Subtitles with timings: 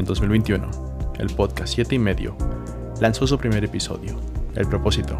[0.00, 0.66] En 2021,
[1.18, 2.34] el podcast 7 y medio
[3.02, 4.18] lanzó su primer episodio.
[4.54, 5.14] El propósito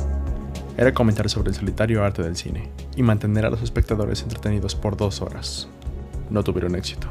[0.78, 4.96] era comentar sobre el solitario arte del cine y mantener a los espectadores entretenidos por
[4.96, 5.68] dos horas.
[6.30, 7.08] No tuvieron éxito.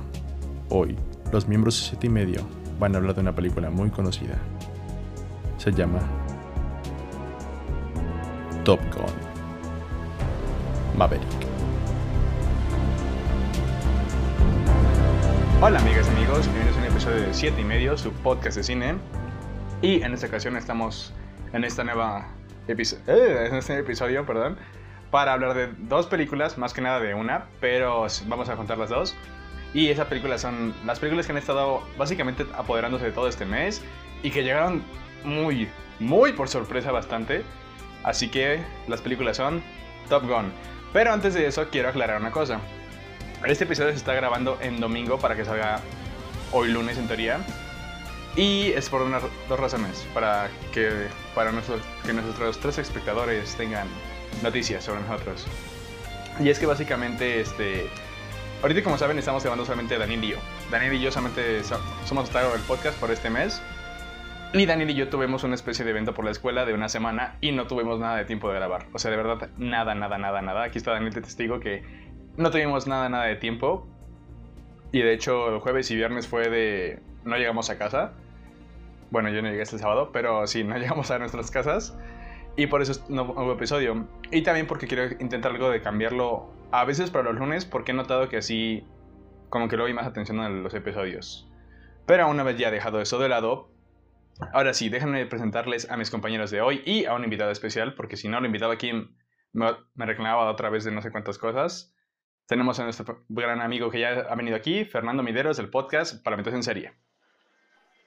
[0.69, 0.97] Hoy,
[1.31, 2.41] los miembros de 7 y medio
[2.79, 4.39] van a hablar de una película muy conocida.
[5.59, 5.99] Se llama
[8.63, 9.13] Top Gun.
[10.97, 11.21] Maverick.
[15.61, 18.95] Hola amigas y amigos, bienvenidos a episodio de 7 y medio, su podcast de cine.
[19.81, 21.13] Y en esta ocasión estamos
[21.53, 22.27] en esta nueva
[22.67, 24.57] episodio, eh, en este episodio, perdón,
[25.09, 28.89] para hablar de dos películas, más que nada de una, pero vamos a contar las
[28.89, 29.15] dos.
[29.73, 33.81] Y esas películas son las películas que han estado básicamente apoderándose de todo este mes
[34.21, 34.83] y que llegaron
[35.23, 35.69] muy,
[36.01, 37.43] muy por sorpresa bastante.
[38.03, 38.59] Así que
[38.89, 39.63] las películas son
[40.09, 40.51] Top Gun.
[40.91, 42.59] Pero antes de eso quiero aclarar una cosa.
[43.45, 45.79] Este episodio se está grabando en domingo para que salga
[46.51, 47.39] hoy lunes en teoría.
[48.35, 50.07] Y es por unas dos razones.
[50.13, 53.87] Para que, para nuestros, que nuestros tres espectadores tengan
[54.43, 55.45] noticias sobre nosotros.
[56.39, 57.89] Y es que básicamente, este,
[58.61, 60.37] ahorita como saben, estamos grabando solamente Daniel y yo.
[60.71, 61.61] Daniel y yo solamente
[62.05, 63.61] somos hasta el podcast por este mes.
[64.51, 67.37] Y Daniel y yo tuvimos una especie de evento por la escuela de una semana
[67.39, 68.87] y no tuvimos nada de tiempo de grabar.
[68.93, 70.63] O sea, de verdad, nada, nada, nada, nada.
[70.63, 71.83] Aquí está Daniel de testigo que
[72.35, 73.87] no tuvimos nada, nada de tiempo.
[74.91, 76.99] Y de hecho, el jueves y viernes fue de.
[77.23, 78.13] No llegamos a casa.
[79.11, 81.97] Bueno, yo no llegué este sábado, pero sí, no llegamos a nuestras casas.
[82.55, 84.07] Y por eso no hubo episodio.
[84.31, 87.95] Y también porque quiero intentar algo de cambiarlo a veces para los lunes, porque he
[87.95, 88.83] notado que así.
[89.49, 91.49] Como que le doy más atención a los episodios.
[92.05, 93.71] Pero una vez ya dejado eso de lado,
[94.53, 98.15] ahora sí, déjenme presentarles a mis compañeros de hoy y a un invitado especial, porque
[98.15, 98.91] si no, lo invitado aquí
[99.53, 99.65] me,
[99.95, 101.95] me reclamaba otra vez de no sé cuántas cosas.
[102.49, 106.51] Tenemos a nuestro gran amigo que ya ha venido aquí, Fernando Mideros, del podcast Parlamentos
[106.51, 106.93] en Serie.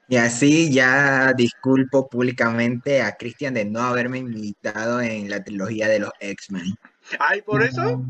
[0.09, 6.01] Y así ya disculpo públicamente a Cristian de no haberme invitado en la trilogía de
[6.01, 6.75] los X-Men.
[7.21, 8.05] ¿Ay, por eso?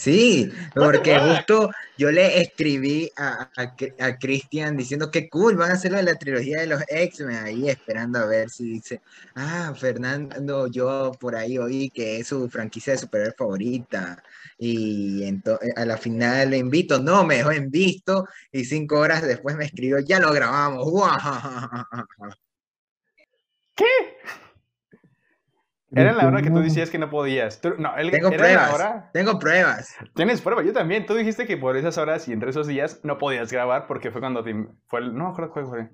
[0.00, 5.98] Sí, porque justo yo le escribí a, a, Cristian diciendo que cool, van a hacerlo
[5.98, 9.02] de la trilogía de los X-Men, ahí esperando a ver si dice,
[9.34, 14.24] ah, Fernando, yo por ahí oí que es su franquicia de superhéroe favorita,
[14.56, 19.22] y entonces a la final le invito, no, me dejó en visto, y cinco horas
[19.22, 20.88] después me escribió, ya lo grabamos,
[23.76, 23.84] ¿Qué?
[25.92, 27.60] Era la hora que tú decías que no podías.
[27.78, 29.12] no, tengo pruebas.
[29.12, 29.96] Tengo pruebas.
[30.14, 31.04] Tienes pruebas, yo también.
[31.04, 34.20] Tú dijiste que por esas horas y entre esos días no podías grabar porque fue
[34.20, 34.44] cuando
[34.86, 35.90] fue el, no me acuerdo cuál fue.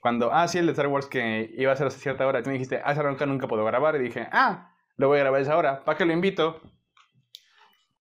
[0.00, 2.42] Cuando, ah, sí, el de Star Wars que iba a ser a cierta hora.
[2.42, 3.96] Tú me dijiste, ah, esa nunca, nunca puedo grabar.
[3.96, 5.84] Y dije, ah, lo voy a grabar a esa hora.
[5.84, 6.60] ¿Para qué lo invito?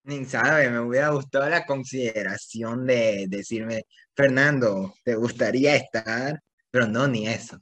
[0.04, 3.82] Ni sabe, me hubiera gustado la consideración de decirme,
[4.16, 6.40] Fernando, ¿te gustaría estar?
[6.70, 7.60] Pero no, ni eso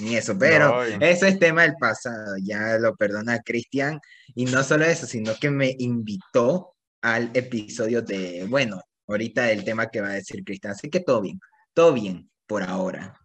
[0.00, 4.00] ni eso, pero eso es tema del pasado, ya lo perdona Cristian,
[4.34, 9.88] y no solo eso, sino que me invitó al episodio de, bueno, ahorita el tema
[9.88, 11.40] que va a decir Cristian, así que todo bien,
[11.74, 13.18] todo bien por ahora.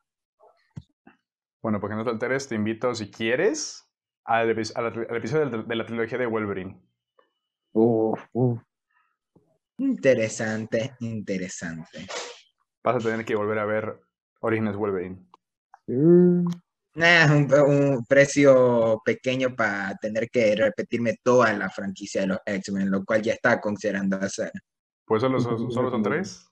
[1.61, 3.87] Bueno, porque no te alteres, te invito, si quieres,
[4.23, 6.81] al, episodio de, la trilogía de Wolverine.
[9.77, 12.07] Interesante, interesante.
[12.83, 13.99] Vas a tener que volver a ver
[14.39, 15.26] Orígenes Wolverine.
[15.87, 16.47] Mm.
[16.95, 23.21] un, precio pequeño para tener que repetirme toda la franquicia de los X-Men, lo cual
[23.21, 24.51] ya está considerando hacer.
[25.05, 26.47] Pues solo, solo son tres.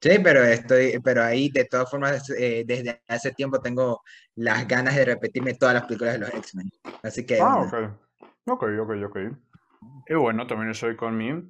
[0.00, 4.02] Sí, pero estoy, pero ahí de todas formas eh, desde hace tiempo tengo
[4.34, 6.70] las ganas de repetirme todas las películas de los X-Men.
[7.02, 7.40] Así que.
[7.40, 7.74] Ah, ok.
[8.46, 9.18] Ok, ok, ok.
[10.08, 11.48] Y bueno, también estoy con mi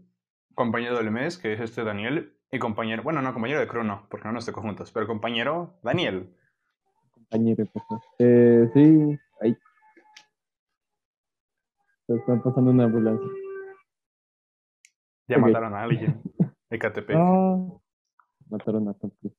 [0.55, 4.27] compañero del mes, que es este Daniel, y compañero, bueno, no, compañero de Crono, porque
[4.27, 6.37] no nos tocó juntos, pero compañero Daniel.
[8.19, 9.57] Eh, sí, ahí.
[12.07, 13.29] Se están pasando una ambulancia.
[15.29, 16.21] Ya mataron a alguien.
[16.71, 17.17] Ecatepec.
[17.19, 17.59] Ah,
[18.51, 19.33] mataron a Santos.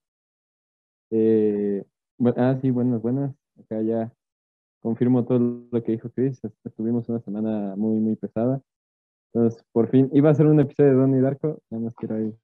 [1.11, 1.83] Eh,
[2.37, 3.35] ah, sí, buenas, buenas.
[3.59, 4.11] Acá ya
[4.79, 6.41] confirmo todo lo que dijo Chris.
[6.63, 8.61] Estuvimos una semana muy, muy pesada.
[9.33, 12.35] Entonces, por fin, iba a ser un episodio de Donnie Darko, nada más quiero ahí.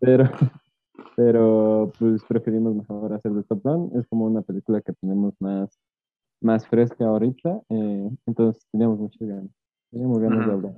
[0.00, 0.24] Pero
[1.16, 3.98] pero pues preferimos mejor hacer de Top Gun.
[3.98, 5.78] Es como una película que tenemos más,
[6.40, 9.50] más fresca ahorita, eh, entonces teníamos muchas ganas.
[9.90, 10.74] Teníamos ganas de hablar.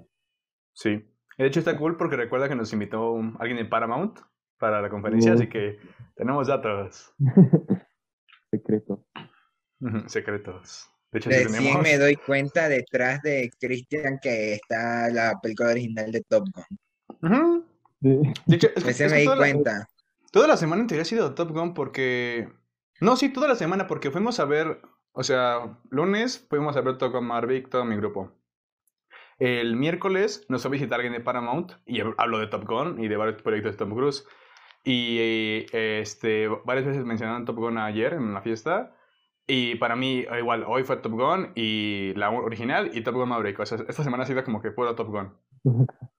[0.74, 1.04] Sí.
[1.36, 4.18] De hecho está cool porque recuerda que nos invitó alguien de Paramount
[4.58, 5.78] para la conferencia, así que
[6.16, 7.12] tenemos datos.
[8.50, 9.00] Secretos.
[10.06, 10.88] secretos.
[11.12, 16.22] De hecho, Recién me doy cuenta detrás de Christian que está la película original de
[16.22, 17.64] Top Gun.
[18.00, 19.88] De hecho, es, me di cuenta.
[20.30, 22.48] Toda la semana en teoría ha sido Top Gun porque...
[23.00, 24.80] No, sí, toda la semana porque fuimos a ver...
[25.12, 28.32] O sea, lunes fuimos a ver Top Gun Marvick, todo mi grupo.
[29.38, 33.08] El miércoles nos fue a visitar alguien de Paramount y hablo de Top Gun y
[33.08, 34.26] de varios proyectos de Tom Cruise.
[34.84, 38.94] Y este, varias veces mencionaron Top Gun ayer en la fiesta.
[39.46, 43.58] Y para mí, igual, hoy fue Top Gun y la original y Top Gun Maverick.
[43.60, 45.32] O sea, esta semana ha sido como que puro Top Gun.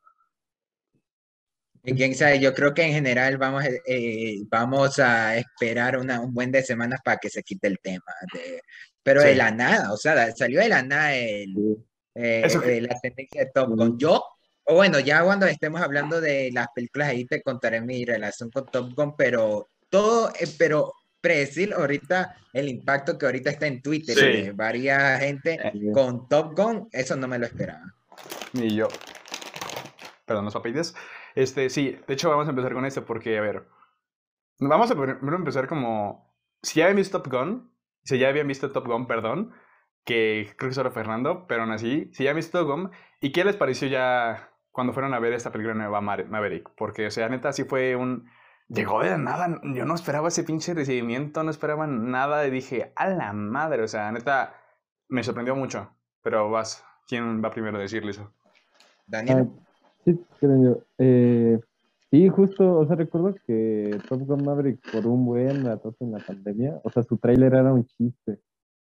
[1.84, 6.52] Quién sabe, yo creo que en general vamos, eh, vamos a esperar una, un buen
[6.52, 8.14] de semanas para que se quite el tema.
[8.34, 8.62] De,
[9.02, 11.78] pero de la nada, o sea, salió de la nada el,
[12.16, 13.98] eh, eh, la tendencia de Top Gun.
[13.98, 14.24] Yo,
[14.66, 18.66] o bueno, ya cuando estemos hablando de las películas ahí te contaré mi relación con
[18.66, 24.52] Top Gun, pero todo, pero predecir ahorita el impacto que ahorita está en Twitter de
[24.52, 25.60] varias gente
[25.94, 27.96] con Top Gun, eso no me lo esperaba.
[28.54, 28.88] Ni yo.
[30.26, 30.94] Perdón, los papites.
[31.40, 33.66] Este, sí, de hecho vamos a empezar con esto porque, a ver,
[34.60, 37.72] vamos a primero empezar como, si ya habían visto Top Gun,
[38.04, 39.54] si ya habían visto Top Gun, perdón,
[40.04, 42.92] que creo que solo Fernando, pero aún así, si ya han visto Top Gun,
[43.22, 46.72] ¿y qué les pareció ya cuando fueron a ver esta película nueva Maverick?
[46.76, 48.30] Porque, o sea, neta, sí fue un...
[48.68, 53.08] Llegó de nada, yo no esperaba ese pinche recibimiento, no esperaba nada y dije, a
[53.08, 54.56] la madre, o sea, neta,
[55.08, 55.90] me sorprendió mucho.
[56.22, 58.34] Pero vas, ¿quién va primero a decirle eso?
[59.08, 59.52] Daniel.
[60.10, 60.84] Sí, creo.
[60.98, 61.60] Eh,
[62.10, 66.20] sí, justo, o sea, recuerdo que Top Gun Maverick por un buen rato en la
[66.20, 68.40] pandemia, o sea, su tráiler era un chiste,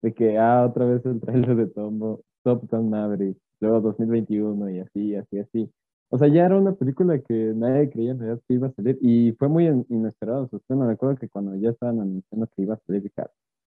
[0.03, 4.79] de que, ah, otra vez el tráiler de Top, Top Gun Maverick, luego 2021 y
[4.79, 5.71] así, así, así.
[6.09, 8.97] O sea, ya era una película que nadie creía en realidad que iba a salir
[9.01, 10.49] y fue muy inesperado.
[10.51, 13.23] O sea, me recuerdo que cuando ya estaban anunciando que iba a salir, dije,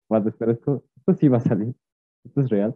[0.10, 1.76] bueno, ah, esto, esto sí va a salir,
[2.24, 2.76] esto es real.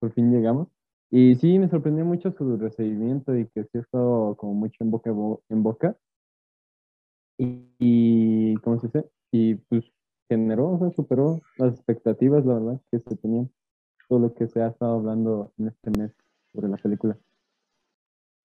[0.00, 0.75] Por fin llegamos.
[1.10, 5.10] Y sí, me sorprendió mucho su recibimiento y que sí estado como mucho en boca
[5.48, 5.96] en boca.
[7.38, 9.10] Y, y ¿cómo se dice?
[9.30, 9.84] Y pues
[10.28, 13.50] generó, o sea, superó las expectativas, la verdad, que se tenían.
[14.08, 16.12] Todo lo que se ha estado hablando en este mes
[16.52, 17.18] sobre la película.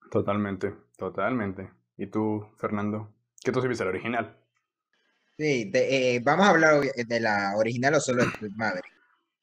[0.10, 1.70] Totalmente, totalmente.
[1.98, 3.14] ¿Y tú, Fernando?
[3.44, 4.36] ¿Qué tú sí viste la original?
[5.38, 8.82] Sí, eh, vamos a hablar de la original o solo de madre.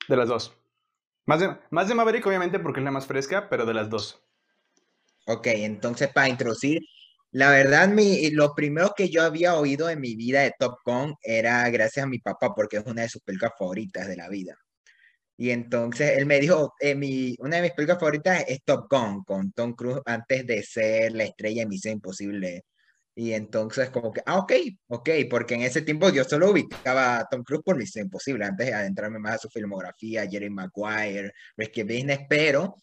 [0.09, 0.58] De las dos.
[1.29, 4.19] Más de, más de Maverick, obviamente, porque es la más fresca, pero de las dos.
[5.27, 6.81] Ok, entonces para introducir,
[7.33, 11.15] la verdad, mi, lo primero que yo había oído en mi vida de Top Gun
[11.23, 14.57] era gracias a mi papá, porque es una de sus películas favoritas de la vida.
[15.37, 19.23] Y entonces él me dijo, eh, mi, una de mis películas favoritas es Top Gun,
[19.25, 22.65] con Tom Cruise antes de ser la estrella de Misión Imposible
[23.19, 24.53] y entonces como que, ah, ok,
[24.87, 28.69] ok, porque en ese tiempo yo solo ubicaba a Tom Cruise por Misión Imposible, antes
[28.69, 32.77] de adentrarme más a su filmografía, Jerry Maguire, Rescue Business, pero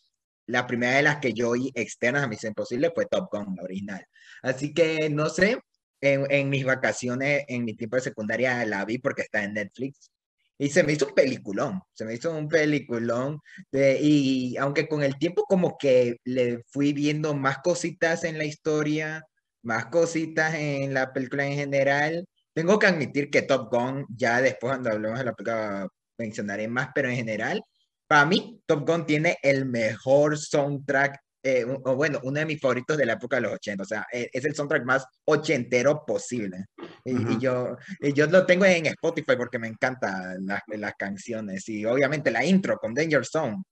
[0.47, 3.63] la primera de las que yo oí externas a Misión Imposible fue Top Gun, la
[3.63, 4.05] original.
[4.41, 5.57] Así que, no sé,
[6.01, 10.11] en, en, mis vacaciones, en mi tiempo de secundaria la vi porque está en Netflix.
[10.57, 13.39] Y se me hizo un peliculón, se me hizo un peliculón.
[13.71, 18.43] De, y aunque con el tiempo como que le fui viendo más cositas en la
[18.43, 19.23] historia,
[19.65, 22.25] más cositas en la película en general.
[22.53, 26.89] Tengo que admitir que Top Gun, ya después cuando hablemos de la película mencionaré más,
[26.95, 27.61] pero en general,
[28.07, 32.97] para mí Top Gun tiene el mejor soundtrack, eh, o bueno, uno de mis favoritos
[32.97, 36.65] de la época de los 80, o sea, e, es el soundtrack más ochentero posible.
[37.03, 41.85] Y, yo, y yo lo tengo en Spotify porque me encantan las, las canciones y
[41.85, 43.63] obviamente la intro con Danger Zone.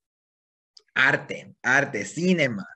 [0.96, 2.68] Arte, arte, cinema.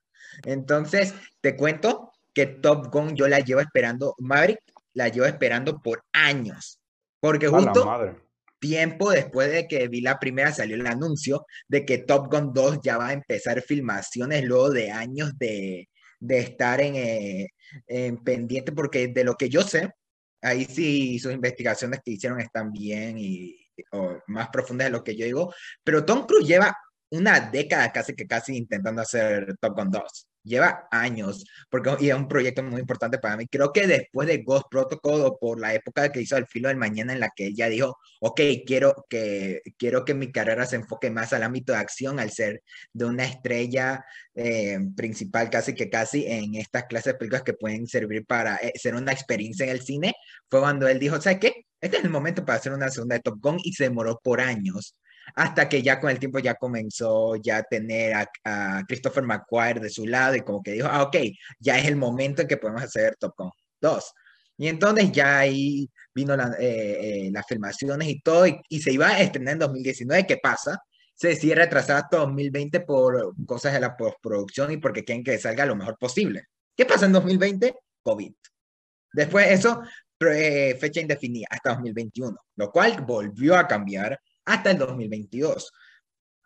[0.44, 4.60] Entonces, te cuento que Top Gun yo la llevo esperando, Maverick
[4.94, 6.80] la llevo esperando por años,
[7.20, 8.16] porque justo
[8.60, 12.82] tiempo después de que vi la primera salió el anuncio de que Top Gun 2
[12.84, 15.90] ya va a empezar filmaciones luego de años de,
[16.20, 17.48] de estar en, eh,
[17.88, 19.90] en pendiente, porque de lo que yo sé,
[20.44, 23.58] ahí sí sus investigaciones que hicieron están bien y
[23.94, 25.52] o más profundas de lo que yo digo,
[25.84, 26.78] pero Tom Cruise lleva
[27.10, 32.16] una década casi que casi intentando hacer Top Gun 2 lleva años, porque y es
[32.16, 33.48] un proyecto muy importante para mí.
[33.48, 36.78] Creo que después de Ghost Protocol o por la época que hizo El Filo del
[36.78, 40.78] Mañana en la que él ya dijo, ok, quiero que, quiero que mi carrera se
[40.78, 42.64] enfoque más al ámbito de acción, al ser
[42.94, 44.04] de una estrella
[44.36, 48.74] eh, principal casi que casi en estas clases de películas que pueden servir para eh,
[48.76, 50.14] ser una experiencia en el cine,
[50.50, 51.66] fue cuando él dijo, ¿sabes qué?
[51.82, 54.42] Este es el momento para hacer una segunda de Top Gun y se demoró por
[54.42, 54.96] años
[55.36, 59.90] hasta que ya con el tiempo ya comenzó ya a tener a, Christopher McQuarrie de
[59.90, 61.18] su lado y como que dijo, ah, ok,
[61.60, 64.14] ya es el momento en que podemos hacer Top Gun 2.
[64.58, 69.08] Y entonces ya ahí vino la, eh, eh, las filmaciones y todo, y, se iba
[69.08, 70.26] a estrenar en 2019.
[70.26, 70.82] ¿Qué pasa?
[71.14, 75.66] Se decide retrasar hasta 2020 por cosas de la postproducción y porque quieren que salga
[75.66, 76.46] lo mejor posible.
[76.76, 77.76] ¿Qué pasa en 2020?
[78.04, 78.34] COVID.
[79.14, 79.82] Después eso
[80.20, 85.72] fecha indefinida hasta 2021, lo cual volvió a cambiar hasta el 2022.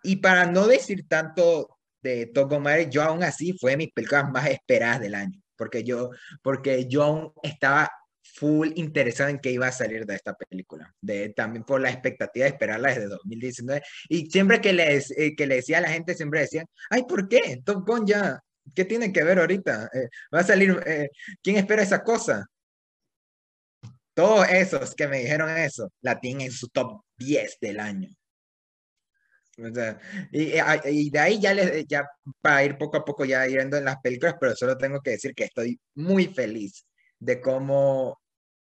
[0.03, 4.29] Y para no decir tanto de Gun Maverick, yo aún así fue de mis películas
[4.31, 6.09] más esperadas del año, porque yo,
[6.41, 7.89] porque yo aún estaba
[8.23, 12.45] full interesado en qué iba a salir de esta película, de, también por la expectativa
[12.45, 13.81] de esperarla desde 2019.
[14.09, 17.27] Y siempre que le, eh, que le decía a la gente, siempre decían, ay, ¿por
[17.27, 17.61] qué?
[17.63, 18.39] Top Gun ya,
[18.73, 19.89] ¿qué tiene que ver ahorita?
[19.93, 21.09] Eh, va a salir, eh,
[21.43, 22.47] ¿quién espera esa cosa?
[24.13, 28.09] Todos esos que me dijeron eso, la tienen en su top 10 del año.
[30.31, 30.53] y,
[30.85, 32.07] y, de ahí ya, les, ya
[32.41, 35.33] para ir poco a poco ya yendo en las películas, pero solo tengo que decir
[35.35, 36.85] que estoy muy feliz
[37.19, 38.19] de cómo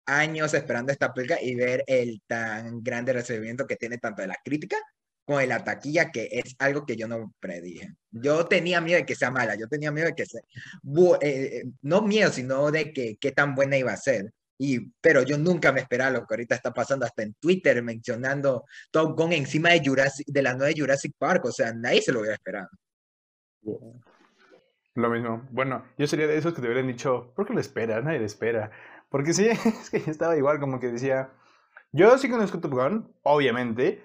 [0.05, 4.37] años esperando esta película y ver el tan grande recibimiento que tiene tanto de la
[4.43, 4.77] crítica
[5.25, 7.95] como de la taquilla, que es algo que yo no predije.
[8.11, 10.41] Yo tenía miedo de que sea mala, yo tenía miedo de que sea,
[11.21, 14.31] eh, no miedo, sino de que qué tan buena iba a ser.
[14.57, 18.65] Y, pero yo nunca me esperaba lo que ahorita está pasando, hasta en Twitter mencionando
[18.91, 22.19] Top Gun encima de, Jurassic, de la nueva Jurassic Park, o sea, nadie se lo
[22.19, 22.69] hubiera esperado.
[24.95, 25.45] Lo mismo.
[25.51, 28.03] Bueno, yo sería de esos que te hubieran dicho, ¿por qué lo esperas?
[28.03, 28.71] Nadie lo espera.
[29.09, 31.31] Porque sí, es que estaba igual, como que decía,
[31.91, 34.03] yo sí conozco Top Gun, obviamente,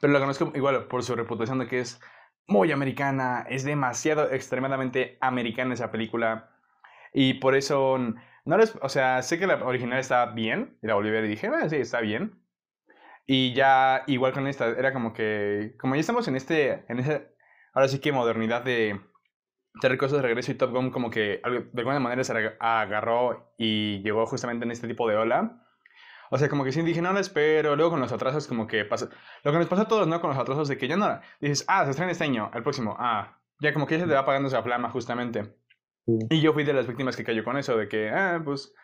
[0.00, 2.00] pero lo conozco igual por su reputación de que es
[2.46, 6.50] muy americana, es demasiado extremadamente americana esa película.
[7.12, 7.98] Y por eso,
[8.50, 11.24] no les, o sea, sé que la original está bien, y la volví a ver
[11.24, 12.42] y dije, ah, sí, está bien.
[13.24, 17.32] Y ya, igual con esta, era como que, como ya estamos en este, en ese,
[17.72, 19.00] ahora sí que modernidad de
[19.80, 24.02] Terry Cosas de regreso y Top Gun como que de alguna manera se agarró y
[24.02, 25.64] llegó justamente en este tipo de ola.
[26.32, 27.76] O sea, como que sí dije, no lo espero.
[27.76, 29.08] Luego con los atrasos, como que pasa.
[29.44, 30.20] Lo que nos pasa a todos, ¿no?
[30.20, 31.20] Con los atrasos de que ya no.
[31.40, 32.96] Dices, ah, se estrena este año, el próximo.
[32.98, 35.54] Ah, ya como que ya se te va apagando esa flama, justamente.
[36.06, 38.74] Y yo fui de las víctimas que cayó con eso, de que, ah, pues.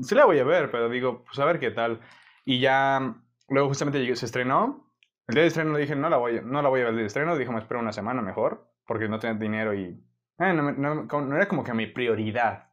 [0.00, 2.00] Sí la voy a ver, pero digo, pues a ver qué tal.
[2.44, 3.16] Y ya.
[3.48, 4.90] Luego justamente se estrenó.
[5.28, 7.02] El día de estreno dije, no la voy, no la voy a ver el día
[7.02, 7.36] de estreno.
[7.36, 10.02] Dije, me espero una semana mejor, porque no tenía dinero y
[10.38, 12.70] eh, no, no, era como que mi prioridad.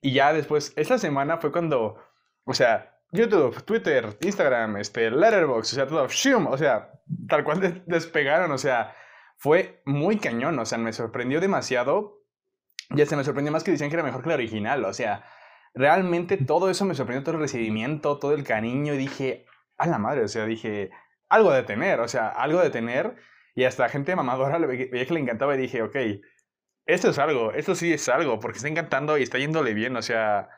[0.00, 1.98] Y ya después, esa semana fue cuando,
[2.44, 6.90] o sea, YouTube, Twitter, Instagram, este, Letterboxd, o sea, todo, shum, o sea,
[7.28, 8.94] tal cual despegaron, o sea,
[9.36, 12.21] fue muy cañón, o sea, me sorprendió demasiado.
[12.90, 15.24] Ya se me sorprendió más que decían que era mejor que la original, o sea,
[15.74, 19.46] realmente todo eso me sorprendió, todo el recibimiento, todo el cariño, y dije,
[19.78, 20.90] a la madre, o sea, dije,
[21.28, 23.16] algo de tener, o sea, algo de tener,
[23.54, 25.96] y hasta gente mamadora veía que le encantaba y dije, ok,
[26.86, 30.02] esto es algo, esto sí es algo, porque está encantando y está yéndole bien, o
[30.02, 30.48] sea,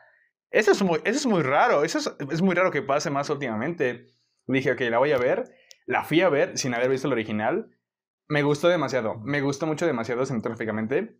[0.55, 1.99] eso es muy, eso es muy raro, eso
[2.31, 4.07] es, muy raro que pase más últimamente.
[4.47, 5.43] Dije, ok, la voy a ver,
[5.85, 7.75] la fui a ver sin haber visto el original,
[8.27, 11.19] me gustó demasiado, me gustó mucho demasiado cinematográficamente.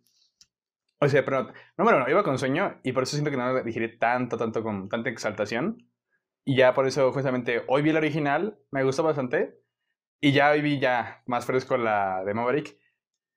[0.98, 3.62] O sea, pero, no, bueno, iba con sueño y por eso siento que no la
[3.62, 5.90] digerí tanto, tanto con tanta exaltación.
[6.44, 9.60] Y ya por eso justamente hoy vi el original, me gustó bastante.
[10.20, 12.78] Y ya hoy vi ya más fresco la de Maverick.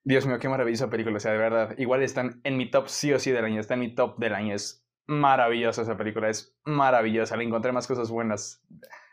[0.02, 1.74] Dios mío, qué maravillosa película, o sea, de verdad.
[1.76, 4.34] Igual están en mi top sí o sí del año, está en mi top del
[4.34, 4.54] año.
[4.54, 7.36] Es maravillosa esa película, es maravillosa.
[7.36, 8.62] Le encontré más cosas buenas.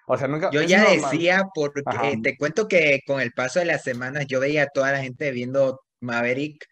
[0.07, 0.49] O sea, nunca.
[0.51, 1.81] Yo ya decía, porque
[2.23, 5.31] te cuento que con el paso de las semanas yo veía a toda la gente
[5.31, 6.65] viendo Maverick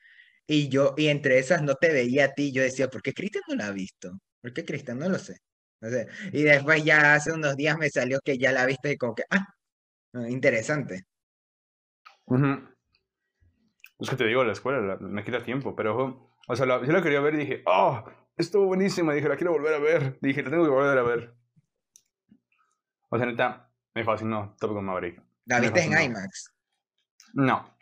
[0.48, 2.52] y yo, y entre esas no te veía a ti.
[2.52, 4.20] Yo decía, ¿por qué Cristian no la ha visto?
[4.42, 5.00] ¿Por qué Cristian?
[5.00, 5.38] No lo sé.
[5.82, 6.08] No sé.
[6.32, 9.24] Y después ya hace unos días me salió que ya la viste y como que,
[9.30, 9.48] ah,
[10.30, 11.06] interesante.
[14.00, 17.22] Es que te digo, la escuela me quita tiempo, pero, o sea, yo la quería
[17.22, 18.04] ver y dije, oh,
[18.38, 19.14] estuvo buenísima.
[19.14, 20.18] Dije, la quiero volver a ver.
[20.22, 21.34] Dije, la tengo que volver a ver.
[23.10, 25.22] O sea, neta, me fascinó Top Gun Maverick.
[25.46, 26.54] ¿La viste en IMAX?
[27.34, 27.78] No.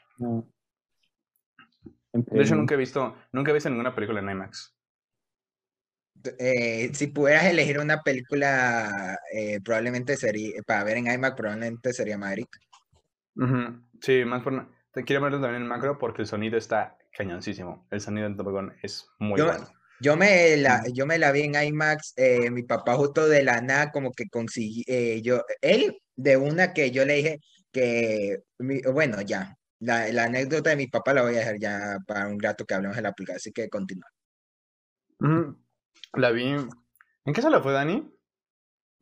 [2.14, 4.76] De hecho, nunca he visto, nunca he visto ninguna película en IMAX.
[6.40, 12.18] Eh, si pudieras elegir una película, eh, probablemente sería, para ver en IMAX, probablemente sería
[12.18, 12.60] Maverick.
[14.00, 14.54] Sí, más por
[14.94, 17.88] te quiero verlo también en macro porque el sonido está cañoncísimo.
[17.90, 19.68] El sonido en Top Gun es muy bueno.
[20.00, 23.62] Yo me, la, yo me la vi en IMAX, eh, mi papá justo de la
[23.62, 27.40] nada como que consiguió, eh, yo, él de una que yo le dije
[27.72, 28.40] que,
[28.92, 32.40] bueno, ya, la, la, anécdota de mi papá la voy a dejar ya para un
[32.40, 34.08] rato que hablemos de la aplicación, así que continúa.
[36.14, 36.56] La vi,
[37.26, 38.10] ¿en qué sala fue Dani?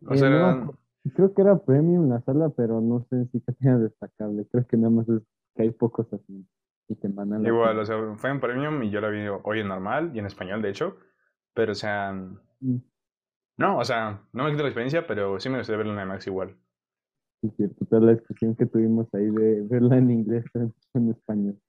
[0.08, 0.68] O sea,
[1.16, 4.78] creo que era premium la sala, pero no sé si que sea destacable, creo que
[4.78, 5.22] nada más es
[5.56, 6.46] que hay pocos así.
[6.88, 9.70] Y te mandan Igual, o sea, fue en premium y yo la vi hoy en
[9.70, 10.98] normal y en español, de hecho.
[11.54, 12.12] Pero, o sea.
[12.60, 12.78] Mm.
[13.58, 16.28] No, o sea, no me quito la experiencia, pero sí me gustaría verla en IMAX
[16.28, 16.58] igual.
[17.42, 21.60] Es cierto, toda la discusión que tuvimos ahí de verla en inglés en, español.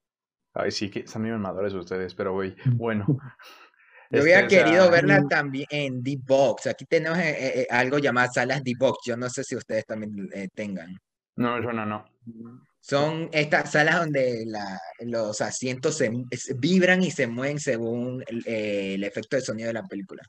[0.54, 3.06] Ay, sí, que están bien mamadores ustedes, pero güey, bueno.
[4.10, 6.66] Yo había este, querido verla también en D-Box.
[6.66, 8.98] Aquí tenemos eh, eh, algo llamado salas D-Box.
[9.06, 10.98] Yo no sé si ustedes también tengan.
[11.36, 12.04] No, no, no.
[12.80, 14.44] Son estas salas donde
[15.00, 16.10] los asientos se
[16.56, 20.22] vibran y se mueven según el, efecto de sonido de la película.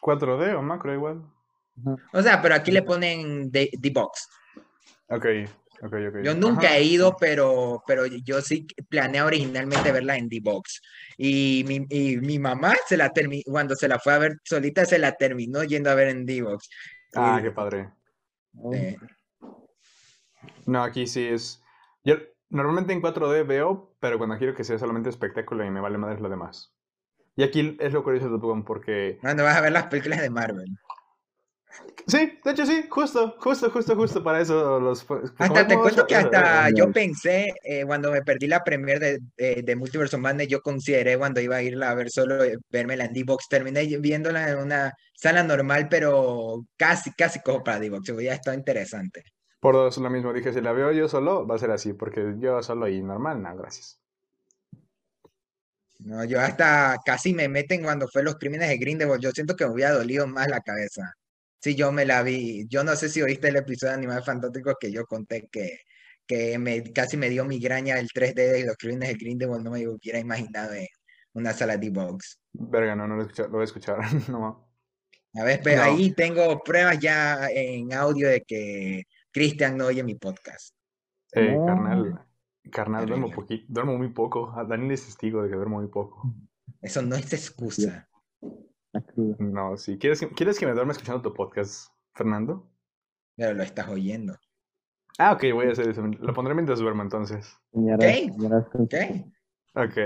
[0.00, 1.22] 4D pues, o macro igual.
[2.12, 4.28] O sea, pero aquí le ponen D-Box.
[5.08, 5.26] Ok,
[5.82, 6.22] ok, ok.
[6.22, 10.80] Yo nunca he ido, pero, pero yo sí planeé originalmente verla en D-Box.
[11.16, 14.84] Y mi, y mi mamá se la terminó, cuando se la fue a ver solita,
[14.84, 16.68] se la terminó yendo a ver en D-Box.
[17.14, 17.90] Ah, qué padre.
[20.66, 21.62] No, aquí sí es.
[22.04, 22.16] Yo
[22.48, 26.20] normalmente en 4D veo, pero cuando quiero que sea solamente espectáculo y me vale madre
[26.20, 26.74] lo demás.
[27.34, 29.18] Y aquí es lo curioso de porque.
[29.20, 30.76] Cuando vas a ver las películas de Marvel.
[32.06, 35.06] Sí, de hecho sí, justo, justo, justo, justo para eso los...
[35.38, 39.76] Hasta te cuento que hasta yo pensé, eh, cuando me perdí la premiere de, de,
[39.76, 43.04] Multiverse of Madness, yo consideré cuando iba a irla a ver solo, eh, verme la
[43.04, 48.34] en D-Box, terminé viéndola en una sala normal, pero casi, casi como para D-Box, ya
[48.34, 49.22] está interesante.
[49.60, 52.34] Por dos, lo mismo, dije, si la veo yo solo, va a ser así, porque
[52.38, 54.00] yo solo y normal, no, gracias.
[56.00, 59.64] No, yo hasta casi me meten cuando fue los crímenes de Grindelwald, yo siento que
[59.64, 61.14] me hubiera dolido más la cabeza.
[61.62, 62.66] Sí, yo me la vi.
[62.68, 65.78] Yo no sé si oíste el episodio de Animales Fantásticos que yo conté que,
[66.26, 69.62] que me, casi me dio migraña el 3D de los crímenes de Grindelwald.
[69.62, 70.88] No me hubiera imaginado en
[71.34, 72.40] una sala de box.
[72.52, 73.98] Verga, no, no lo, lo voy a escuchar.
[74.28, 74.68] no.
[75.34, 80.16] A ver, pero ahí tengo pruebas ya en audio de que Cristian no oye mi
[80.16, 80.74] podcast.
[81.32, 82.26] Eh, carnal,
[82.72, 83.30] carnal, duermo,
[83.68, 84.52] duermo muy poco.
[84.68, 86.34] Daniel es testigo de que duermo muy poco.
[86.80, 88.08] Eso no es excusa.
[89.38, 89.98] No, sí.
[89.98, 92.68] ¿Quieres que, ¿Quieres que me duerma escuchando tu podcast, Fernando?
[93.36, 94.38] Pero lo estás oyendo.
[95.18, 96.02] Ah, ok, voy a hacer eso.
[96.02, 97.56] Lo pondré mientras duermo entonces.
[98.90, 99.24] ¿Qué?
[99.74, 99.96] Ok.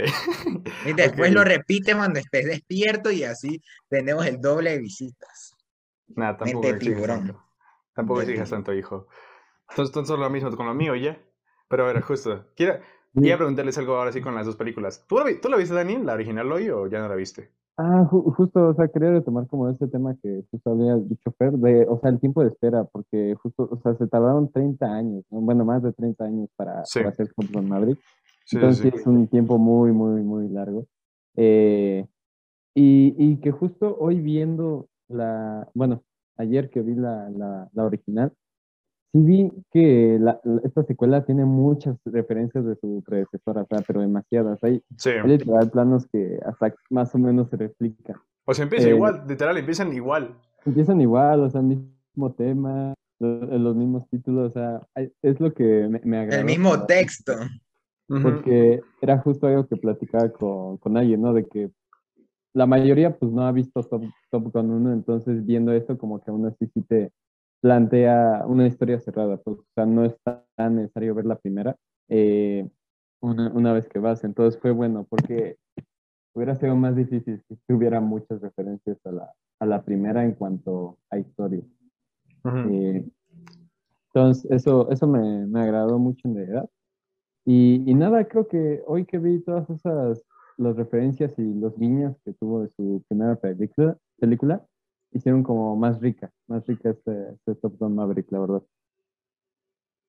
[0.87, 5.57] Y después lo repite cuando estés despierto y así tenemos el doble de visitas.
[6.09, 7.37] Nada, tampoco tiburón.
[7.95, 9.09] Tampoco exijas tanto, hijo.
[9.71, 11.21] Entonces, entonces lo mismo con lo mío ya.
[11.69, 12.53] Pero a ver, justo.
[12.55, 12.81] Quiero,
[13.17, 15.07] Quería preguntarles algo ahora sí con las dos películas.
[15.09, 17.51] ¿Tú la, ¿Tú la viste, Daniel, la original hoy o ya no la viste?
[17.79, 21.87] Ah, justo, o sea, quería retomar como ese tema que justo había dicho Fer, de,
[21.87, 25.67] o sea, el tiempo de espera, porque justo, o sea, se tardaron 30 años, bueno,
[25.67, 27.99] más de 30 años para, para hacer con Maverick.
[28.51, 30.87] Entonces es un tiempo muy, muy, muy largo.
[31.37, 32.07] Eh,
[32.75, 36.03] y, y, que justo hoy viendo la, bueno,
[36.39, 38.33] ayer que vi la, la, la original,
[39.17, 44.01] sí vi que la, esta secuela tiene muchas referencias de su predecesora, o sea, pero
[44.01, 44.63] demasiadas.
[44.63, 45.11] Hay, sí.
[45.11, 48.17] hay planos que hasta más o menos se replican.
[48.45, 50.37] O sea, empieza eh, igual, literal, empiezan igual.
[50.65, 54.81] Empiezan igual, o sea, mismo tema, los, mismos títulos, o sea,
[55.23, 57.33] es lo que me, me El mismo texto.
[58.09, 61.33] Porque era justo algo que platicaba con, con alguien, ¿no?
[61.33, 61.71] De que
[62.53, 66.31] la mayoría pues no ha visto Top, Top Gun 1, entonces viendo esto como que
[66.31, 67.11] aún así sí te,
[67.61, 70.15] plantea una historia cerrada, pues, o sea, no es
[70.57, 71.77] tan necesario ver la primera
[72.09, 72.69] eh,
[73.21, 74.25] una, una, vez que vas.
[74.25, 75.57] Entonces fue bueno, porque
[76.35, 80.99] hubiera sido más difícil si hubiera muchas referencias a la, a la primera en cuanto
[81.11, 81.63] a historia.
[82.45, 83.05] Eh,
[84.09, 86.71] entonces, eso, eso me, me, agradó mucho en realidad.
[87.45, 90.23] Y, y, nada, creo que hoy que vi todas esas
[90.57, 94.65] las referencias y los guiños que tuvo de su primera película, película
[95.13, 98.63] hicieron como más rica, más rica este, este Top Gun Maverick, la verdad.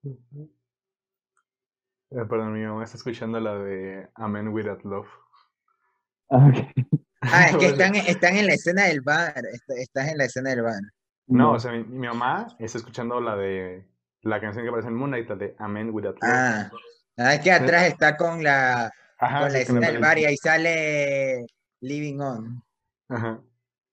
[0.04, 0.46] Eh,
[2.30, 5.08] perdón, mi mamá está escuchando la de Amen Without Love.
[7.20, 9.34] Ah, ah es que están, están en la escena del bar,
[9.70, 10.82] estás en la escena del bar.
[11.26, 13.88] No, o sea, mi, mamá está escuchando la de
[14.22, 16.32] la canción que aparece en Moonlight, la de Amen Without Love.
[16.32, 16.70] Ah,
[17.18, 21.48] ah que atrás está con la, con la escena del bar y ahí sale
[21.82, 22.64] Living On.
[23.10, 23.42] Ajá.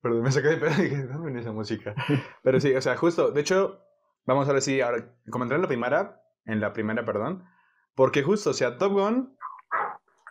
[0.05, 1.95] Perdón, me saqué de pedo y dije, ¿dónde viene esa música?
[2.43, 3.81] Pero sí, o sea, justo, de hecho,
[4.27, 7.43] vamos a ver si ahora, comentaré en la primera, en la primera, perdón,
[7.95, 9.35] porque justo, o sea, Top Gun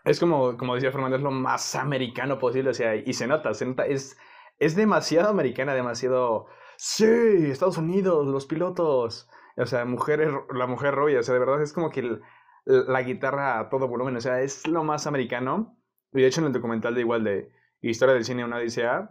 [0.05, 3.53] es como, como decía Fernando, es lo más americano posible, o sea, y se nota,
[3.53, 4.17] se nota, es,
[4.61, 11.19] es demasiado americana, demasiado, sí, Estados Unidos, los pilotos, o sea, mujeres, la mujer rubia,
[11.19, 12.21] o sea, de verdad es como que
[12.65, 15.77] la guitarra a todo volumen, o sea, es lo más americano,
[16.13, 19.11] y de hecho en el documental de igual de Historia del Cine, una odisea,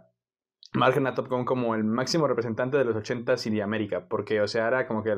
[0.74, 4.40] marcan a Top Gun como el máximo representante de los 80s y de América, porque,
[4.40, 5.16] o sea, era como que,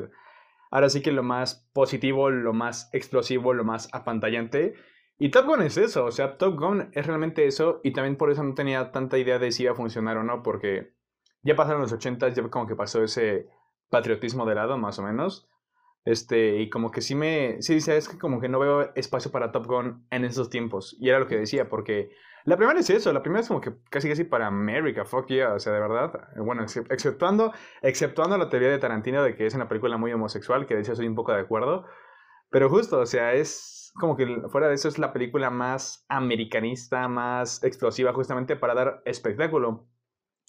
[0.71, 4.75] ahora sí que lo más positivo, lo más explosivo, lo más apantallante.
[5.17, 8.31] Y Top Gun es eso, o sea, Top Gun es realmente eso, y también por
[8.31, 10.93] eso no tenía tanta idea de si iba a funcionar o no, porque
[11.41, 13.47] ya pasaron los 80s, ya como que pasó ese
[13.89, 15.49] patriotismo de lado, más o menos.
[16.05, 19.31] Este, y como que sí me, sí, dice, es que como que no veo espacio
[19.31, 20.95] para Top Gun en esos tiempos.
[20.99, 22.11] Y era lo que decía, porque
[22.47, 25.53] La primera es eso, la primera es como que casi casi para América, fuck yeah,
[25.53, 26.29] o sea, de verdad.
[26.37, 30.73] Bueno, exceptuando, exceptuando la teoría de Tarantino de que es una película muy homosexual, que
[30.73, 31.83] de hecho soy un poco de acuerdo.
[32.49, 37.09] Pero justo, o sea, es como que fuera de eso es la película más americanista,
[37.09, 39.89] más explosiva justamente para dar espectáculo.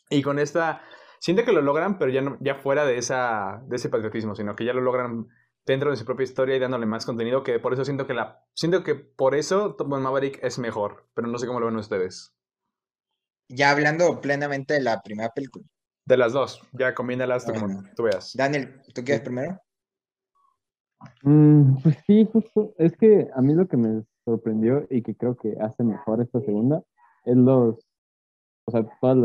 [0.08, 0.82] Y con esta,
[1.18, 4.54] siento que lo logran, pero ya, no, ya fuera de, esa, de ese patriotismo, sino
[4.54, 5.26] que ya lo logran
[5.72, 8.44] dentro de su propia historia y dándole más contenido, que por eso siento que la
[8.54, 11.76] siento que por eso Top Gun Maverick es mejor, pero no sé cómo lo ven
[11.76, 12.34] ustedes.
[13.48, 15.64] Ya hablando plenamente de la primera película.
[16.04, 18.32] De las dos, ya combínalas tú como tú veas.
[18.34, 19.60] Daniel, ¿tú quieres primero?
[21.22, 25.36] Mm, pues sí, justo, es que a mí lo que me sorprendió y que creo
[25.36, 26.82] que hace mejor esta segunda
[27.24, 27.76] es los,
[28.66, 29.16] o sea, todas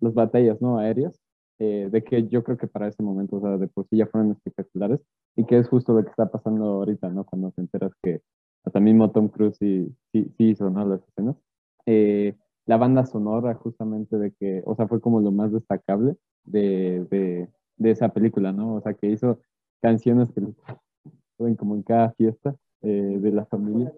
[0.00, 0.78] las batallas, ¿no?
[0.78, 1.20] Aéreas,
[1.60, 4.06] eh, de que yo creo que para ese momento, o sea, de por sí ya
[4.06, 4.98] fueron espectaculares
[5.36, 7.24] y que es justo lo que está pasando ahorita, ¿no?
[7.24, 8.22] Cuando te enteras que
[8.64, 10.86] hasta mismo Tom Cruise sí, sí, sí hizo, ¿no?
[10.86, 11.36] Las escenas.
[11.84, 17.06] Eh, la banda sonora justamente de que, o sea, fue como lo más destacable de,
[17.10, 18.76] de, de esa película, ¿no?
[18.76, 19.40] O sea, que hizo
[19.82, 20.40] canciones que
[21.36, 23.92] pueden como en cada fiesta eh, de la familia.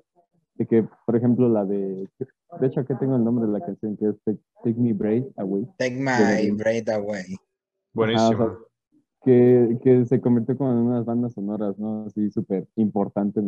[0.57, 2.09] De que, por ejemplo, la de,
[2.61, 5.67] de hecho aquí tengo el nombre de la canción que es Take, Me Breath Away.
[5.79, 7.37] Take My Breath Away.
[7.93, 8.59] Buenísimo.
[9.25, 12.05] que, que, se convirtió como en unas bandas sonoras, ¿no?
[12.07, 13.41] Así súper importante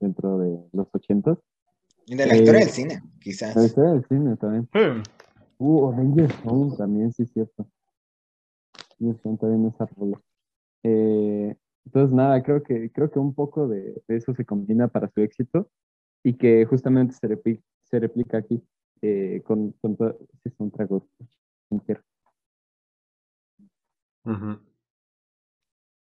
[0.00, 1.38] dentro de los ochentas.
[2.06, 3.54] Y de la historia del cine, quizás.
[3.54, 4.68] De la historia del cine también.
[5.58, 6.34] Uh, Avengers
[6.76, 7.66] también, sí, cierto.
[9.00, 10.20] Avengers Stone también esa rola.
[10.82, 15.20] Eh, entonces, nada, creo que, creo que un poco de, eso se combina para su
[15.20, 15.70] éxito
[16.22, 18.62] y que justamente se replica, se replica aquí
[19.02, 20.18] eh, con, con todo.
[20.42, 20.50] Sí,
[24.24, 24.60] tragos.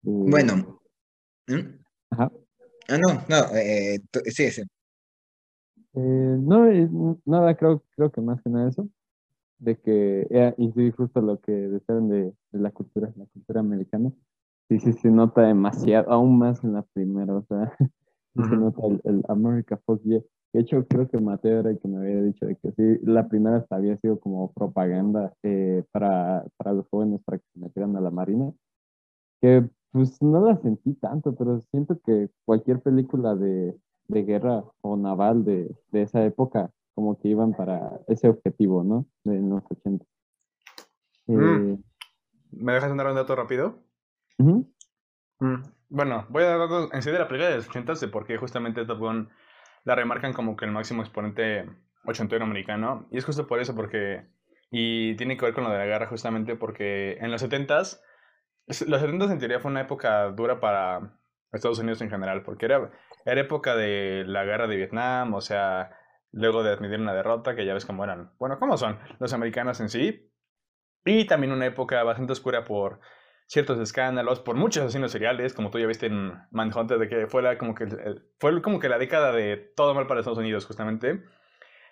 [0.04, 0.82] Bueno.
[1.48, 1.84] ¿Mm?
[2.12, 2.32] Ajá.
[2.88, 4.62] Ah, no, no, eh, sí, sí.
[5.94, 8.88] Eh, no, nada, creo, creo que más que nada eso,
[9.60, 13.62] de que, eh, y sí, justo lo que desean de, de, la cultura, la cultura
[13.62, 14.12] americana,
[14.70, 17.76] sí, sí, se nota demasiado, aún más en la primera, o sea,
[18.36, 20.04] se nota el, America Folk
[20.56, 23.28] De hecho, creo que Mateo era el que me había dicho de que sí, la
[23.28, 27.98] primera hasta había sido como propaganda eh, para, para los jóvenes para que se metieran
[27.98, 28.54] a la marina,
[29.42, 34.96] que pues no la sentí tanto, pero siento que cualquier película de, de guerra o
[34.96, 39.06] naval de, de, esa época, como que iban para ese objetivo, ¿no?
[39.26, 40.06] De los 80.
[41.28, 41.74] Mm.
[41.74, 41.78] Eh,
[42.52, 43.84] ¿Me dejas andar un dato rápido?
[44.38, 44.62] Mm.
[45.90, 48.38] Bueno, voy a dar en sí de la película de los 80 de por qué
[48.38, 49.28] justamente Top Gun
[49.86, 51.70] la remarcan como que el máximo exponente
[52.04, 53.08] ochentero americano.
[53.12, 54.28] Y es justo por eso, porque.
[54.70, 58.02] Y tiene que ver con lo de la guerra, justamente porque en los 70s
[58.68, 61.20] los 70 en teoría fue una época dura para
[61.52, 62.92] Estados Unidos en general, porque era,
[63.26, 65.92] era época de la guerra de Vietnam, o sea,
[66.32, 69.80] luego de admitir una derrota, que ya ves cómo eran, bueno, cómo son los americanos
[69.80, 70.32] en sí,
[71.06, 73.00] y también una época bastante oscura por
[73.48, 77.42] ciertos escándalos, por muchos asesinos seriales, como tú ya viste en Manhunter, de que fue,
[77.42, 77.88] la, como, que,
[78.40, 81.24] fue como que la década de todo mal para Estados Unidos, justamente.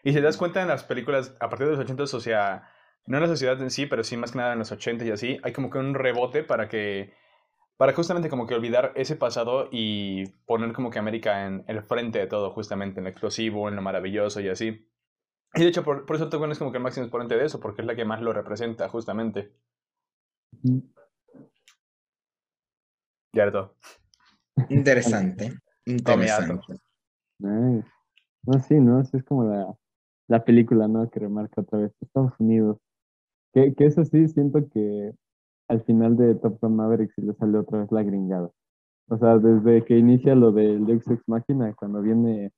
[0.03, 2.69] Y si te das cuenta en las películas, a partir de los 80, o sea,
[3.05, 5.11] no en la sociedad en sí, pero sí más que nada en los 80 y
[5.11, 7.13] así, hay como que un rebote para que,
[7.77, 12.19] para justamente como que olvidar ese pasado y poner como que América en el frente
[12.19, 14.89] de todo, justamente en lo explosivo, en lo maravilloso y así.
[15.55, 17.59] Y de hecho, por, por eso Top es como que el máximo exponente de eso,
[17.59, 19.53] porque es la que más lo representa, justamente.
[20.63, 21.02] Ya
[23.33, 23.75] todo.
[24.69, 25.53] Interesante.
[25.85, 26.79] Interesante.
[27.39, 29.01] No, sí, ¿no?
[29.01, 29.75] es como la,
[30.27, 31.09] la película, ¿no?
[31.09, 32.77] Que remarca otra vez Estados Unidos.
[33.53, 35.13] Que, que eso sí, siento que
[35.67, 38.51] al final de Top Gun Maverick sí le sale otra vez la gringada.
[39.09, 42.51] O sea, desde que inicia lo del Deus Ex Machina, cuando viene,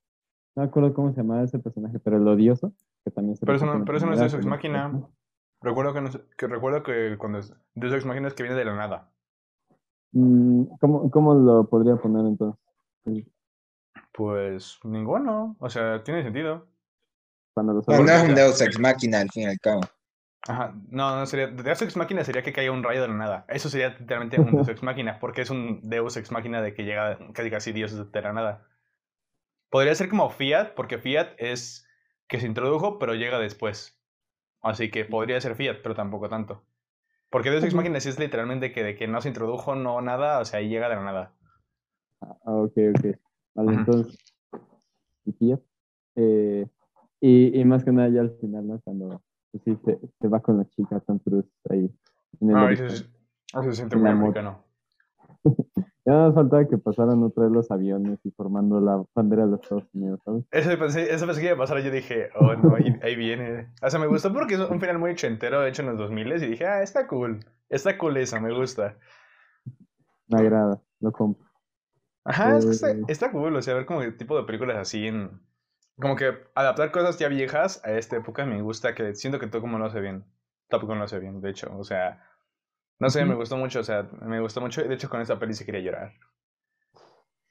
[0.56, 3.58] no me acuerdo cómo se llamaba ese personaje, pero el odioso, que también se Pero
[3.58, 5.08] eso no, pero eso no es Deus Ex Machina.
[5.62, 8.66] Recuerdo que, no, que recuerdo que cuando es Deus Ex Machina es que viene de
[8.66, 9.12] la nada.
[10.12, 12.60] Mm, ¿Cómo, cómo lo podría poner entonces?
[14.14, 15.56] Pues ninguno.
[15.60, 16.68] O sea, tiene sentido.
[17.54, 19.82] Cuando no es un Deus Ex Machina al fin y al cabo.
[20.48, 21.48] Ajá, no, no sería.
[21.48, 23.46] Deus Ex Máquina sería que caiga un rayo de la nada.
[23.48, 26.84] Eso sería literalmente un Deus Ex Máquina, porque es un Deus Ex Máquina de que
[26.84, 28.68] llega casi casi Dios de la nada.
[29.70, 31.88] Podría ser como Fiat, porque Fiat es
[32.28, 34.00] que se introdujo, pero llega después.
[34.62, 36.64] Así que podría ser Fiat, pero tampoco tanto.
[37.30, 40.46] Porque Deus Ex sí es literalmente que de que no se introdujo, no nada, o
[40.46, 41.34] sea, ahí llega de la nada.
[42.22, 43.18] Ah, ok, ok.
[43.56, 44.18] Vale, entonces.
[46.16, 46.68] Eh,
[47.20, 48.80] y, y más que nada ya al final, ¿no?
[48.82, 49.22] Cuando
[49.64, 51.90] sí se, se, va con la chica Tom Cruise ahí.
[52.42, 53.06] En el ah, eso,
[53.64, 54.64] se siente muy americano.
[56.06, 59.62] Ya nos faltaba que pasaran otra vez los aviones y formando la bandera de los
[59.62, 60.46] Estados Unidos, ¿sabes?
[60.52, 63.74] Eso pensé, eso pensé que iba a pasar, yo dije, oh no, ahí, viene.
[63.82, 66.48] O sea, me gustó porque es un final muy ochentero hecho en los 2000 y
[66.52, 67.40] dije, ah, está cool,
[67.70, 69.00] está cool eso, me gusta.
[70.28, 71.44] Me agrada, lo compro.
[72.24, 74.78] Ajá, es que está, eh, está, cool, o sea, ver como el tipo de películas
[74.78, 75.42] así en...
[76.00, 79.62] Como que adaptar cosas ya viejas a esta época me gusta, que siento que todo
[79.62, 80.26] como lo hace bien.
[80.68, 82.22] Tampoco lo hace bien, de hecho, o sea...
[83.00, 84.82] No sé, me gustó mucho, o sea, me gustó mucho.
[84.84, 86.14] De hecho, con esta peli sí quería llorar.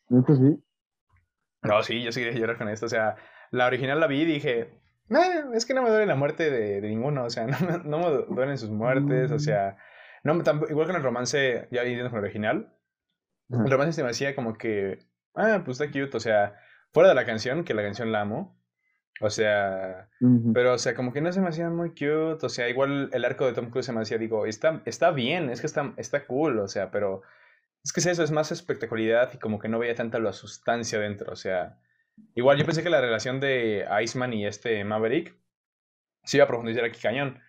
[0.09, 0.62] ¿Neta sí?
[1.62, 2.87] No, sí, yo sí quería llorar con esto.
[2.87, 3.16] O sea,
[3.50, 4.80] la original la vi y dije,
[5.54, 7.24] es que no me duele la muerte de, de ninguno.
[7.24, 9.30] O sea, no, me, no me duelen sus muertes.
[9.30, 9.40] O mm.
[9.40, 9.76] sea,
[10.22, 12.74] no, igual que en el romance, ya viendo con el original,
[13.50, 14.98] el romance se me hacía como que,
[15.35, 16.16] ah, pues está cute.
[16.16, 16.54] O sea,
[16.92, 18.59] fuera de la canción, que la canción la amo.
[19.20, 20.09] O sea,
[20.53, 23.24] pero o sea, como que no se me hacían muy cute, o sea, igual el
[23.24, 26.27] arco de Tom Cruise se me hacía, digo, está, está bien, es que está, está
[26.27, 27.22] cool, o sea, pero
[27.85, 30.98] es que es eso, es más espectacularidad y como que no veía tanta la sustancia
[30.98, 31.79] dentro, o sea,
[32.35, 35.37] igual yo pensé que la relación de Iceman y este Maverick
[36.24, 37.40] se iba a profundizar aquí cañón,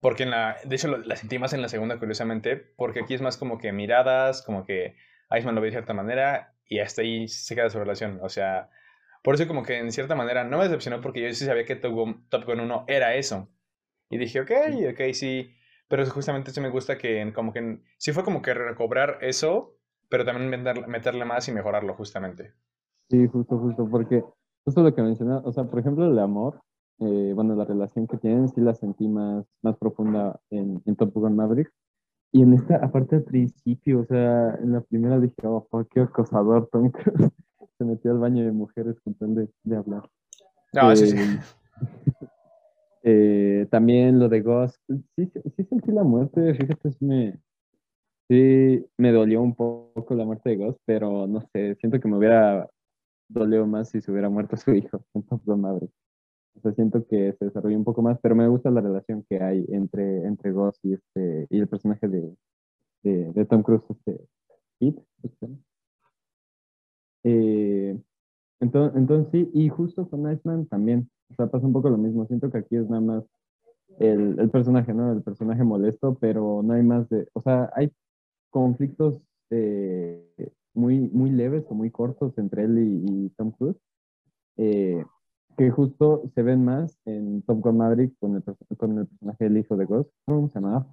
[0.00, 3.22] porque en la, de hecho la sentí más en la segunda curiosamente, porque aquí es
[3.22, 4.96] más como que miradas, como que
[5.30, 8.68] Iceman lo ve de cierta manera y hasta ahí se queda su relación, o sea
[9.26, 11.74] por eso como que en cierta manera no me decepcionó porque yo sí sabía que
[11.74, 13.48] Top Gun, 1 era eso.
[14.08, 14.52] Y dije, ok,
[14.92, 15.50] ok, sí.
[15.88, 20.24] Pero justamente eso me gusta que como que sí fue como que recobrar eso, pero
[20.24, 20.48] también
[20.86, 22.52] meterle, más y mejorarlo justamente.
[23.10, 24.22] Sí, justo, justo, porque
[24.64, 26.60] justo lo que mencionaba, o sea, por ejemplo, el amor,
[27.00, 31.12] eh, bueno, la relación que tienen, sí la sentí más, más profunda en, en Top
[31.12, 31.72] Gun Maverick.
[32.30, 36.68] Y en esta, aparte al principio, o sea, en la primera dije, oh, qué acosador
[36.70, 36.92] Tom
[37.78, 40.08] se metió al baño de mujeres con tal de, hablar.
[40.72, 41.16] No, sí, sí.
[41.16, 41.40] Eh,
[43.02, 47.38] eh, también lo de Ghost, sí, sí, sentí la muerte, fíjate, sí me,
[48.28, 52.16] sí me dolió un poco la muerte de Ghost, pero no sé, siento que me
[52.16, 52.68] hubiera
[53.28, 55.88] dolido más si se hubiera muerto su hijo, entonces madre.
[56.56, 59.42] O sea, siento que se desarrolló un poco más, pero me gusta la relación que
[59.42, 62.34] hay entre, entre Ghost y, este, y el personaje de,
[63.02, 64.26] de, Tom Cruise, este,
[64.78, 65.02] Pete,
[67.28, 68.00] eh,
[68.60, 72.24] entonces, entonces sí, y justo con Iceman también, o sea, pasa un poco lo mismo,
[72.26, 73.24] siento que aquí es nada más
[73.98, 75.10] el, el personaje, ¿no?
[75.10, 77.90] El personaje molesto, pero no hay más de, o sea, hay
[78.50, 80.24] conflictos eh,
[80.72, 83.76] muy, muy leves o muy cortos entre él y, Tom Cruise,
[84.56, 85.04] eh,
[85.56, 88.44] que justo se ven más en Top Gun Maverick con el,
[88.76, 90.10] con el personaje del hijo de Ghost.
[90.26, 90.86] ¿Cómo se llamaba?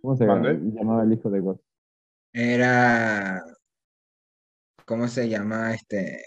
[0.00, 1.69] ¿Cómo se llamaba el hijo de Ghost?
[2.32, 3.42] Era,
[4.84, 6.24] ¿cómo se llama este?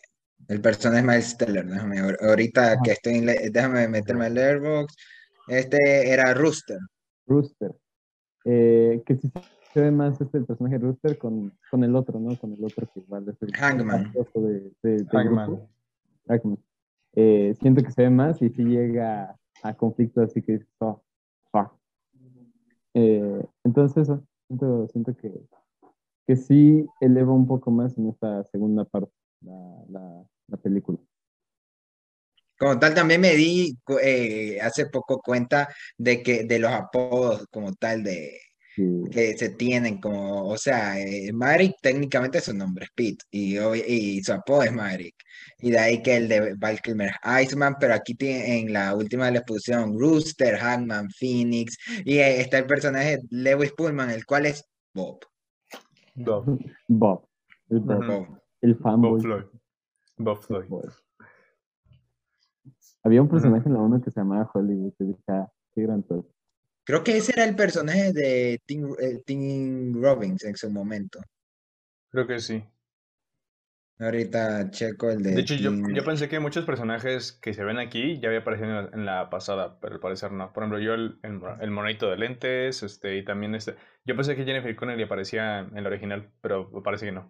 [0.47, 4.95] El personaje Miles Teller, déjame, ahorita que estoy en, déjame meterme en Airbox.
[5.47, 6.79] Este era Rooster.
[7.25, 7.73] Rooster.
[8.45, 9.31] Eh, que si
[9.73, 12.37] se ve más este el personaje Rooster con, con el otro, ¿no?
[12.37, 14.11] Con el otro que igual es el Hangman.
[15.11, 15.67] Hangman.
[16.27, 16.57] Hangman.
[17.15, 21.01] Eh, siento que se ve más y si llega a conflicto así que oh,
[22.95, 25.31] eh, entonces eso, siento, siento que
[26.25, 30.97] que sí eleva un poco más en esta segunda parte la, la, película.
[32.57, 37.73] Como tal, también me di eh, hace poco cuenta de que de los apodos como
[37.73, 38.39] tal de
[39.11, 41.31] que se tienen como, o sea, eh,
[41.81, 45.15] técnicamente su nombre es Pete y, y su apodo es Maverick.
[45.59, 49.29] Y de ahí que el de Val Kilmer Iceman, pero aquí tiene, en la última
[49.29, 54.65] le pusieron Rooster, Hangman, Phoenix y eh, está el personaje Lewis Pullman, el cual es
[54.93, 55.19] Bob.
[56.15, 56.45] Bob.
[56.87, 57.27] Bob.
[57.69, 58.41] El, Bob.
[58.61, 59.11] el fanboy.
[59.11, 59.45] Bob Floyd.
[60.17, 60.89] Bob Floyd.
[63.03, 66.03] Había un personaje en la 1 que se llamaba Hollywood, que dije, ah, qué gran
[66.03, 66.29] todo.
[66.85, 71.19] Creo que ese era el personaje de Tim, eh, Tim Robbins en su momento.
[72.09, 72.63] Creo que sí.
[73.99, 75.31] Ahorita checo el de.
[75.31, 78.91] De hecho, yo, yo, pensé que muchos personajes que se ven aquí ya había aparecido
[78.91, 80.51] en la, pasada, pero al parecer no.
[80.51, 83.75] Por ejemplo, yo el, el, monito de lentes, este, y también este.
[84.05, 87.29] Yo pensé que Jennifer Connelly aparecía en la original, pero parece que no.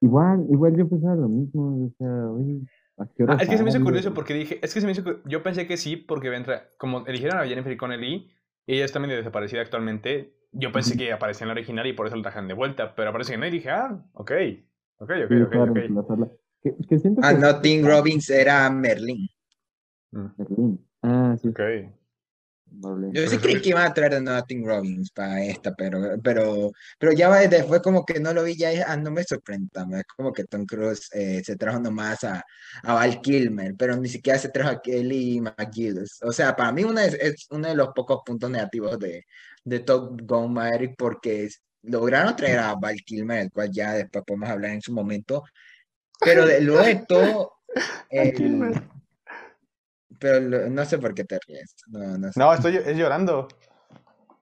[0.00, 1.86] Igual, igual yo pensaba lo mismo.
[1.86, 4.74] O sea, ¿a qué hora ah, es que se me hizo curioso porque dije, es
[4.74, 5.22] que se me hizo.
[5.24, 6.30] Yo pensé que sí, porque
[6.76, 8.30] como eligieron a Jennifer Connelly,
[8.66, 10.36] y ella está medio desaparecida actualmente.
[10.52, 13.08] Yo pensé que aparecía en la original y por eso la trajan de vuelta, pero
[13.08, 14.32] aparece que no, y dije, ah, ok.
[15.02, 15.32] Ok, ok,
[16.64, 17.18] ok.
[17.22, 19.28] ah, no, Tim Robbins era Merlin.
[20.12, 20.26] Mm.
[20.38, 20.88] Merlin.
[21.02, 21.48] Ah, sí.
[21.48, 21.60] Ok.
[23.12, 27.12] Yo sí creí que iban a traer de Nothing Robbins para esta, pero, pero, pero
[27.12, 30.44] ya después como que no lo vi, ya ah, no me sorprende Es como que
[30.44, 32.42] Tom Cruise eh, se trajo nomás a,
[32.82, 36.20] a Val Kilmer, pero ni siquiera se trajo a Kelly McGillis.
[36.22, 39.26] O sea, para mí una es, es, uno de los pocos puntos negativos de,
[39.64, 41.48] de Top Gun Maverick porque
[41.82, 45.44] lograron traer a Val Kilmer, el cual ya después podemos hablar en su momento,
[46.20, 47.52] pero de, luego de todo...
[50.18, 51.74] Pero no sé por qué te ríes.
[51.88, 53.48] No, no, no estoy es llorando.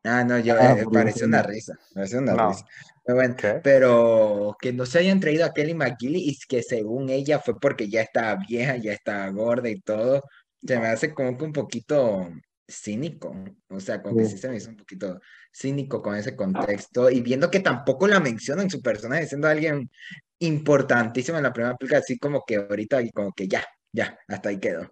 [0.05, 1.75] Ah, no, yo, ah, eh, parece una risa.
[1.95, 2.67] Parece una risa.
[3.05, 7.39] Pero, bueno, pero que no se hayan traído a Kelly McGilly y que según ella
[7.39, 10.23] fue porque ya estaba vieja, ya estaba gorda y todo.
[10.63, 12.31] Se me hace como que un poquito
[12.71, 13.35] cínico.
[13.69, 15.21] O sea, como que sí se me hizo un poquito
[15.53, 17.11] cínico con ese contexto.
[17.11, 19.91] Y viendo que tampoco la menciona en su personaje, siendo alguien
[20.39, 24.59] importantísimo en la primera película, así como que ahorita, como que ya, ya, hasta ahí
[24.59, 24.91] quedó.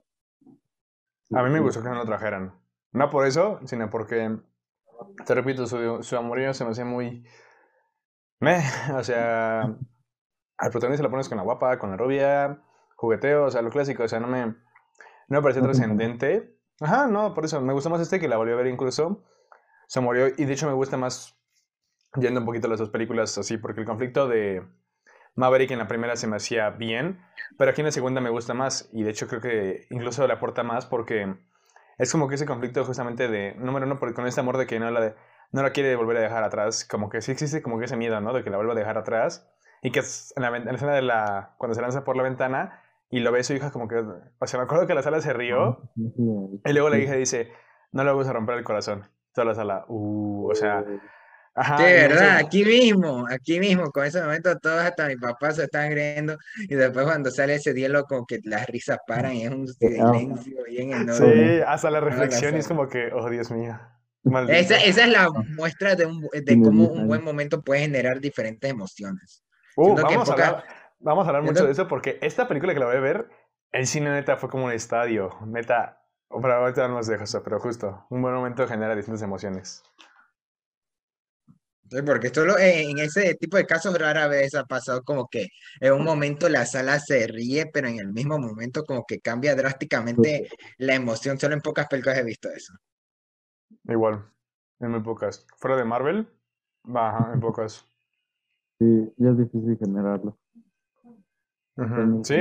[1.32, 2.54] A mí me gustó que no lo trajeran.
[2.92, 4.36] No por eso, sino porque,
[5.26, 7.24] te repito, su, su amorío se me hacía muy...
[8.40, 8.62] Me,
[8.94, 12.62] o sea, al protagonista lo pones con la guapa, con la rubia,
[12.96, 14.56] jugueteo, o sea, lo clásico, o sea, no me, no
[15.28, 16.57] me pareció trascendente.
[16.80, 19.24] Ajá, no, por eso, me gustó más este que la volví a ver incluso.
[19.86, 21.36] Se murió, y de hecho me gusta más
[22.16, 24.62] yendo un poquito a las dos películas así, porque el conflicto de
[25.34, 27.20] Maverick en la primera se me hacía bien,
[27.56, 30.32] pero aquí en la segunda me gusta más y de hecho creo que incluso le
[30.32, 31.36] aporta más porque
[31.98, 34.90] es como que ese conflicto justamente de, número uno, con este amor de que no
[34.90, 35.14] la,
[35.52, 38.20] no la quiere volver a dejar atrás, como que sí existe como que ese miedo,
[38.20, 38.32] ¿no?
[38.32, 39.48] De que la vuelva a dejar atrás
[39.82, 43.32] y que en la, escena de la, cuando se lanza por la ventana y lo
[43.32, 46.72] ve su hija como que, o sea, me acuerdo que la sala se rió y
[46.72, 47.50] luego la hija dice,
[47.92, 50.84] no le vamos a romper el corazón, toda la sala, uh, o sea...
[51.60, 55.64] Ajá, de verdad, aquí mismo, aquí mismo, con ese momento todos hasta mi papá se
[55.64, 56.36] están riendo
[56.68, 60.64] y después cuando sale ese diálogo como que las risas paran y es un silencio
[60.68, 61.56] bien enorme.
[61.58, 63.76] Sí, hasta la reflexión y es como que, oh Dios mío.
[64.48, 68.70] Esa, esa, es la muestra de, un, de cómo un buen momento puede generar diferentes
[68.70, 69.42] emociones.
[69.76, 70.64] Uh, vamos, a hablar,
[71.00, 73.28] vamos, a hablar, mucho de eso porque esta película que la voy a ver,
[73.72, 78.06] el cine neta fue como un estadio, neta, para ahorita no nos dejo pero justo,
[78.11, 79.82] un buen momento genera distintas emociones.
[82.04, 85.48] Porque solo en ese tipo de casos rara vez ha pasado como que
[85.80, 89.56] en un momento la sala se ríe, pero en el mismo momento como que cambia
[89.56, 91.38] drásticamente la emoción.
[91.38, 92.74] Solo en pocas películas he visto eso.
[93.84, 94.30] Igual,
[94.80, 95.46] en muy pocas.
[95.56, 96.28] Fuera de Marvel,
[96.84, 97.87] baja, en pocas.
[98.78, 100.38] Sí, ya es difícil generarlo.
[102.24, 102.36] Sí,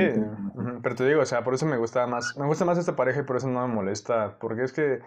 [0.82, 3.20] pero te digo, o sea, por eso me gusta más, me gusta más esta pareja
[3.20, 5.00] y por eso no me molesta, porque es que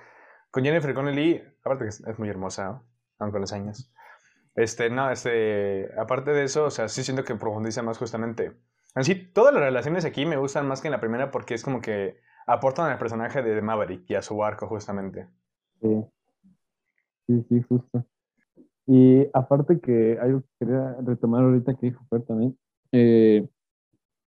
[0.52, 2.82] con Jennifer Connelly, aparte que es, muy hermosa,
[3.20, 3.92] aunque los años,
[4.56, 8.54] este, no, este, aparte de eso, o sea, sí siento que profundiza más justamente.
[8.96, 11.64] En sí, todas las relaciones aquí me gustan más que en la primera porque es
[11.64, 12.18] como que
[12.48, 15.28] aportan al personaje de Maverick y a su arco justamente.
[15.82, 16.06] Sí,
[17.28, 18.06] sí, sí, justo.
[18.88, 22.58] Y aparte que algo que quería retomar ahorita que dijo Fer también,
[22.92, 23.48] eh,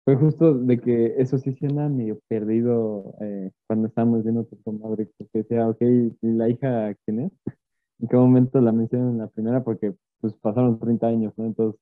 [0.05, 5.11] fue justo de que eso sí suena medio perdido eh, cuando estábamos viendo con Maverick,
[5.17, 5.81] porque decía, ok,
[6.21, 7.31] ¿la hija quién es?
[7.99, 9.63] ¿En qué momento la mencionan en la primera?
[9.63, 11.45] Porque pues pasaron 30 años, ¿no?
[11.45, 11.79] Entonces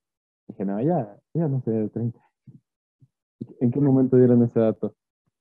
[0.48, 2.20] dije, no, ya, ya no sé, 30.
[3.60, 4.96] ¿En qué momento dieron ese dato?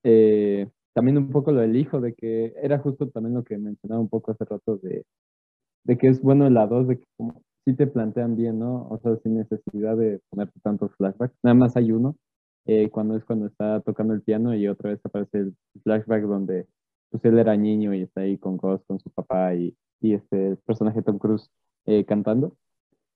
[0.05, 4.01] Eh, también un poco lo del hijo, de que era justo también lo que mencionaba
[4.01, 5.05] un poco hace rato, de,
[5.85, 8.89] de que es bueno la dos, de que como sí te plantean bien, ¿no?
[8.89, 11.37] O sea, sin necesidad de ponerte tantos flashbacks.
[11.43, 12.17] Nada más hay uno,
[12.67, 16.67] eh, cuando es cuando está tocando el piano y otra vez aparece el flashback donde
[17.11, 20.57] pues él era niño y está ahí con Ghost, con su papá y, y este
[20.65, 21.51] personaje Tom Cruise
[21.87, 22.57] eh, cantando.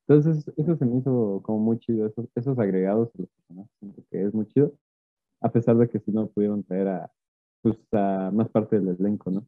[0.07, 4.03] Entonces, eso se me hizo como muy chido, esos, esos agregados a los personajes, siento
[4.11, 4.75] que es muy chido,
[5.41, 7.13] a pesar de que si no pudieron traer a,
[7.63, 9.47] pues, a más parte del elenco, ¿no?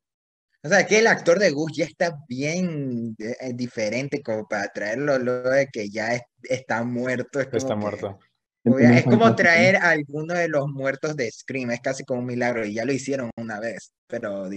[0.65, 5.17] O sea, que el actor de Gus ya está bien eh, diferente como para traerlo
[5.19, 7.39] luego de que ya está muerto.
[7.41, 8.19] está muerto.
[8.67, 12.67] Es como traer a alguno de los muertos de Scream, es casi como un milagro
[12.67, 14.49] y ya lo hicieron una vez, pero,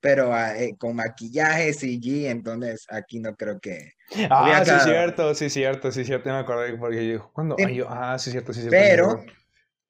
[0.00, 3.92] pero ah, eh, con maquillaje, CG, entonces aquí no creo que...
[4.30, 7.56] Ah, sí, cierto, sí, cierto, sí, cierto, me acordé porque yo, ¿cuándo?
[7.88, 8.76] ah, sí, cierto, sí, cierto.
[8.78, 9.24] Pero,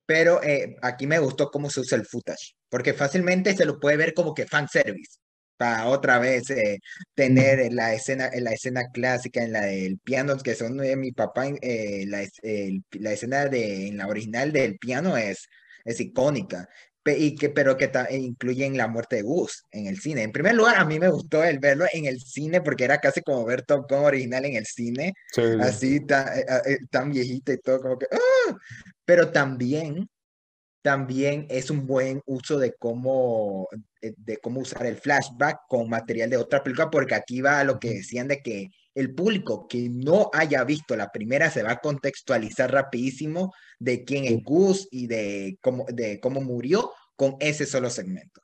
[0.06, 3.98] pero eh, aquí me gustó cómo se usa el footage, porque fácilmente se lo puede
[3.98, 5.18] ver como que fanservice
[5.56, 6.80] para otra vez eh,
[7.14, 11.46] tener la escena, la escena clásica en la del piano, que son de mi papá,
[11.62, 12.24] eh, la,
[12.92, 15.48] la, escena de, en la original del piano es,
[15.84, 16.68] es icónica,
[17.07, 20.22] y que, pero que e incluyen la muerte de Gus en el cine.
[20.22, 23.20] En primer lugar, a mí me gustó el verlo en el cine porque era casi
[23.22, 25.12] como ver Top Gun original en el cine,
[25.61, 28.57] así tan, eh, tan viejita y todo, como que, ¡ah!
[29.04, 30.09] pero también
[30.87, 33.66] también es un buen uso de cómo,
[34.01, 37.64] eh, de cómo usar el flashback con material de otra película, porque aquí va a
[37.64, 41.72] lo que decían de que el público que no haya visto la primera se va
[41.72, 47.66] a contextualizar rapidísimo de quién es Gus y de cómo, de cómo murió con ese
[47.66, 48.41] solo segmento.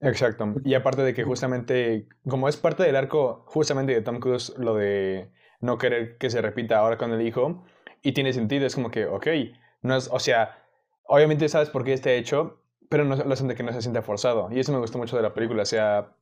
[0.00, 0.56] Exacto.
[0.64, 4.74] Y aparte de que justamente, como es parte del arco justamente de Tom Cruise, lo
[4.74, 5.30] de
[5.60, 7.64] no querer que se repita ahora con el hijo,
[8.02, 9.28] y tiene sentido, es como que, ok,
[9.82, 10.65] no es, o sea,
[11.08, 14.02] obviamente sabes por qué está hecho, pero no lo hacen de que no se sienta
[14.02, 14.48] forzado.
[14.50, 16.12] Y eso me gustó mucho de la película, o sea,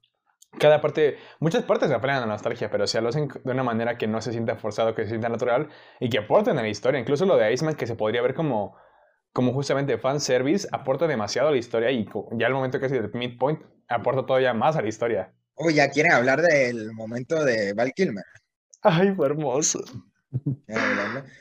[0.59, 3.53] cada parte, muchas partes se apelan a la nostalgia, pero o sea, lo hacen de
[3.53, 5.68] una manera que no se sienta forzado, que se sienta natural
[6.01, 7.01] y que aporten a la historia.
[7.01, 8.76] Incluso lo de Iceman, que se podría ver como
[9.35, 12.09] como justamente fanservice, aporta demasiado a la historia y
[12.39, 15.35] ya el momento que es el midpoint aporta todavía más a la historia.
[15.57, 18.24] Uy, ya quieren hablar del momento de Val Kilmer.
[18.80, 19.80] Ay, fue hermoso.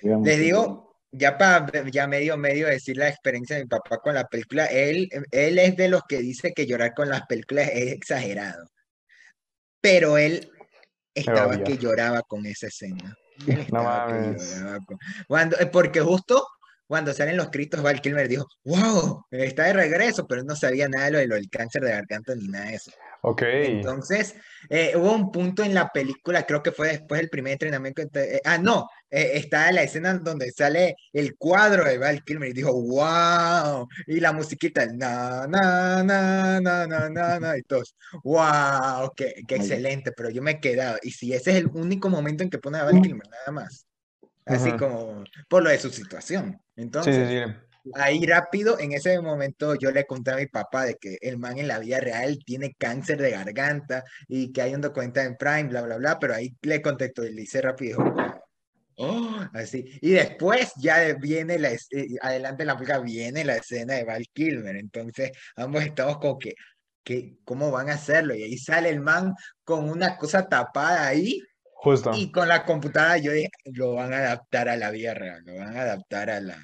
[0.02, 4.26] Les digo, ya para ya medio medio decir la experiencia de mi papá con la
[4.26, 8.68] película, él, él es de los que dice que llorar con las películas es exagerado.
[9.80, 10.50] Pero él
[11.14, 13.16] estaba que lloraba con esa escena.
[13.72, 14.64] no mames.
[15.28, 16.48] Cuando, eh, porque justo
[16.88, 21.06] cuando salen los gritos, Val Kilmer dijo, wow, está de regreso, pero no sabía nada
[21.06, 22.92] de lo, de lo del cáncer de garganta ni nada de eso.
[23.26, 23.42] Ok.
[23.44, 24.36] Entonces,
[24.70, 28.02] eh, hubo un punto en la película, creo que fue después del primer entrenamiento.
[28.16, 32.54] Eh, ah, no, eh, está la escena donde sale el cuadro de Val Kilmer y
[32.54, 37.96] dijo, wow, y la musiquita, na, na, na, na, na, na, na, y todos,
[38.26, 40.98] wow, qué, qué excelente, pero yo me he quedado.
[41.02, 43.88] Y si ese es el único momento en que pone a Val Kilmer, nada más
[44.46, 46.60] así como por lo de su situación.
[46.76, 47.56] Entonces,
[47.96, 51.58] ahí rápido, en ese momento yo le conté a mi papá de que el man
[51.58, 55.64] en la vida real tiene cáncer de garganta y que hay un documental en Prime,
[55.64, 58.00] bla, bla, bla, pero ahí le contestó y le hice rápido.
[58.96, 59.86] Oh, así.
[60.02, 61.80] Y después ya viene la, eh,
[62.22, 64.76] adelante en la película viene la escena de Val Kilmer.
[64.76, 66.54] Entonces, ambos estamos como que,
[67.04, 68.36] que, ¿cómo van a hacerlo?
[68.36, 71.42] Y ahí sale el man con una cosa tapada ahí
[72.16, 73.32] y con la computadora yo
[73.66, 76.58] lo van a adaptar a la vida real, lo van a adaptar a la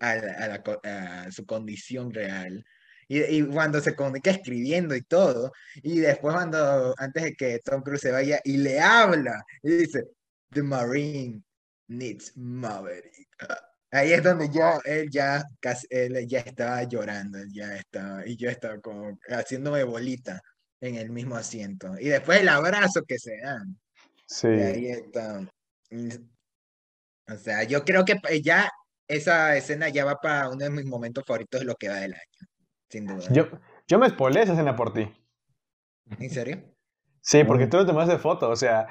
[0.00, 2.64] a, la, su condición real.
[3.08, 7.82] Y, y, cuando se comunica escribiendo y todo, y después cuando, antes de que Tom
[7.82, 10.04] Cruise se vaya y le habla, y dice,
[10.50, 11.42] The Marine
[11.88, 13.28] needs Maverick.
[13.92, 18.50] Ahí es donde yo, él ya, casi, él ya estaba llorando, ya estaba, y yo
[18.50, 20.42] estaba como haciéndome bolita
[20.80, 21.94] en el mismo asiento.
[21.98, 23.78] Y después el abrazo que se dan.
[24.26, 24.48] Sí.
[24.48, 25.48] ahí está.
[27.28, 28.70] O sea, yo creo que ya
[29.08, 32.14] esa escena ya va para uno de mis momentos favoritos de lo que va del
[32.14, 32.48] año,
[32.88, 33.26] sin duda.
[33.30, 33.48] Yo,
[33.86, 35.10] yo me spoilé esa escena por ti.
[36.18, 36.62] ¿En serio?
[37.20, 38.86] Sí, porque tú lo tomaste foto, o sea,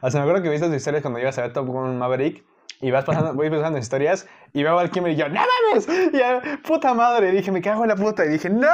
[0.00, 2.44] o sea, me acuerdo que viste las historias cuando ibas a ver Top Gun Maverick
[2.82, 5.86] y vas pasando, voy pasando historias y veo al Kimmer y yo, ¡No mames!
[5.88, 7.28] Y puta madre.
[7.28, 8.24] Y dije, me cago en la puta.
[8.24, 8.68] Y dije, ¡No!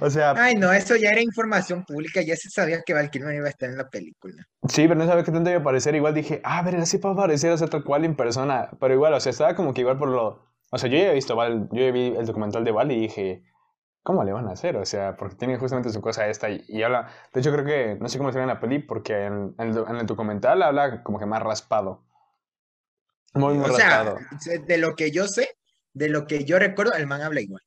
[0.00, 0.34] O sea.
[0.36, 2.22] Ay, no, eso ya era información pública.
[2.22, 4.46] Ya se sabía que Val Kilmer iba a estar en la película.
[4.68, 5.94] Sí, pero no sabía qué tanto iba a aparecer.
[5.94, 8.70] Igual dije, ah, a ver, así puede aparecer, o sea, tal cual en persona.
[8.80, 10.46] Pero igual, o sea, estaba como que igual por lo.
[10.70, 13.00] O sea, yo ya he visto Val, yo ya vi el documental de Val y
[13.00, 13.42] dije,
[14.02, 14.76] ¿cómo le van a hacer?
[14.76, 17.08] O sea, porque tiene justamente su cosa esta y, habla.
[17.34, 19.76] De hecho, creo que no sé cómo se ve en la peli porque en, en,
[19.76, 22.07] en el documental habla como que más raspado
[23.34, 24.14] o sea,
[24.66, 25.50] de lo que yo sé,
[25.92, 27.62] de lo que yo recuerdo, el man habla igual.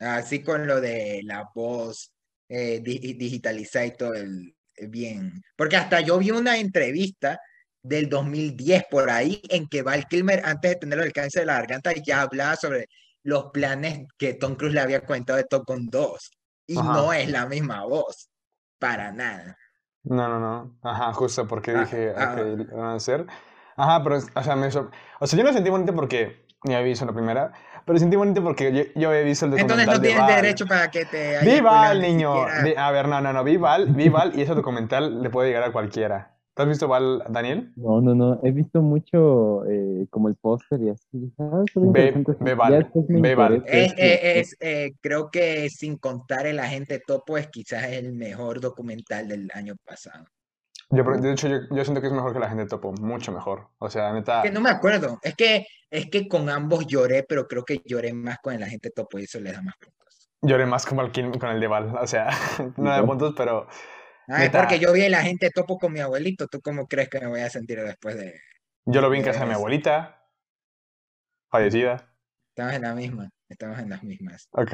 [0.00, 2.12] Así con lo de la voz
[2.48, 5.42] eh, digitalizada y todo el, eh, bien.
[5.56, 7.38] Porque hasta yo vi una entrevista
[7.82, 11.54] del 2010 por ahí en que Val Kilmer, antes de tener el cáncer de la
[11.54, 12.88] garganta, ya hablaba sobre
[13.22, 16.30] los planes que Tom Cruise le había comentado de Top Gun 2.
[16.66, 18.30] Y no es la misma voz,
[18.78, 19.56] para nada.
[20.02, 20.78] No, no, no.
[20.82, 22.36] Ajá, justo porque ah, dije, ah,
[22.72, 23.26] van a hacer.
[23.76, 24.70] Ajá, pero, o sea, me o
[25.26, 27.52] sea, yo me sentí bonito porque ni había visto la primera,
[27.84, 30.90] pero sentí bonito porque yo, yo había visto el documental Entonces no tienes derecho para
[30.90, 31.40] que te...
[31.44, 32.34] Viva el niño!
[32.34, 36.34] a ver, no, no, no, Vival, Vival, y ese documental le puede llegar a cualquiera.
[36.54, 37.72] ¿Tú has visto Val, Daniel?
[37.74, 38.40] No, no, no.
[38.44, 41.32] He visto mucho eh, como el póster y así.
[41.36, 43.64] Ah, ve, Val.
[43.66, 49.26] Es, es, eh, creo que sin contar el agente topo es quizás el mejor documental
[49.26, 50.26] del año pasado.
[50.94, 53.68] Yo, de hecho, yo, yo, siento que es mejor que la gente topo, mucho mejor.
[53.78, 54.42] O sea, neta.
[54.42, 55.18] Que no me acuerdo.
[55.22, 58.90] Es que, es que con ambos lloré, pero creo que lloré más con la gente
[58.90, 60.30] topo y eso le da más puntos.
[60.42, 61.96] Lloré más con el, con el de Val.
[61.96, 62.28] O sea,
[62.76, 63.66] no de puntos, pero.
[64.28, 66.46] Ah, es porque yo vi a la gente topo con mi abuelito.
[66.46, 68.40] ¿Tú cómo crees que me voy a sentir después de.?
[68.86, 70.22] Yo lo vi en casa de mi abuelita.
[71.50, 72.10] Fallecida.
[72.50, 73.30] Estamos en la misma.
[73.48, 74.48] Estamos en las mismas.
[74.52, 74.72] Ok.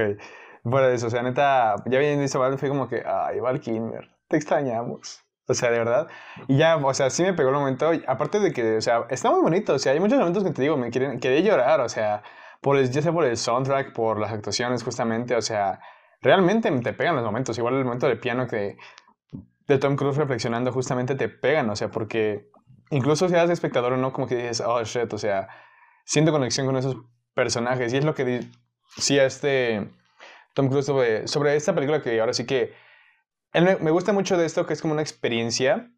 [0.63, 4.11] Bueno, eso, o sea, neta, ya viendo eso, Val, fue como que, ay, Val Kilmer,
[4.29, 5.25] te extrañamos.
[5.51, 6.09] O sea, de verdad.
[6.49, 7.91] Y ya, o sea, sí me pegó el momento.
[8.07, 9.75] Aparte de que, o sea, está muy bonito.
[9.75, 11.81] O sea, hay muchos momentos que te digo, me quieren, quería llorar.
[11.81, 12.23] O sea,
[12.61, 15.81] por el, ya sea por el soundtrack, por las actuaciones justamente, o sea,
[16.21, 18.77] realmente te pegan los momentos, igual el momento de piano que
[19.67, 22.51] de Tom Cruise reflexionando justamente te pegan, o sea, porque
[22.91, 25.49] incluso si eres espectador o no, como que dices, oh shit, o sea,
[26.05, 26.97] siento conexión con esos
[27.35, 28.49] personajes y es lo que
[28.97, 29.89] decía este
[30.55, 32.75] Tom Cruise sobre, sobre esta película que ahora sí que
[33.55, 35.91] me, gusta mucho de esto que es como una experiencia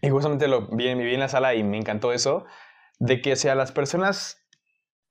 [0.00, 2.44] y justamente lo vi, vi en la sala y me encantó eso,
[2.98, 4.42] de que sea las personas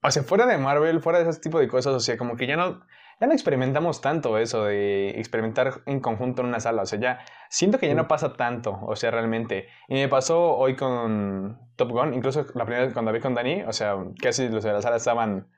[0.02, 2.46] o sea, fuera de Marvel, fuera de ese tipo de cosas, o sea, como que
[2.46, 2.80] ya no,
[3.20, 7.20] ya no experimentamos tanto eso de experimentar en conjunto en una sala, o sea, ya
[7.48, 9.68] siento que ya no pasa tanto, o sea, realmente.
[9.88, 13.62] Y me pasó hoy con Top Gun, incluso la primera vez cuando vi con Dani,
[13.62, 15.48] o sea, casi los de la sala estaban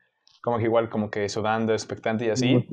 [0.43, 2.69] como que igual, como que sudando, expectante y así.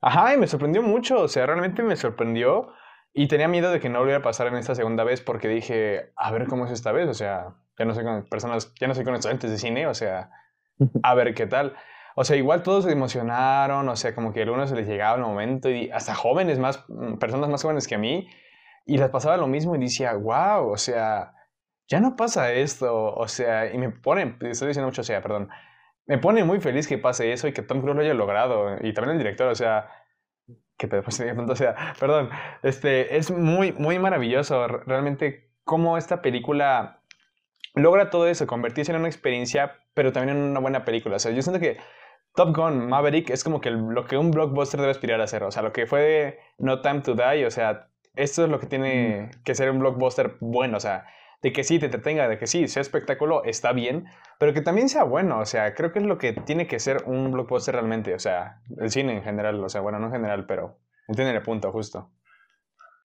[0.00, 2.72] Ajá, y me sorprendió mucho, o sea, realmente me sorprendió.
[3.12, 6.12] Y tenía miedo de que no volviera a pasar en esta segunda vez porque dije,
[6.16, 8.94] a ver cómo es esta vez, o sea, ya no soy con personas, ya no
[8.94, 10.30] soy con estudiantes de cine, o sea,
[11.02, 11.74] a ver qué tal.
[12.14, 15.16] O sea, igual todos se emocionaron, o sea, como que a algunos se les llegaba
[15.16, 18.28] el momento y hasta jóvenes más, mm, personas más jóvenes que a mí,
[18.86, 21.32] y les pasaba lo mismo y decía, wow, o sea,
[21.88, 25.48] ya no pasa esto, o sea, y me pone, estoy diciendo mucho, o sea, perdón,
[26.06, 28.92] me pone muy feliz que pase eso y que Tom Cruise lo haya logrado, y
[28.92, 29.90] también el director, o sea,
[30.76, 32.30] que después o sea, perdón,
[32.62, 37.02] este, es muy, muy maravilloso realmente cómo esta película
[37.74, 41.16] logra todo eso, convertirse en una experiencia, pero también en una buena película.
[41.16, 41.78] O sea, yo siento que
[42.34, 45.42] Top Gun Maverick es como que lo que un blockbuster debe aspirar a hacer.
[45.42, 48.66] O sea, lo que fue No Time to Die, o sea, esto es lo que
[48.66, 49.42] tiene mm.
[49.44, 50.76] que ser un blockbuster bueno.
[50.76, 51.06] O sea,
[51.42, 54.06] de que sí te entretenga, de que sí sea espectáculo, está bien,
[54.38, 55.40] pero que también sea bueno.
[55.40, 58.14] O sea, creo que es lo que tiene que ser un blockbuster realmente.
[58.14, 59.62] O sea, el cine en general.
[59.62, 60.78] O sea, bueno, no en general, pero
[61.08, 62.10] entienden el punto, justo.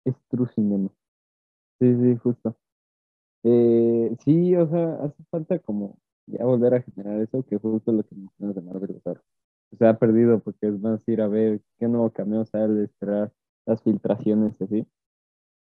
[0.04, 0.90] Es true cinema.
[1.80, 2.56] Sí, sí, justo.
[3.44, 8.02] Eh, sí, o sea, hace falta como ya volver a generar eso, que justo lo
[8.02, 9.14] que mencionas de Marvel, o
[9.76, 13.32] se ha perdido porque es más ir a ver qué nuevo cameo sale, esperar
[13.66, 14.86] las filtraciones así.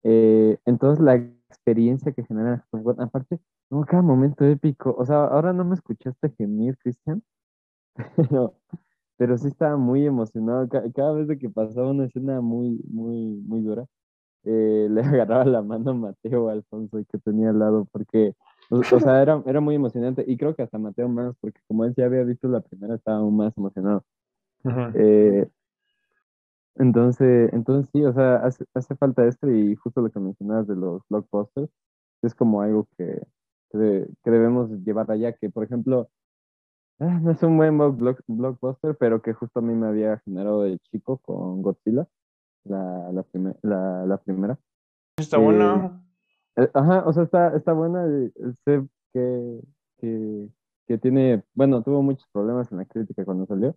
[0.02, 3.40] Eh, entonces la experiencia que genera, bueno, aparte,
[3.70, 7.22] no, cada momento épico, o sea, ahora no me escuchaste gemir, Cristian,
[8.16, 8.54] pero,
[9.16, 13.62] pero sí estaba muy emocionado, cada, vez de que pasaba una escena muy, muy, muy
[13.62, 13.86] dura,
[14.44, 18.34] eh, le agarraba la mano a Mateo Alfonso y que tenía al lado, porque,
[18.70, 20.24] o, sea, era, era muy emocionante.
[20.26, 23.18] Y creo que hasta Mateo más, porque como él ya había visto la primera, estaba
[23.18, 24.04] aún más emocionado.
[24.94, 25.48] Eh,
[26.78, 30.76] entonces, entonces sí, o sea, hace, hace, falta esto y justo lo que mencionabas de
[30.76, 31.70] los blockbusters,
[32.22, 33.22] es como algo que,
[33.72, 36.08] que, debemos llevar allá, que por ejemplo,
[37.00, 40.78] ah, no es un buen blockbuster, pero que justo a mí me había generado de
[40.90, 42.06] chico con Godzilla
[42.64, 43.24] la, la,
[43.62, 44.58] la, la primera.
[45.16, 46.00] Está buena.
[46.56, 48.06] Eh, eh, ajá, o sea, está, está buena.
[48.64, 49.60] Sé que,
[49.98, 50.48] que,
[50.86, 53.76] que, tiene, bueno, tuvo muchos problemas en la crítica cuando salió,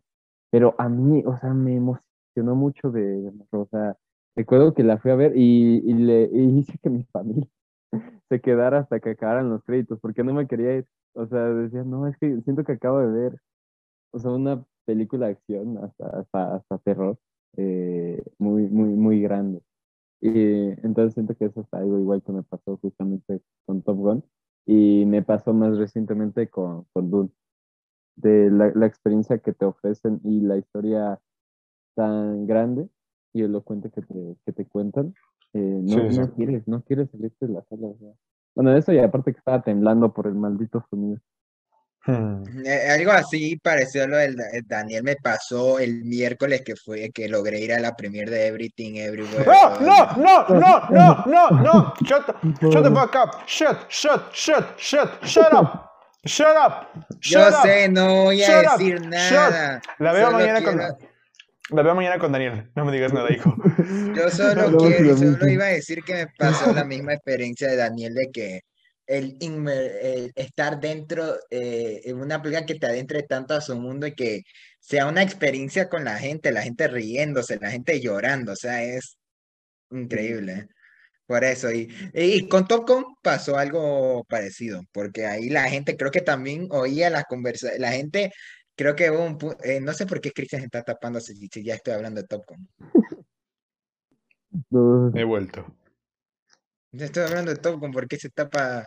[0.52, 3.98] pero a mí, o sea, me emocionó mucho de, o sea,
[4.36, 7.48] recuerdo que la fui a ver y, y le y hice que mi familia
[8.30, 10.88] se quedara hasta que acabaran los créditos, porque no me quería ir.
[11.14, 13.40] O sea, decía, no, es que siento que acabo de ver,
[14.12, 17.18] o sea, una película de acción, hasta, hasta, hasta terror.
[17.58, 19.62] Eh, muy, muy, muy grande.
[20.22, 24.24] Y entonces siento que eso es algo igual que me pasó justamente con Top Gun
[24.66, 27.30] y me pasó más recientemente con, con Dune.
[28.16, 31.20] De la, la experiencia que te ofrecen y la historia
[31.96, 32.88] tan grande
[33.34, 35.14] y elocuente que te, que te cuentan,
[35.54, 37.88] eh, no, no quieres, no quieres salirte de la sala.
[38.56, 41.20] Bueno, eso y aparte que estaba temblando por el maldito sonido.
[42.04, 42.44] Hmm.
[42.66, 44.36] Eh, algo así parecido a lo del
[44.66, 48.96] Daniel me pasó el miércoles que fue que logré ir a la premier de Everything
[48.96, 49.46] Everywhere.
[49.46, 51.94] No, no, no, no, no, no, no.
[52.02, 52.26] Shut,
[52.60, 53.44] shut the fuck up.
[53.46, 55.92] Shut, shut, shut, shut, shut up.
[56.26, 56.88] Shut up.
[57.20, 59.82] Yo sé, no voy a decir nada.
[60.00, 60.80] La veo mañana con
[61.72, 62.70] la veo mañana con Daniel.
[62.76, 63.56] No me digas nada, hijo.
[64.16, 68.14] Yo solo quiero, solo iba a decir que me pasó la misma experiencia de Daniel
[68.14, 68.62] de que
[69.08, 69.38] el,
[70.36, 74.44] estar dentro eh, en una película que te adentre tanto a su mundo y que
[74.80, 79.18] sea una experiencia con la gente, la gente riéndose, la gente llorando, o sea, es
[79.92, 80.68] increíble.
[81.26, 82.90] Por eso, y, y con Top
[83.24, 88.32] pasó algo parecido, porque ahí la gente creo que también oía las conversaciones, la gente
[88.82, 91.94] creo que hubo un eh, no sé por qué Cristian está tapando si, ya estoy
[91.94, 92.44] hablando de Top
[95.14, 95.66] He vuelto.
[96.92, 98.86] Estoy hablando de Top Gun, ¿por qué se tapa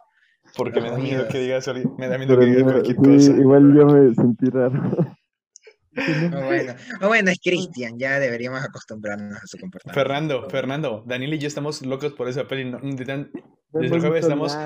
[0.57, 1.69] porque me da miedo que digas,
[1.99, 3.33] me da miedo que digas cualquier cosa.
[3.33, 5.17] Igual yo me sentí raro.
[6.31, 6.75] bueno.
[7.01, 9.99] bueno, es Cristian, ya deberíamos acostumbrarnos a su comportamiento.
[9.99, 12.71] Fernando, Fernando, Daniel y yo estamos locos por esa peli.
[12.73, 14.57] desde el jueves estamos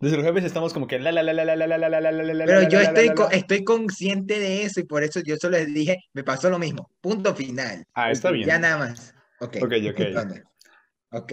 [0.00, 2.00] Desde los jueves estamos como que la la la la la la la la la
[2.00, 5.58] la la la Pero yo estoy, estoy consciente de eso y por eso yo solo
[5.58, 6.90] les dije, me pasó lo mismo.
[7.02, 7.84] Punto final.
[7.92, 8.48] Ah, está bien.
[8.48, 9.14] Ya nada más.
[9.40, 9.58] Ok.
[9.62, 10.00] Ok, ok.
[11.12, 11.32] Ok.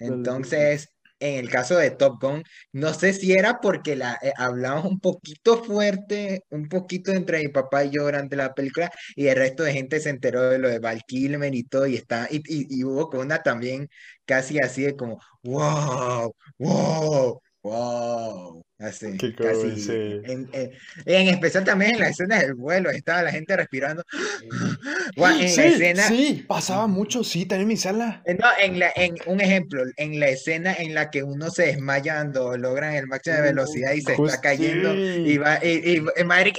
[0.00, 4.84] Entonces, en el caso de Top Gun, no sé si era porque la, eh, hablamos
[4.84, 9.36] un poquito fuerte, un poquito entre mi papá y yo durante la película, y el
[9.36, 12.36] resto de gente se enteró de lo de Val Kilmer y todo, y, está, y,
[12.36, 13.88] y, y hubo con una también
[14.24, 18.62] casi así de como, wow, wow, Whoa.
[18.78, 20.20] Así, casi.
[20.24, 24.04] En, especial también en la escena del vuelo, estaba la gente respirando.
[25.16, 28.22] en sí, la escena, sí, pasaba mucho, sí, también en mi sala.
[28.24, 31.66] Eh, no, en, la, en un ejemplo, en la escena en la que uno se
[31.66, 36.04] desmaya cuando logran el máximo de velocidad y se está cayendo, y, va, y, y,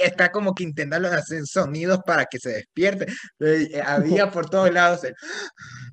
[0.02, 3.06] está como que intentando hacer sonidos para que se despierte.
[3.40, 5.00] Eh, había por todos lados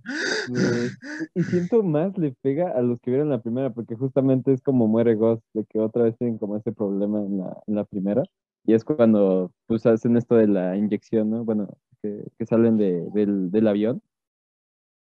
[1.36, 4.88] Y siento más le pega a los que vieron la primera, porque justamente es como
[4.88, 8.24] muere Ghost, de que otra vez tienen como ese problema en la, en la primera.
[8.65, 11.45] Y es cuando pues hacen esto de la inyección, ¿no?
[11.45, 11.70] Bueno,
[12.01, 14.01] que, que salen de, del, del, avión.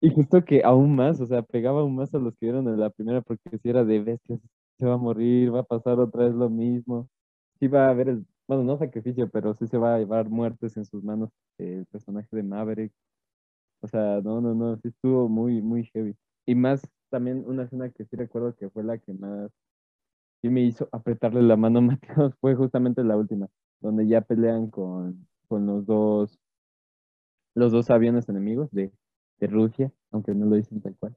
[0.00, 2.80] Y justo que aún más, o sea, pegaba aún más a los que vieron en
[2.80, 4.40] la primera, porque si era de bestias,
[4.78, 7.08] se va a morir, va a pasar otra vez lo mismo.
[7.60, 10.76] Sí va a haber el, bueno, no sacrificio, pero sí se va a llevar muertes
[10.76, 12.92] en sus manos el personaje de Maverick.
[13.82, 16.16] O sea, no, no, no, sí estuvo muy, muy heavy.
[16.46, 19.50] Y más también una escena que sí recuerdo que fue la que más
[20.42, 23.48] y me hizo apretarle la mano a Mateos fue justamente la última,
[23.80, 26.38] donde ya pelean con, con los dos
[27.54, 28.92] los dos aviones enemigos de,
[29.38, 31.16] de Rusia, aunque no lo dicen tal cual.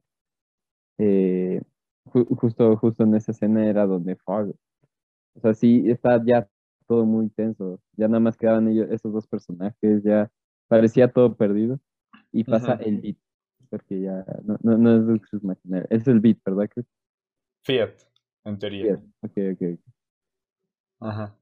[0.97, 1.61] Eh,
[2.05, 4.55] justo, justo en esa escena era donde fue,
[5.35, 6.47] o sea, sí, está ya
[6.87, 10.29] todo muy tenso, ya nada más quedaban ellos, esos dos personajes, ya
[10.67, 11.79] parecía todo perdido,
[12.31, 13.17] y pasa el beat,
[13.69, 15.41] porque ya no, no, no es Luxus
[15.89, 16.85] es el beat, ¿verdad, Chris?
[17.63, 18.12] Fiat
[18.45, 18.99] en teoría.
[19.21, 19.79] Ok, ok.
[20.99, 21.35] Ajá.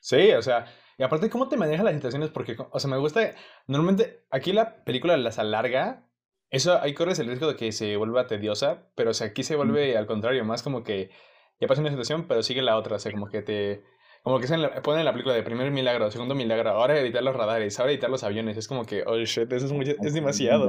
[0.00, 0.66] Sí, o sea,
[0.98, 2.30] y aparte, ¿cómo te manejas las situaciones?
[2.30, 3.32] Porque, o sea, me gusta.
[3.66, 6.06] Normalmente, aquí la película las alarga.
[6.50, 9.56] Eso ahí corres el riesgo de que se vuelva tediosa, pero o sea, aquí se
[9.56, 11.10] vuelve al contrario, más como que
[11.60, 13.82] ya pasa una situación, pero sigue la otra, o sea, como que te
[14.24, 17.36] como que se ponen en la película de primer milagro, segundo milagro, ahora editar los
[17.36, 18.56] radares, ahora editar los aviones.
[18.56, 20.66] Es como que, oh shit, eso es, es demasiado.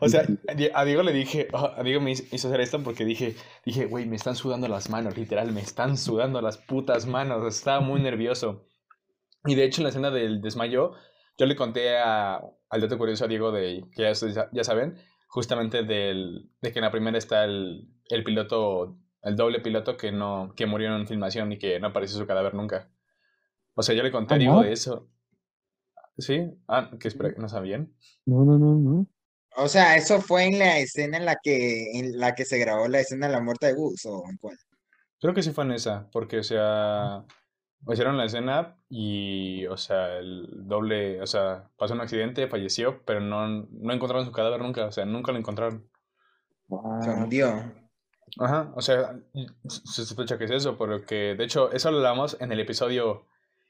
[0.00, 0.26] O sea,
[0.74, 3.34] a Diego le dije, oh, a Diego me hizo hacer esto porque dije,
[3.64, 7.46] dije, güey, me están sudando las manos, literal, me están sudando las putas manos.
[7.46, 8.66] Estaba muy nervioso.
[9.46, 10.92] Y de hecho, en la escena del desmayo,
[11.38, 14.98] yo le conté a, al dato curioso a Diego de, que ya, ya saben,
[15.28, 20.12] justamente del, de que en la primera está el, el piloto, el doble piloto que
[20.12, 22.90] no, que murió en filmación y que no apareció su cadáver nunca.
[23.78, 25.08] O sea, yo le conté, ah, digo, de eso.
[26.18, 26.50] ¿Sí?
[26.66, 27.94] Ah, que espera, ¿no sabían?
[28.26, 29.06] No, no, no, no.
[29.56, 32.88] O sea, ¿eso fue en la escena en la que, en la que se grabó
[32.88, 34.58] la escena de la muerte de Gus o en cuál?
[35.20, 37.24] Creo que sí fue en esa, porque, o sea,
[37.88, 43.20] hicieron la escena y, o sea, el doble, o sea, pasó un accidente, falleció, pero
[43.20, 45.88] no, no encontraron su cadáver nunca, o sea, nunca lo encontraron.
[47.00, 47.48] Se hundió.
[48.40, 49.20] Ajá, o sea,
[49.64, 53.28] se sospecha que es eso, porque, de hecho, eso lo hablamos en el episodio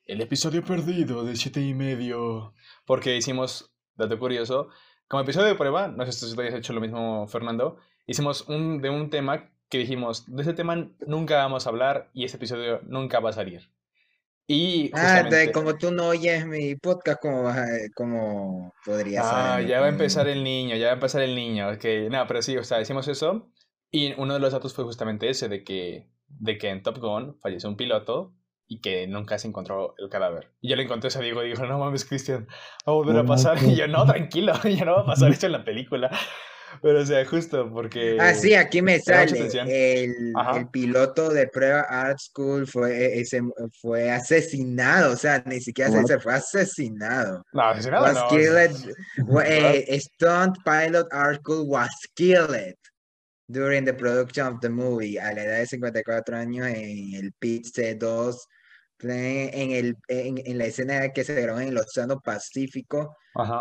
[0.08, 2.54] el episodio perdido de siete y medio.
[2.84, 4.70] Porque hicimos, dato curioso,
[5.06, 8.80] como episodio de prueba, no sé si tú hayas hecho lo mismo, Fernando, hicimos un,
[8.80, 12.80] de un tema que dijimos, de ese tema nunca vamos a hablar y ese episodio
[12.84, 13.70] nunca va a salir.
[14.50, 17.52] Y ah, como tú no oyes mi podcast, como,
[17.94, 19.32] como podría ser.
[19.34, 21.68] Ah, ya va a empezar el niño, ya va a empezar el niño.
[21.68, 23.50] Ok, no, pero sí, o sea, hicimos eso.
[23.90, 27.38] Y uno de los datos fue justamente ese, de que, de que en Top Gun
[27.40, 28.37] falleció un piloto
[28.68, 30.50] y que nunca se encontró el cadáver.
[30.60, 33.24] Y yo le encontré a Diego y dijo, no mames, Cristian, va a volver a
[33.24, 33.58] pasar.
[33.64, 36.10] Y yo, no, tranquilo, ya no va a pasar esto en la película.
[36.82, 38.18] Pero o sea, justo porque...
[38.20, 39.48] Ah, sí, aquí me sale.
[39.66, 43.40] El, el, piloto de prueba Art School fue, ese,
[43.80, 47.42] fue asesinado, o sea, ni siquiera se, fue asesinado.
[47.54, 48.28] No, asesinado was no.
[48.28, 48.94] Killed,
[49.46, 52.76] eh, stunt pilot Art School was killed
[53.48, 57.64] during the production of the movie a la edad de 54 años en el pit
[57.64, 58.36] C2
[59.00, 63.16] en, el, en, la escena que se grabó en el Océano Pacífico,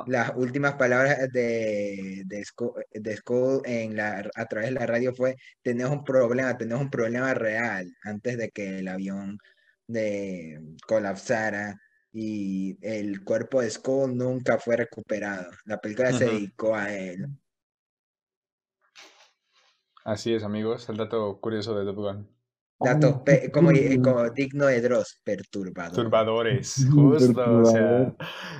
[0.07, 5.93] las últimas palabras de, de, Skull, en la, a través de la radio fue, tenemos
[5.93, 9.37] un problema, tenemos un problema real, antes de que el avión
[9.85, 11.79] de, colapsara
[12.11, 15.51] y el cuerpo de Skull nunca fue recuperado.
[15.65, 17.27] La película se dedicó a él.
[20.03, 22.36] Así es, amigos, el dato curioso de Top Gun.
[22.79, 23.21] Datos
[23.51, 23.71] como,
[24.03, 25.95] como, digno de Dross, perturbador.
[25.95, 28.15] Perturbadores, justo, o sea.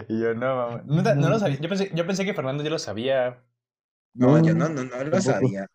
[0.09, 1.59] Yo no, no, no, lo sabía.
[1.59, 3.43] Yo pensé, yo pensé que Fernando ya lo sabía.
[4.15, 5.67] No, yo no, no, no lo sabía.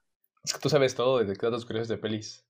[0.45, 2.45] Es que tú sabes todo de datos curiosos de pelis.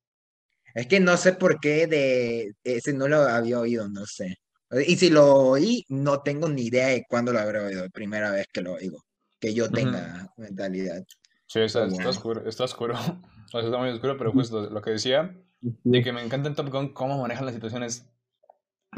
[0.74, 4.38] Es que no sé por qué de ese no lo había oído, no sé.
[4.86, 8.46] Y si lo oí, no tengo ni idea de cuándo lo habré oído, primera vez
[8.50, 9.04] que lo oigo,
[9.38, 11.04] que yo tenga mentalidad.
[11.46, 12.94] Sí, está, oscuro, está oscuro.
[13.52, 16.88] está muy oscuro, pero justo lo que decía, de que me encanta en Top Gun
[16.92, 18.10] cómo manejan las situaciones,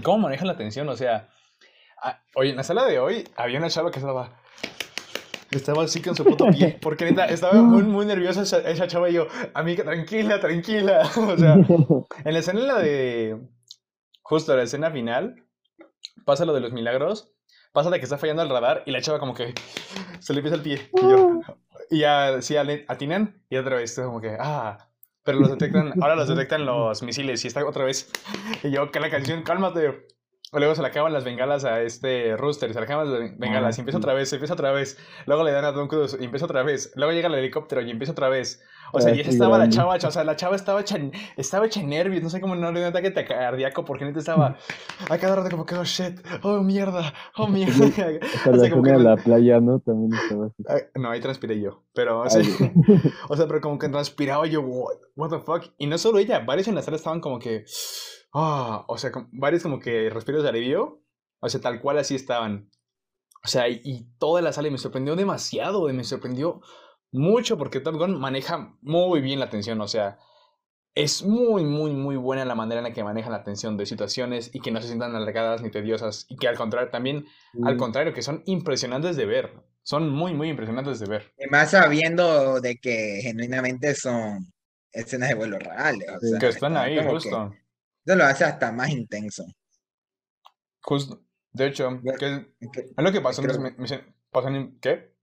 [0.02, 1.28] cómo manejan la tensión, o sea,
[2.34, 4.40] oye, en la sala de hoy había una chava que estaba...
[5.50, 9.08] Estaba así con su puto pie, porque neta, estaba muy, muy nerviosa esa, esa chava
[9.08, 11.08] y yo, amiga, tranquila, tranquila.
[11.16, 11.54] O sea,
[12.24, 13.38] en la escena la de,
[14.22, 15.44] justo la escena final,
[16.24, 17.30] pasa lo de los milagros,
[17.72, 19.54] pasa de que está fallando el radar y la chava como que
[20.18, 20.90] se le pisa el pie.
[20.92, 21.40] Y yo,
[21.88, 24.88] y ya, sí, atinan y otra vez, como que, ah,
[25.24, 28.10] pero los detectan, ahora los detectan los misiles y está otra vez.
[28.62, 30.06] Y yo, que la canción, cálmate.
[30.54, 33.80] Luego se le acaban las bengalas a este Rooster, se le acaban las bengalas y
[33.80, 34.98] empieza otra vez, empieza otra vez.
[35.26, 36.92] Luego le dan a Don Cruise y empieza otra vez.
[36.96, 38.62] Luego llega el helicóptero y empieza otra vez.
[38.92, 40.96] O sea, y esa estaba la chava, o sea, la chava estaba hecha,
[41.36, 44.56] estaba hecha nervios, no sé cómo no le dio un ataque cardíaco porque neta estaba
[45.10, 47.74] a cada rato como que, oh shit, oh mierda, oh mierda.
[48.46, 49.80] O sea, como que la playa, ¿no?
[49.80, 50.84] También estaba así.
[50.94, 52.20] No, ahí transpiré yo, pero
[53.28, 55.72] o sea, pero como que transpiraba yo, what, what the fuck.
[55.78, 57.64] Y no solo ella, varios en la sala estaban como que
[58.34, 61.00] Ah, o sea, varios como que respiros de alivio,
[61.38, 62.68] o sea, tal cual así estaban.
[63.44, 66.60] O sea, y, toda la sala me sorprendió demasiado, me sorprendió
[67.12, 70.18] mucho porque Top Gun maneja muy bien la tensión, o sea,
[70.96, 74.50] es muy, muy, muy buena la manera en la que maneja la tensión de situaciones
[74.52, 77.26] y que no se sientan alargadas ni tediosas y que al contrario, también,
[77.64, 81.32] al contrario, que son impresionantes de ver, son muy, muy impresionantes de ver.
[81.38, 84.52] Y más sabiendo de que genuinamente son
[84.92, 86.08] escenas de vuelo reales.
[86.08, 87.52] O sea, que están ahí, justo.
[88.04, 89.44] Eso lo hace hasta más intenso.
[90.82, 93.42] Justo, de hecho, ¿qué es lo que pasó?
[93.42, 95.14] en, ¿Qué?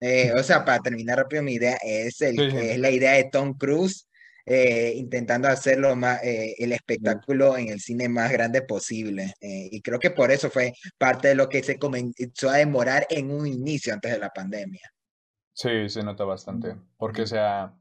[0.00, 3.56] Eh, o sea, para terminar rápido, mi idea es, el, es la idea de Tom
[3.56, 4.08] Cruise
[4.44, 9.34] eh, intentando hacerlo más, eh, el espectáculo en el cine más grande posible.
[9.40, 13.30] y creo que por eso fue parte de lo que se comenzó a demorar en
[13.30, 14.82] un inicio antes de la pandemia.
[15.52, 16.74] Sí, se nota bastante.
[16.96, 17.72] Porque, o sea,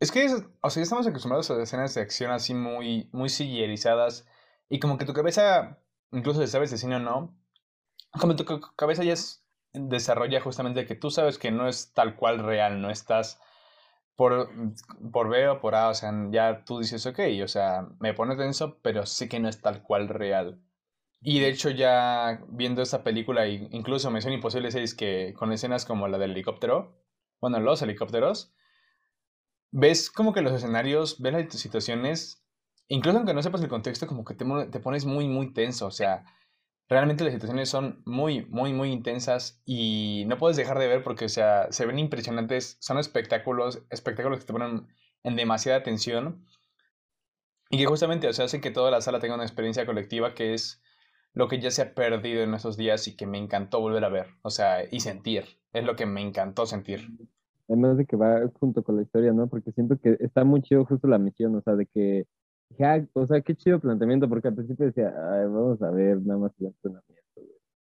[0.00, 0.26] es que,
[0.60, 4.26] o sea, estamos acostumbrados a escenas de acción así muy, muy sillerizadas
[4.68, 5.78] y como que tu cabeza,
[6.12, 7.36] incluso si sabes de cine o no,
[8.20, 8.44] como tu
[8.76, 12.90] cabeza ya es, desarrolla justamente que tú sabes que no es tal cual real, no
[12.90, 13.40] estás
[14.16, 14.50] por,
[15.12, 18.36] por B o por A, o sea, ya tú dices, ok, o sea, me pone
[18.36, 20.60] tenso, pero sí que no es tal cual real.
[21.20, 26.08] Y de hecho ya viendo esta película, incluso Misión Imposible 6, que con escenas como
[26.08, 26.96] la del helicóptero,
[27.40, 28.54] bueno, los helicópteros,
[29.70, 32.44] ves como que los escenarios, ves las situaciones,
[32.88, 35.86] incluso aunque no sepas el contexto, como que te, te pones muy, muy tenso.
[35.86, 36.24] O sea,
[36.88, 41.26] realmente las situaciones son muy, muy, muy intensas y no puedes dejar de ver porque,
[41.26, 44.88] o sea, se ven impresionantes, son espectáculos, espectáculos que te ponen
[45.24, 46.46] en demasiada tensión
[47.70, 50.54] y que justamente, o sea, hacen que toda la sala tenga una experiencia colectiva que
[50.54, 50.82] es
[51.34, 54.08] lo que ya se ha perdido en esos días y que me encantó volver a
[54.08, 57.08] ver, o sea, y sentir, es lo que me encantó sentir.
[57.68, 59.48] Además de que va junto con la historia, ¿no?
[59.48, 62.26] Porque siento que está muy chido justo la misión, o sea, de que,
[62.78, 66.40] ya, o sea, qué chido planteamiento, porque al principio decía, Ay, vamos a ver nada
[66.40, 67.14] más el entrenamiento,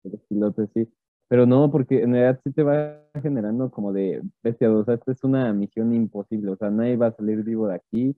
[0.05, 0.89] los pilotos, sí.
[1.29, 5.13] Pero no, porque en realidad sí te va generando como de bestia, o sea, esta
[5.13, 8.17] es una misión imposible, o sea, nadie va a salir vivo de aquí.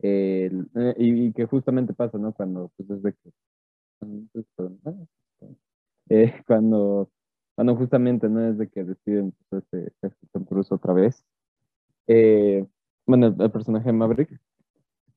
[0.00, 0.50] Eh,
[0.96, 2.32] y, que justamente pasa, ¿no?
[2.32, 3.30] Cuando, pues desde que,
[6.10, 7.10] eh, cuando
[7.58, 11.24] cuando justamente no es de que deciden pues, este, este otra vez.
[12.06, 12.64] Eh,
[13.04, 14.30] bueno, el, personaje Maverick.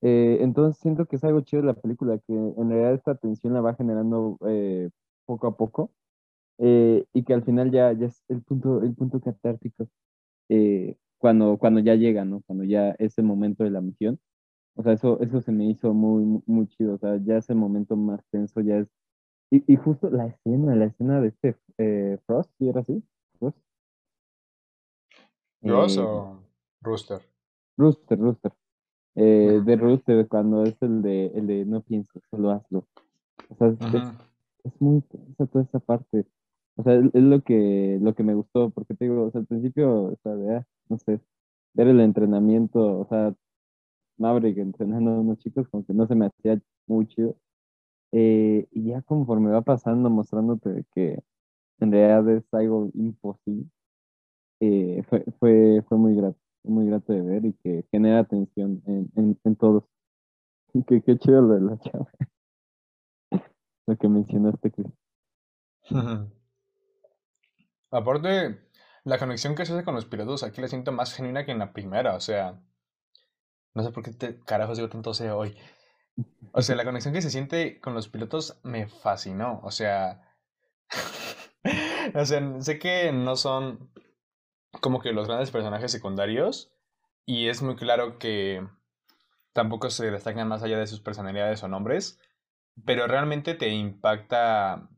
[0.02, 3.54] Eh, entonces siento que es algo chido de la película, que en realidad esta tensión
[3.54, 4.90] la va generando eh,
[5.28, 5.92] poco a poco
[6.58, 9.88] y que al final ya, ya es el punto, el punto catártico
[11.20, 12.42] cuando, cuando ya llega, ¿no?
[12.48, 14.20] Cuando ya es el momento de la misión.
[14.76, 16.96] O sea, eso, eso se me hizo muy, muy chido.
[16.96, 18.88] O sea, ya ese momento más tenso, ya es
[19.52, 23.04] y, y, justo la escena, la escena de este eh, Frost, ¿sí era así?
[23.38, 23.58] ¿Frost?
[25.62, 26.40] ¿Ross eh, o
[26.82, 27.22] Rooster?
[27.78, 28.54] Rooster, Rooster.
[29.16, 32.88] Eh, de Rooster, cuando es el de, el de no pienses, solo hazlo.
[33.50, 33.78] O sea, es,
[34.64, 36.26] es, muy tensa toda esa parte.
[36.78, 39.48] O sea, es, lo que, lo que me gustó, porque te digo, o sea, al
[39.48, 41.20] principio, o sea, de, ah, no sé,
[41.74, 43.36] ver el entrenamiento, o sea,
[44.18, 47.36] Maverick entrenando a unos chicos, como que no se me hacía muy chido.
[48.12, 51.24] Eh, y ya conforme va pasando, mostrándote que
[51.80, 53.70] en realidad es algo imposible,
[54.60, 59.12] eh, fue, fue, fue muy grato, muy grato de ver y que genera atención en,
[59.16, 59.84] en, en todos.
[60.88, 62.08] que qué chido lo de la chava.
[63.88, 64.94] lo que mencionaste, Chris.
[67.92, 68.60] Aparte,
[69.04, 71.60] la conexión que se hace con los pilotos aquí la siento más genuina que en
[71.60, 72.60] la primera, o sea,
[73.74, 75.56] No sé por qué te carajos digo tanto sé hoy.
[76.54, 79.62] O sea, la conexión que se siente con los pilotos me fascinó.
[79.64, 80.22] O sea,
[82.16, 83.92] o sea, sé que no son
[84.82, 86.74] como que los grandes personajes secundarios
[87.26, 88.66] y es muy claro que
[89.54, 92.20] tampoco se destacan más allá de sus personalidades o nombres,
[92.86, 94.90] pero realmente te impacta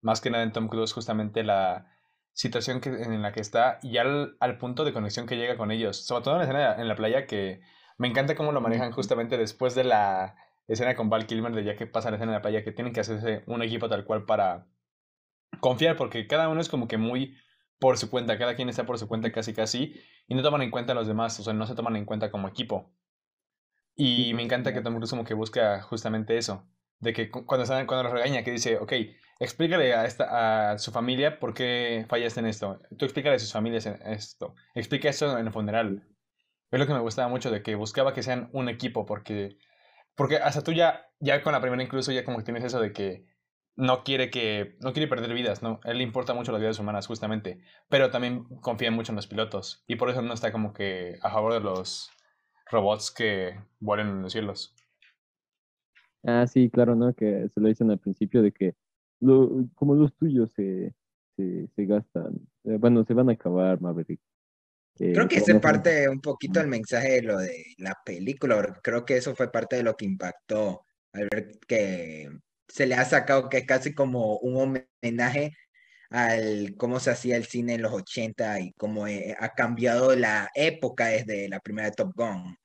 [0.00, 1.92] más que nada en Tom Cruise justamente la
[2.32, 5.70] situación que, en la que está y al, al punto de conexión que llega con
[5.70, 7.60] ellos, sobre todo en la escena en la playa que
[7.98, 10.36] me encanta cómo lo manejan justamente después de la
[10.68, 12.92] escena con Val Kilmer de ya que pasa la escena en la playa que tienen
[12.92, 14.66] que hacerse un equipo tal cual para
[15.60, 17.36] confiar porque cada uno es como que muy
[17.78, 19.94] por su cuenta, cada quien está por su cuenta casi casi
[20.26, 22.30] y no toman en cuenta a los demás, o sea, no se toman en cuenta
[22.30, 22.92] como equipo.
[23.94, 26.68] Y me encanta que Tom Cruise como que busca justamente eso,
[27.00, 28.92] de que cuando, cuando los regaña, que dice, ok,
[29.38, 33.52] explícale a, esta, a su familia por qué fallaste en esto, tú explícale a sus
[33.52, 36.06] familias en esto, explica esto en el funeral,
[36.70, 39.56] es lo que me gustaba mucho de que buscaba que sean un equipo, porque,
[40.16, 42.92] porque hasta tú ya, ya con la primera incluso ya como que tienes eso de
[42.92, 43.26] que
[43.76, 45.80] no quiere que, no quiere perder vidas, ¿no?
[45.84, 49.84] Él le importa mucho las vidas humanas, justamente, pero también confía mucho en los pilotos,
[49.86, 52.10] y por eso no está como que a favor de los
[52.70, 54.74] robots que vuelen en los cielos.
[56.24, 57.14] Ah, sí, claro, ¿no?
[57.14, 58.74] Que se lo dicen al principio de que
[59.74, 60.94] como los tuyos se,
[61.36, 64.20] se, se gastan, eh, bueno, se van a acabar, Maverick.
[64.98, 68.80] Creo que ese parte un poquito el mensaje de lo de la película.
[68.82, 72.30] Creo que eso fue parte de lo que impactó al ver que
[72.68, 75.52] se le ha sacado que es casi como un homenaje
[76.10, 80.48] al cómo se hacía el cine en los 80 y cómo eh, ha cambiado la
[80.54, 82.56] época desde la primera Top Gun.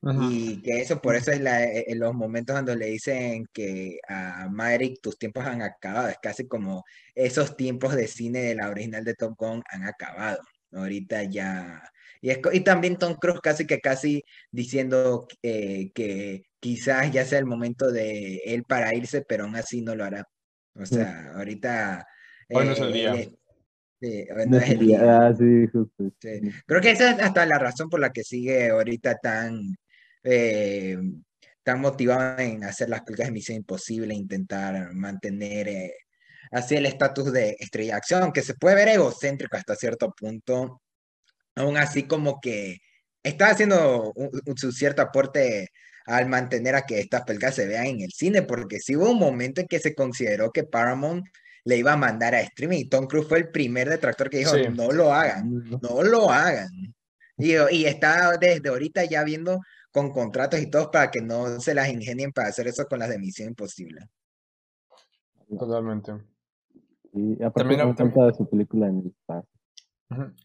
[0.00, 3.98] Y que eso, por eso es la, en eh, los momentos cuando le dicen que
[4.08, 8.68] a Maverick tus tiempos han acabado, es casi como esos tiempos de cine de la
[8.70, 10.40] original de Top Gun han acabado.
[10.72, 11.82] Ahorita ya.
[12.20, 17.46] Y, y también Tom Cruise casi que casi diciendo eh, que quizás ya sea el
[17.46, 20.24] momento de él para irse, pero aún así no lo hará.
[20.74, 22.06] O sea, ahorita.
[22.50, 23.14] Hoy no es el día.
[24.00, 25.26] sí, no es el día.
[25.26, 25.34] Ah,
[26.66, 29.76] Creo que esa es hasta la razón por la que sigue ahorita tan,
[30.22, 30.96] eh,
[31.62, 35.94] tan motivado en hacer las películas de Misión Imposible, intentar mantener eh,
[36.50, 40.80] así el estatus de estrella de acción, que se puede ver egocéntrico hasta cierto punto,
[41.54, 42.78] aún así como que
[43.22, 44.12] está haciendo
[44.56, 45.68] su cierto aporte
[46.06, 49.18] al mantener a que estas películas se vean en el cine, porque sí hubo un
[49.18, 51.26] momento en que se consideró que Paramount
[51.64, 54.56] le iba a mandar a streaming y Tom Cruise fue el primer detractor que dijo,
[54.70, 56.70] no lo hagan, no lo hagan.
[57.36, 61.74] Y, y está desde ahorita ya viendo con contratos y todo para que no se
[61.74, 64.00] las ingenien para hacer eso con las de Misión Imposible.
[65.58, 66.12] Totalmente.
[67.18, 69.50] Y aparte también, también, su película en el espacio.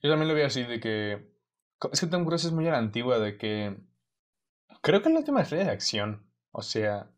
[0.01, 1.31] Yo también lo vi así, de que...
[1.91, 3.77] Es que Tom Cruise es muy a la antigua, de que...
[4.81, 6.25] Creo que es la última estrella de acción.
[6.51, 7.09] O sea...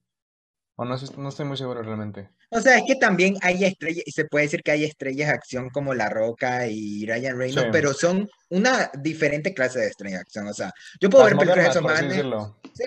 [0.77, 2.29] O no, no estoy muy seguro realmente.
[2.49, 5.33] O sea, es que también hay estrellas, y se puede decir que hay estrellas de
[5.33, 10.21] acción como La Roca y Ryan Reynolds, pero son una diferente clase de estrellas de
[10.21, 10.47] acción.
[10.47, 12.23] O sea, yo puedo ver películas de esos manes.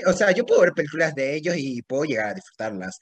[0.07, 2.99] o sea, yo puedo ver películas de ellos y puedo llegar a disfrutarlas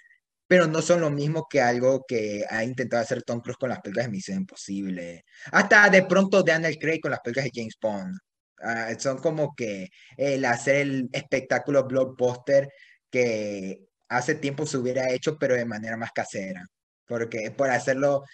[0.47, 3.81] pero no son lo mismo que algo que ha intentado hacer Tom Cruise con las
[3.81, 5.25] películas de Misión Imposible.
[5.53, 8.19] Hasta de pronto Daniel Craig con las películas de James Bond.
[8.61, 12.69] Ah, son como que el hacer el espectáculo blockbuster
[13.11, 16.65] que hace tiempo se hubiera hecho, pero de manera más casera.
[17.07, 18.25] Porque por hacerlo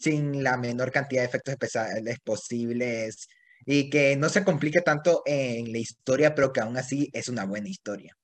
[0.00, 3.28] sin la menor cantidad de efectos especiales posibles
[3.66, 7.44] y que no se complique tanto en la historia, pero que aún así es una
[7.44, 8.16] buena historia.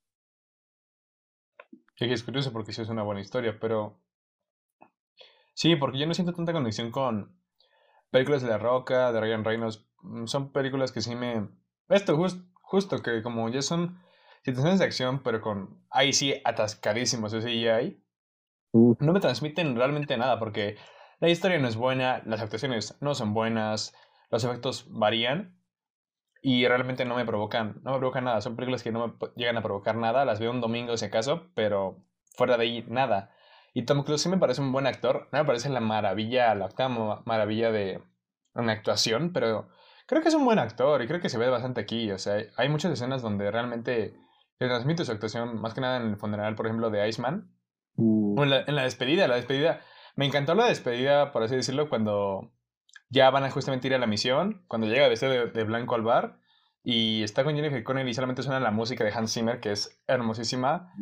[1.99, 4.01] Que es curioso porque sí es una buena historia, pero.
[5.55, 7.37] Sí, porque yo no siento tanta conexión con
[8.11, 9.85] películas de La Roca, de Ryan Reynolds.
[10.03, 11.49] Mm, son películas que sí me.
[11.89, 12.17] Esto,
[12.63, 13.99] justo que como ya son
[14.45, 15.85] situaciones de acción, pero con.
[15.91, 18.01] Ahí sí, atascadísimos ese CGI.
[18.73, 20.77] No me transmiten realmente nada porque
[21.19, 23.93] la historia no es buena, las actuaciones no son buenas,
[24.31, 25.58] los efectos varían
[26.43, 28.41] y realmente no me provocan, no me provocan nada.
[28.41, 30.25] Son películas que no me llegan a provocar nada.
[30.25, 32.05] Las veo un domingo si acaso, pero
[32.37, 33.33] fuera de ahí nada.
[33.75, 35.29] Y Tom Cruise sí me parece un buen actor.
[35.33, 38.03] No me parece la maravilla, la octava maravilla de
[38.55, 39.69] una actuación, pero
[40.07, 42.11] creo que es un buen actor y creo que se ve bastante aquí.
[42.13, 44.17] O sea, hay muchas escenas donde realmente
[44.59, 47.53] le transmite su actuación, más que nada en el funeral, por ejemplo, de Iceman.
[47.97, 48.41] Uh.
[48.41, 49.81] O en la, en la despedida, la despedida.
[50.17, 52.53] Me encantó la despedida, por así decirlo, cuando
[53.11, 56.03] ya van a justamente ir a la misión, cuando llega vestido de, de blanco al
[56.03, 56.39] bar
[56.83, 60.03] y está con Jennifer Connelly y solamente suena la música de Hans Zimmer, que es
[60.07, 60.93] hermosísima.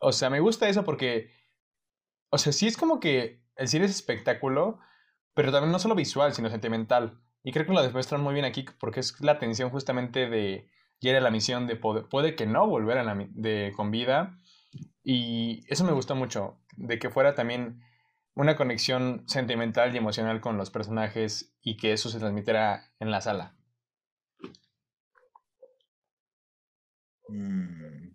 [0.00, 1.32] O sea, me gusta eso porque,
[2.30, 4.78] o sea, sí es como que el cine es espectáculo,
[5.34, 7.20] pero también no solo visual, sino sentimental.
[7.42, 10.70] Y creo que lo demuestran muy bien aquí porque es la tensión justamente de
[11.08, 14.38] era la misión de poder, puede que no volver a la, de, con vida.
[15.02, 17.82] Y eso me gustó mucho, de que fuera también
[18.40, 23.20] una conexión sentimental y emocional con los personajes y que eso se transmitiera en la
[23.20, 23.54] sala.
[27.28, 28.10] Mm.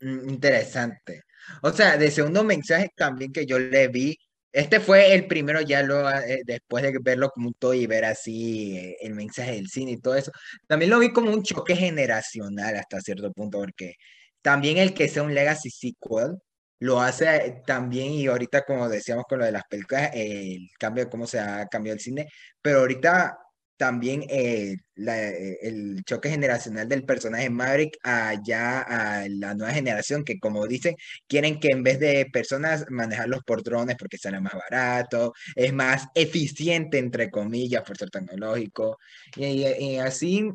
[0.00, 1.22] Mm, interesante.
[1.62, 4.16] O sea, de segundo mensaje también que yo le vi,
[4.52, 8.76] este fue el primero ya lo, eh, después de verlo como todo y ver así
[8.76, 10.32] eh, el mensaje del cine y todo eso,
[10.66, 13.94] también lo vi como un choque generacional hasta cierto punto, porque
[14.42, 16.36] también el que sea un legacy sequel
[16.82, 21.10] lo hace también y ahorita como decíamos con lo de las películas, el cambio de
[21.10, 22.28] cómo se ha cambiado el cine,
[22.60, 23.38] pero ahorita
[23.76, 30.40] también eh, eh, el choque generacional del personaje Maverick allá a la nueva generación que
[30.40, 30.96] como dicen
[31.28, 36.08] quieren que en vez de personas manejarlos por drones porque sale más barato, es más
[36.16, 38.98] eficiente entre comillas por ser tecnológico
[39.36, 40.50] y, así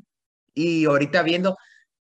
[0.53, 1.55] y ahorita viendo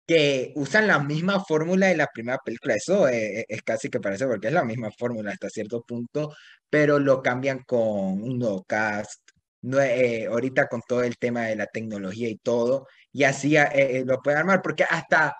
[0.06, 4.26] que usan la misma fórmula de la primera película, eso es, es casi que parece
[4.26, 6.34] porque es la misma fórmula hasta cierto punto,
[6.70, 9.20] pero lo cambian con un nuevo cast,
[9.62, 13.68] no, eh, ahorita con todo el tema de la tecnología y todo, y así eh,
[13.74, 15.34] eh, lo puede armar, porque hasta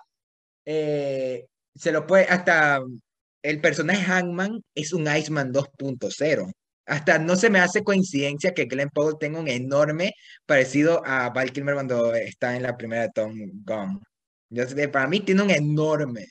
[0.65, 2.81] se lo puede, hasta
[3.41, 6.51] el personaje Hangman es un Iceman 2.0.
[6.85, 10.13] Hasta no se me hace coincidencia que Glenn Powell tenga un enorme
[10.45, 13.33] parecido a Val Kilmer cuando está en la primera Tom
[13.65, 14.01] Gunn.
[14.49, 16.27] Yo, para mí tiene un enorme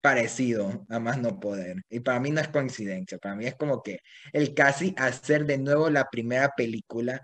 [0.00, 1.82] parecido a más no poder.
[1.90, 3.98] Y para mí no es coincidencia, para mí es como que
[4.32, 7.20] el casi hacer de nuevo la primera película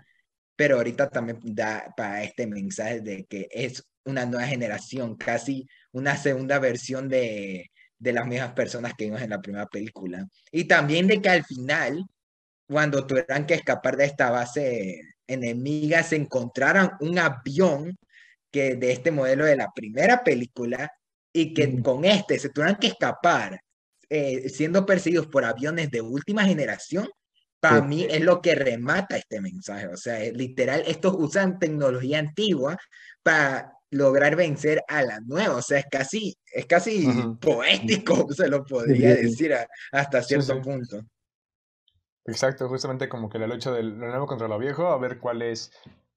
[0.61, 6.15] pero ahorita también da para este mensaje de que es una nueva generación, casi una
[6.17, 10.27] segunda versión de, de las mismas personas que vimos en la primera película.
[10.51, 12.05] Y también de que al final,
[12.67, 17.97] cuando tuvieran que escapar de esta base enemiga, se encontraran un avión
[18.51, 20.91] que de este modelo de la primera película
[21.33, 23.61] y que con este se tuvieran que escapar
[24.09, 27.07] eh, siendo perseguidos por aviones de última generación
[27.61, 29.87] para mí es lo que remata este mensaje.
[29.87, 32.75] O sea, literal, estos usan tecnología antigua
[33.21, 35.57] para lograr vencer a la nueva.
[35.57, 37.07] O sea, es casi, es casi
[37.39, 39.55] poético, se lo podría decir
[39.91, 41.01] hasta cierto punto.
[42.25, 45.43] Exacto, justamente como que la lucha de lo nuevo contra lo viejo, a ver cuál
[45.43, 45.71] es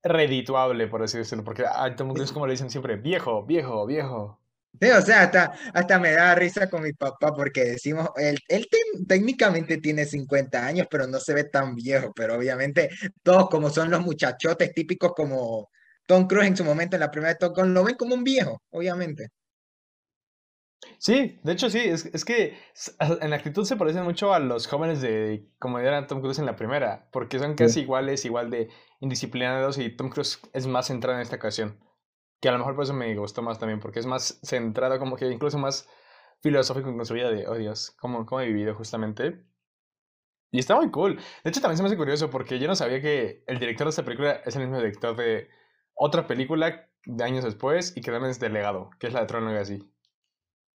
[0.04, 1.42] redituable, por así decirlo.
[1.44, 4.40] Porque a es como le dicen siempre, viejo, viejo, viejo.
[4.80, 8.68] Sí, o sea, hasta, hasta me da risa con mi papá porque decimos, él, él
[9.06, 12.90] técnicamente tiene 50 años, pero no se ve tan viejo, pero obviamente
[13.22, 15.70] todos como son los muchachotes típicos como
[16.06, 18.24] Tom Cruise en su momento en la primera de Top Gun, lo ven como un
[18.24, 19.28] viejo, obviamente.
[20.98, 22.56] Sí, de hecho sí, es, es que
[23.20, 26.46] en la actitud se parecen mucho a los jóvenes de como era Tom Cruise en
[26.46, 28.68] la primera, porque son casi iguales, igual de
[29.04, 31.78] indisciplinados y Tom Cruise es más centrado en esta ocasión
[32.44, 35.16] que a lo mejor por eso me gustó más también, porque es más centrado, como
[35.16, 35.88] que incluso más
[36.42, 39.42] filosófico con su vida de, oh Dios, cómo, cómo he vivido justamente.
[40.50, 41.16] Y está muy cool.
[41.42, 43.90] De hecho, también se me hace curioso porque yo no sabía que el director de
[43.92, 45.48] esta película es el mismo director de
[45.94, 49.26] otra película de años después y que también es de legado, que es la de
[49.26, 49.82] Tron Legacy.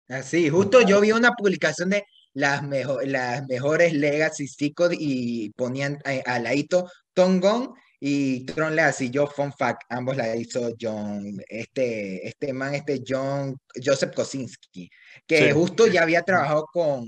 [0.07, 4.47] Así, justo yo vi una publicación de las, mejor, las mejores Legacy
[4.91, 11.41] y ponían al ladito Tongon y Tron Legacy, yo, fun fact, ambos la hizo John,
[11.47, 14.89] este, este man, este John, Joseph Kosinski,
[15.25, 17.05] que justo ya había trabajado con,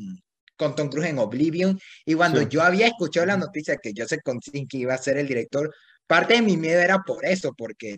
[0.58, 4.80] con Tom Cruise en Oblivion, y cuando yo había escuchado la noticia que Joseph Kosinski
[4.80, 5.72] iba a ser el director,
[6.08, 7.98] parte de mi miedo era por eso, porque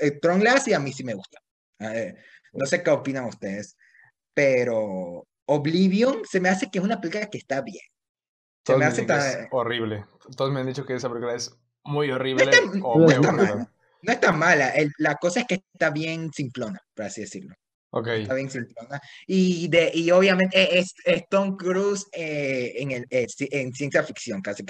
[0.00, 1.38] eh, Tron Legacy a mí sí me gusta.
[1.78, 3.76] no sé qué opinan ustedes,
[4.32, 7.84] pero Oblivion se me hace que es una película que está bien.
[8.64, 9.48] Se me hace tan...
[9.50, 10.06] horrible.
[10.36, 11.54] Todos me han dicho que esa película es
[11.84, 12.50] muy horrible.
[14.02, 14.72] No está, mala.
[14.98, 17.54] la cosa es que está bien simplona, por así decirlo.
[17.92, 18.22] Okay.
[18.22, 19.00] Está bien simplona.
[19.26, 24.40] Y, de, y obviamente es, es Tom Cruise eh, en, el, eh, en ciencia ficción,
[24.40, 24.64] casi.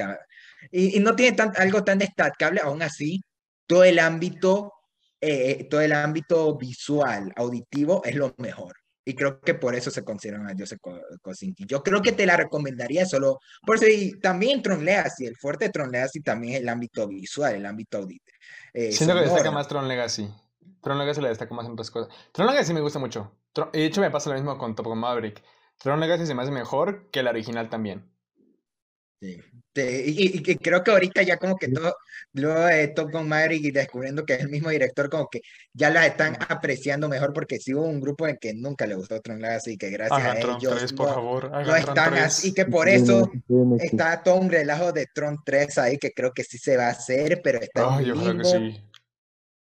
[0.70, 3.20] Y, y no tiene tan, algo tan destacable, aún así,
[3.66, 4.72] todo el ámbito,
[5.20, 8.79] eh, todo el ámbito visual, auditivo, es lo mejor.
[9.10, 10.78] Y creo que por eso se consideran a Joseph
[11.20, 11.66] Kosinski.
[11.66, 15.72] Yo creo que te la recomendaría solo por si también Tron Legacy, el fuerte de
[15.72, 18.38] Tron Legacy también es el ámbito visual, el ámbito auditivo.
[18.72, 20.32] Eh, Siento que destaca más Tron Legacy.
[20.80, 22.14] Tron Legacy le destaca más en otras cosas.
[22.30, 23.32] Tron Legacy me gusta mucho.
[23.72, 25.42] De hecho, me pasa lo mismo con Top Gun Maverick.
[25.78, 28.08] Tron Legacy se me hace mejor que el original también.
[29.20, 29.38] Sí.
[29.76, 31.94] y, creo que ahorita ya como que todo,
[32.32, 35.42] luego de Top Gun Maverick y descubriendo que es el mismo director, como que
[35.74, 39.20] ya la están apreciando mejor porque sí hubo un grupo en que nunca le gustó
[39.20, 42.64] Tron Legacy y que gracias a ellos por no, favor, no están así, y que
[42.64, 43.30] por eso
[43.78, 46.92] está todo un relajo de Tron 3 ahí que creo que sí se va a
[46.92, 48.84] hacer, pero está Ay, ojalá que sí.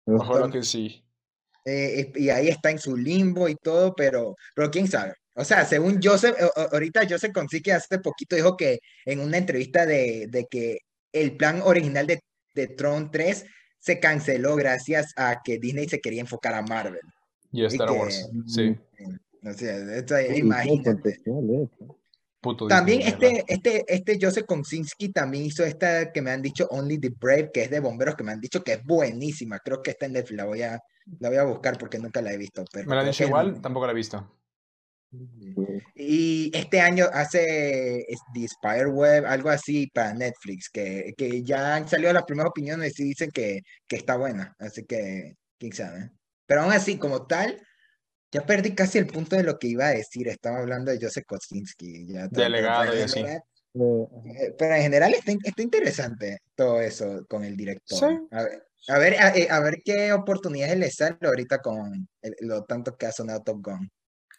[0.06, 1.04] Ojalá que sí.
[1.64, 5.14] eh, y ahí está en su limbo y todo, pero, pero quién sabe.
[5.38, 6.36] O sea, según Joseph,
[6.72, 7.32] ahorita Joseph
[7.62, 10.80] que hace poquito dijo que en una entrevista de, de que
[11.12, 12.20] el plan original de,
[12.56, 13.46] de Tron 3
[13.78, 17.00] se canceló gracias a que Disney se quería enfocar a Marvel.
[17.52, 18.76] Y a Star Wars, sí.
[19.40, 20.02] No sé,
[20.36, 21.20] imagínate.
[22.68, 27.10] también este, este, este Joseph Konsinski también hizo esta que me han dicho Only the
[27.10, 29.60] Brave, que es de bomberos, que me han dicho que es buenísima.
[29.60, 30.80] Creo que está en Netflix, la voy a,
[31.20, 32.64] la voy a buscar porque nunca la he visto.
[32.72, 34.37] Pero me la han dicho igual, tampoco la he visto.
[35.94, 38.04] Y este año hace
[38.34, 43.04] The Web, algo así para Netflix, que, que ya han salido las primeras opiniones y
[43.04, 46.10] dicen que, que está buena, así que quién sabe.
[46.46, 47.60] Pero aún así, como tal,
[48.32, 50.28] ya perdí casi el punto de lo que iba a decir.
[50.28, 52.06] Estaba hablando de Joseph Kosinski.
[52.12, 53.20] Ya Delegado y así.
[53.20, 58.26] Eh, pero en general está, está, interesante todo eso con el director.
[58.30, 62.08] A ver, a ver, eh, a, ver qué oportunidades le sale ahorita con
[62.40, 63.90] lo tanto que ha sonado Top Gun.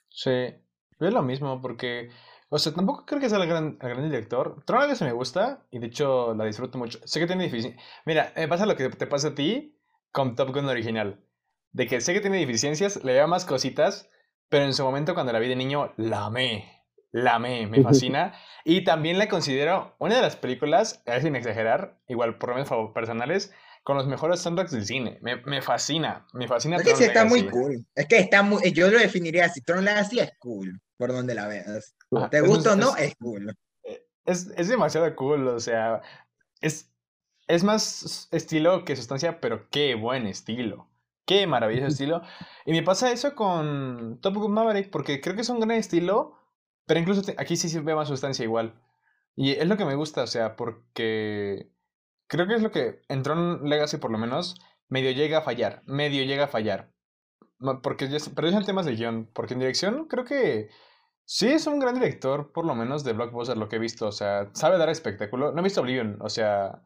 [0.10, 2.10] Sí, es lo mismo porque,
[2.50, 4.64] o sea, tampoco creo que sea el gran, el gran director.
[4.66, 7.00] Tron se me gusta y de hecho la disfruto mucho.
[7.06, 7.78] Sé que tiene difícil.
[8.06, 9.80] Mira, me pasa lo que te pasa a ti
[10.12, 11.24] con Top Gun original
[11.72, 14.10] de que sé que tiene deficiencias, le veo más cositas,
[14.50, 18.34] pero en su momento cuando la vi de niño, la amé, la amé, me fascina.
[18.66, 23.54] y también la considero una de las películas, sin exagerar, igual por lo menos personales,
[23.90, 25.18] con los mejores soundtracks del cine.
[25.24, 26.76] Me, me fascina, me fascina.
[26.76, 27.88] Es que sí está muy cool.
[27.96, 31.48] Es que está muy, yo lo definiría así, Tron Legacy es cool, por donde la
[31.48, 31.96] veas.
[32.12, 32.96] Ah, ¿Te gusta o no?
[32.98, 33.52] Es, cool.
[33.82, 36.04] Eh, es, es demasiado cool, o sea,
[36.62, 36.92] es,
[37.48, 40.88] es más estilo que sustancia, pero qué buen estilo.
[41.26, 42.22] Qué maravilloso estilo.
[42.68, 46.38] Y me pasa eso con Top Gun Maverick, porque creo que es un gran estilo,
[46.86, 48.80] pero incluso aquí sí se ve más sustancia igual.
[49.36, 51.72] Y es lo que me gusta, o sea, porque
[52.30, 54.56] creo que es lo que en Tron Legacy por lo menos
[54.88, 56.94] medio llega a fallar, medio llega a fallar.
[57.84, 60.70] Porque pero es en temas de guion, porque en dirección creo que
[61.26, 64.12] sí es un gran director, por lo menos de blockbuster, lo que he visto, o
[64.14, 65.52] sea, sabe dar espectáculo.
[65.52, 66.82] No he visto Oblivion, o sea,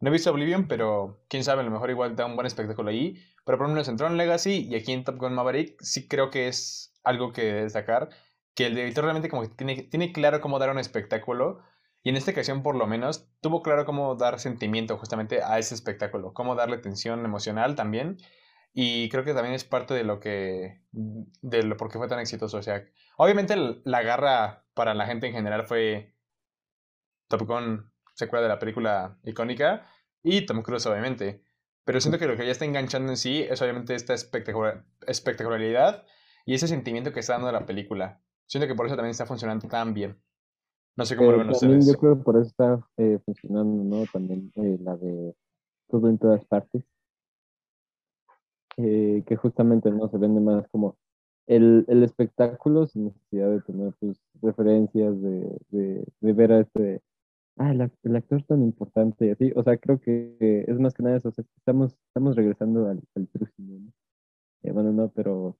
[0.00, 2.90] no he visto Oblivion, pero quién sabe, a lo mejor igual da un buen espectáculo
[2.90, 3.16] ahí.
[3.44, 6.30] Pero por lo menos en Tron Legacy y aquí en Top Gun Maverick sí creo
[6.30, 8.10] que es algo que destacar.
[8.54, 11.60] Que el director realmente como tiene, tiene claro cómo dar un espectáculo.
[12.06, 15.74] Y en esta ocasión por lo menos tuvo claro cómo dar sentimiento justamente a ese
[15.74, 16.32] espectáculo.
[16.34, 18.18] Cómo darle tensión emocional también.
[18.72, 20.82] Y creo que también es parte de lo que...
[20.92, 22.60] De lo por qué fue tan exitoso.
[23.16, 26.14] Obviamente la garra para la gente en general fue
[27.26, 29.90] Top Gun secuela de la película icónica,
[30.22, 31.42] y Tom Cruise, obviamente.
[31.84, 36.06] Pero siento que lo que ya está enganchando en sí es obviamente esta espectacular, espectacularidad
[36.44, 38.22] y ese sentimiento que está dando la película.
[38.46, 40.22] Siento que por eso también está funcionando tan bien.
[40.96, 41.86] No sé cómo lo ven ustedes.
[41.86, 44.04] Yo creo que por eso está eh, funcionando, ¿no?
[44.12, 45.34] También eh, la de
[45.88, 46.82] todo en todas partes.
[48.78, 50.98] Eh, que justamente no se vende más como
[51.46, 57.00] el, el espectáculo sin necesidad de tener pues, referencias, de, de, de ver a este
[57.56, 61.16] ah, el, el, actor tan importante, así, o sea, creo que es más que nada
[61.16, 63.92] eso, estamos, estamos regresando al, al ¿no?
[64.62, 65.56] Eh, bueno, no, pero,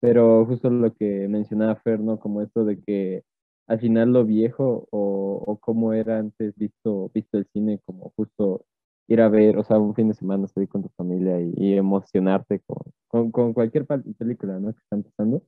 [0.00, 2.18] pero justo lo que mencionaba Fer, ¿no?
[2.18, 3.24] Como esto de que
[3.66, 8.64] al final lo viejo o, o cómo era antes visto, visto el cine, como justo
[9.08, 12.60] ir a ver, o sea, un fin de semana salir con tu familia y, emocionarte
[12.60, 14.72] con, con, con, cualquier película, ¿no?
[14.72, 15.42] Que están pasando.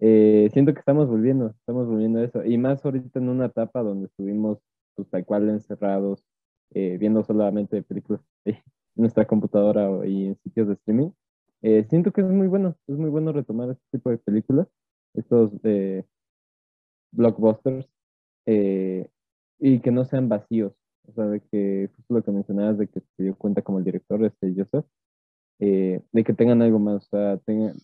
[0.00, 2.44] Eh, siento que estamos volviendo, estamos volviendo a eso.
[2.44, 4.58] Y más ahorita en una etapa donde estuvimos
[4.94, 6.24] pues, tal cual encerrados,
[6.74, 8.56] eh, viendo solamente películas en
[8.96, 11.10] nuestra computadora y en sitios de streaming.
[11.62, 14.68] Eh, siento que es muy bueno, es muy bueno retomar este tipo de películas,
[15.14, 15.50] estos
[17.12, 17.88] eh, blockbusters,
[18.46, 20.72] y que no sean vacíos.
[21.06, 23.84] O sea, de que justo lo que mencionabas, de que se dio cuenta como el
[23.84, 24.84] director, este Joseph,
[25.58, 27.74] de que tengan algo más, o sea, tengan,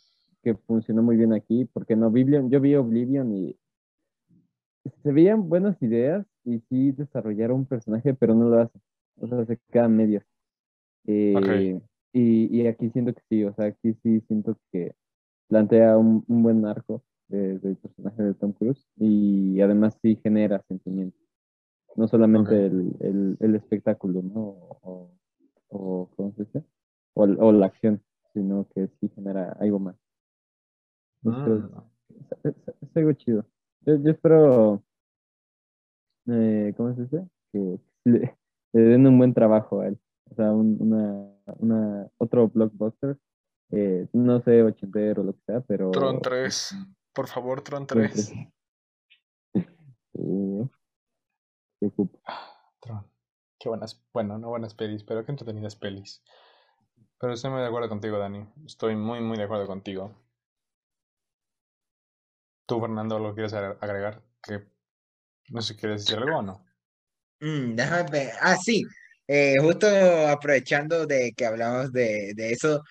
[0.42, 3.56] que funcionó muy bien aquí, porque en Oblivion, yo vi Oblivion y
[5.02, 8.78] se veían buenas ideas y sí desarrollaron un personaje, pero no lo hace.
[9.16, 10.24] O sea, se queda medias.
[11.06, 11.80] Eh,
[12.12, 14.94] y, y, aquí siento que sí, o sea, aquí sí siento que
[15.48, 17.02] plantea un, un buen arco
[17.34, 21.20] del personaje de Tom Cruise y además sí genera sentimientos.
[21.96, 24.40] No solamente el, el, el, espectáculo, ¿no?
[24.40, 25.10] O,
[25.68, 26.64] o ¿cómo se dice?
[27.14, 28.02] O, o, la acción,
[28.32, 29.96] sino que sí genera algo más.
[31.22, 31.84] Entonces, ah.
[32.42, 33.46] es, es, algo chido.
[33.82, 34.82] Yo, yo espero
[36.26, 37.28] eh, ¿cómo se dice?
[37.52, 38.36] Que le,
[38.72, 39.98] den un buen trabajo a él.
[40.30, 43.18] O sea, un, una, una, otro blockbuster,
[43.70, 45.90] eh, no sé, ochentero o lo que sea, pero...
[45.90, 46.76] Tron 3,
[47.14, 48.32] por favor, Tron 3.
[51.80, 51.90] qué
[52.80, 53.10] Tron.
[53.58, 56.22] Qué buenas, bueno, no buenas pelis, pero qué entretenidas pelis.
[57.18, 58.46] Pero estoy muy de acuerdo contigo, Dani.
[58.66, 60.14] Estoy muy, muy de acuerdo contigo.
[62.66, 64.22] ¿Tú, Fernando, lo quieres agregar?
[64.42, 64.64] Que
[65.50, 66.66] no sé si quieres decir algo o no.
[67.40, 68.32] Mm, déjame ver.
[68.40, 68.84] Ah, sí.
[69.26, 69.86] Eh, justo
[70.28, 72.82] aprovechando de que hablamos de, de eso,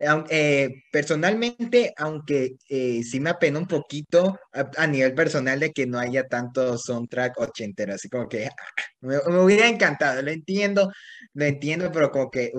[0.00, 5.98] eh, personalmente, aunque eh, sí me apena un poquito a, nivel personal de que no
[5.98, 8.48] haya tanto soundtrack ochentero, así como que
[9.00, 10.92] me, hubiera encantado, lo entiendo,
[11.34, 12.52] lo entiendo, pero como que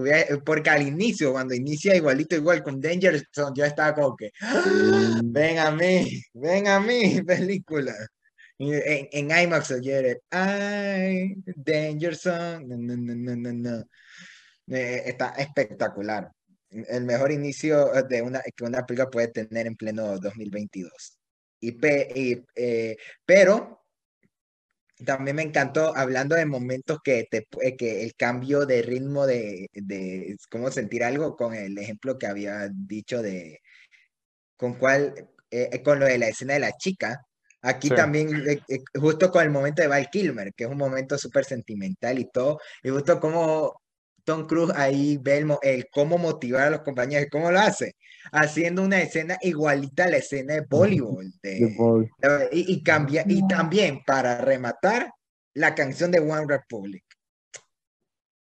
[0.46, 4.32] porque al inicio, cuando inicia igualito igual con Danger Zone, yo estaba como que,
[5.24, 7.94] ven a mí, ven a mí, película.
[8.58, 13.86] En, en IMAX oye, ay, Danger Zone, no, no, no, no, no.
[14.68, 16.30] Eh, está espectacular
[16.72, 21.18] el mejor inicio eh, de una, que una película puede tener en pleno 2022.
[21.62, 21.78] Y,
[22.56, 23.84] eh, pero
[25.06, 29.70] también me encantó hablando de momentos que, te, eh, que el cambio de ritmo de,
[29.74, 33.60] de cómo sentir algo con el ejemplo que había dicho de
[34.58, 35.30] con cuál
[35.84, 37.26] con lo de la escena de la chica.
[37.62, 38.30] Aquí también
[38.94, 42.60] justo con el momento de Val Kilmer que es un momento súper sentimental y todo
[42.84, 43.82] y justo como
[44.30, 47.96] Tom Cruise ahí ve el, cómo motivar a los compañeros, cómo lo hace,
[48.32, 51.26] haciendo una escena igualita a la escena de voleibol.
[52.52, 55.12] y, cambia, y también para rematar
[55.56, 57.04] la canción de One Republic.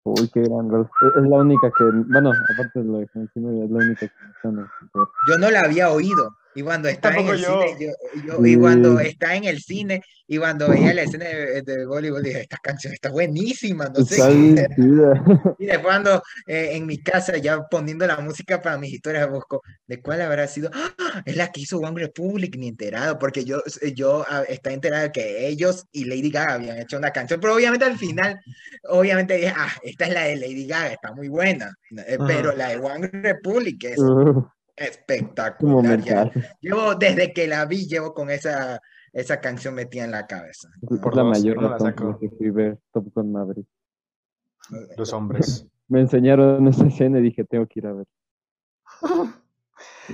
[0.05, 4.07] Uy, qué gran Es la única que, bueno, aparte de lo de es la única
[4.07, 4.49] que
[5.29, 6.35] Yo no la había oído.
[6.55, 7.93] Y cuando está en el cine,
[8.43, 12.41] y cuando está en el cine, y cuando veía la escena de, de voleibol, dije,
[12.41, 14.17] esta canción está buenísima, no sé.
[15.59, 19.61] y después cuando eh, en mi casa, ya poniendo la música para mis historias, busco,
[19.85, 20.71] ¿de cuál habrá sido?
[20.73, 21.21] ¡Ah!
[21.25, 23.61] Es la que hizo One Republic, ni enterado, porque yo,
[23.93, 27.53] yo ah, estaba enterado de que ellos y Lady Gaga habían hecho una canción, pero
[27.53, 28.39] obviamente al final,
[28.83, 31.75] obviamente dije, ah, esta es la de Lady Gaga, está muy buena,
[32.07, 33.99] eh, pero la de One Republic es
[34.75, 36.31] espectacular.
[36.59, 38.81] Llevo, desde que la vi, llevo con esa,
[39.13, 40.69] esa canción metida en la cabeza.
[41.01, 43.67] Por la mayor razón que fui ver Top Gun Maverick.
[44.97, 45.67] Los hombres.
[45.87, 48.07] Me enseñaron esa escena y dije, tengo que ir a ver.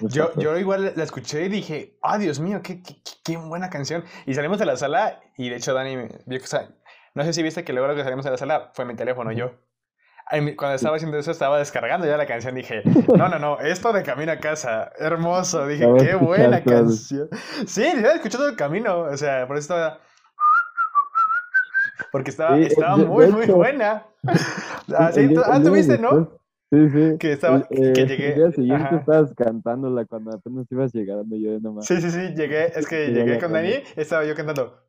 [0.04, 4.04] Yo, yo igual la escuché y dije, ah, Dios mío, qué, qué, qué, buena canción.
[4.26, 6.46] Y salimos de la sala y de hecho Dani vio que,
[7.14, 9.52] no sé si viste que luego que salimos de la sala fue mi teléfono yo
[10.56, 12.56] cuando estaba haciendo eso, estaba descargando ya la canción.
[12.56, 12.84] Dije,
[13.18, 15.68] no, no, no, esto de camino a casa, hermoso.
[15.68, 17.28] Dije, qué buena canción.
[17.66, 19.02] Sí, estaba escuchando el camino.
[19.02, 20.00] O sea, por eso estaba.
[22.12, 24.06] Porque estaba, estaba muy, muy buena.
[24.98, 26.42] Así, ah, ah tuviste, ¿no?
[26.72, 27.18] Sí, sí.
[27.20, 28.30] Que, estaba, que eh, llegué.
[28.30, 31.86] El día siguiente estabas cantándola cuando apenas ibas llegando yo nomás.
[31.86, 32.68] Sí, sí, sí, llegué.
[32.68, 34.80] Es que llegué con Dani, estaba yo cantando.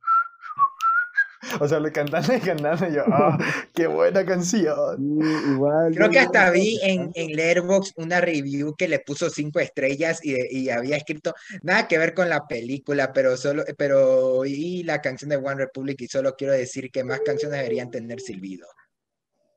[1.61, 3.39] O sea, le cantando y cantando y yo, ¡ah,
[3.75, 5.21] qué buena canción!
[5.53, 10.21] igual, Creo que hasta vi en, en Letterboxd una review que le puso cinco estrellas
[10.23, 15.01] y, y, había escrito nada que ver con la película, pero solo, pero y la
[15.01, 18.67] canción de One Republic y solo quiero decir que más canciones deberían tener silbido.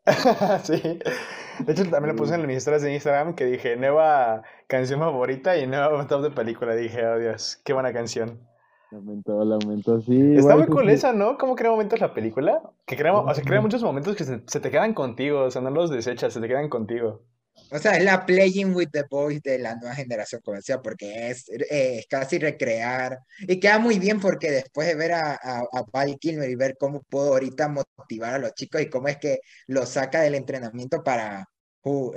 [0.64, 1.00] sí.
[1.60, 5.58] De hecho, también le puse en mis historias de Instagram que dije nueva canción favorita
[5.58, 6.76] y nueva top de película.
[6.76, 8.40] Dije, oh Dios, qué buena canción.
[8.96, 10.36] Aumentó, la aumentó, sí.
[10.38, 11.38] Está muy cool esa, ¿no?
[11.38, 12.62] ¿Cómo crea momentos la película?
[12.86, 15.70] Que crea, o sea, crea muchos momentos que se, te quedan contigo, o sea, no
[15.70, 17.22] los desechas, se te quedan contigo.
[17.72, 21.50] O sea, es la playing with the boys de la nueva generación comercial, porque es,
[21.50, 23.20] es, casi recrear.
[23.42, 26.78] Y queda muy bien porque después de ver a, a, a Val Kilmer y ver
[26.80, 31.04] cómo puedo ahorita motivar a los chicos y cómo es que lo saca del entrenamiento
[31.04, 31.50] para,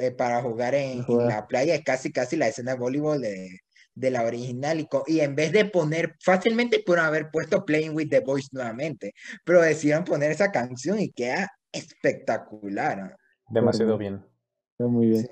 [0.00, 3.58] eh, para jugar en, en, la playa, es casi, casi la escena de voleibol de,
[3.98, 8.08] de la original y, y en vez de poner, fácilmente pudieron haber puesto Playing with
[8.08, 9.12] the Voice nuevamente,
[9.44, 13.16] pero decidieron poner esa canción y queda espectacular.
[13.48, 14.24] Demasiado bien.
[14.72, 15.28] Está muy bien.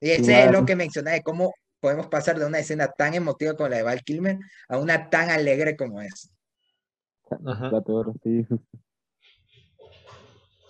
[0.00, 3.54] Y ese es lo que mencioné, de cómo podemos pasar de una escena tan emotiva
[3.54, 6.28] como la de Val Kilmer a una tan alegre como esa.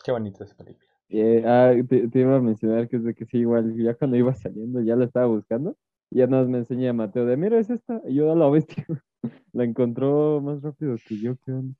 [0.04, 0.86] Qué bonita esa película.
[1.08, 4.34] Eh, ah, te, iba a mencionar que es de que sí, igual ya cuando iba
[4.34, 5.76] saliendo ya la estaba buscando
[6.14, 8.00] ya nos me enseña Mateo de, mira, es esta.
[8.06, 8.86] Y yo a la bestia
[9.52, 11.74] la encontró más rápido que yo, ¿qué onda?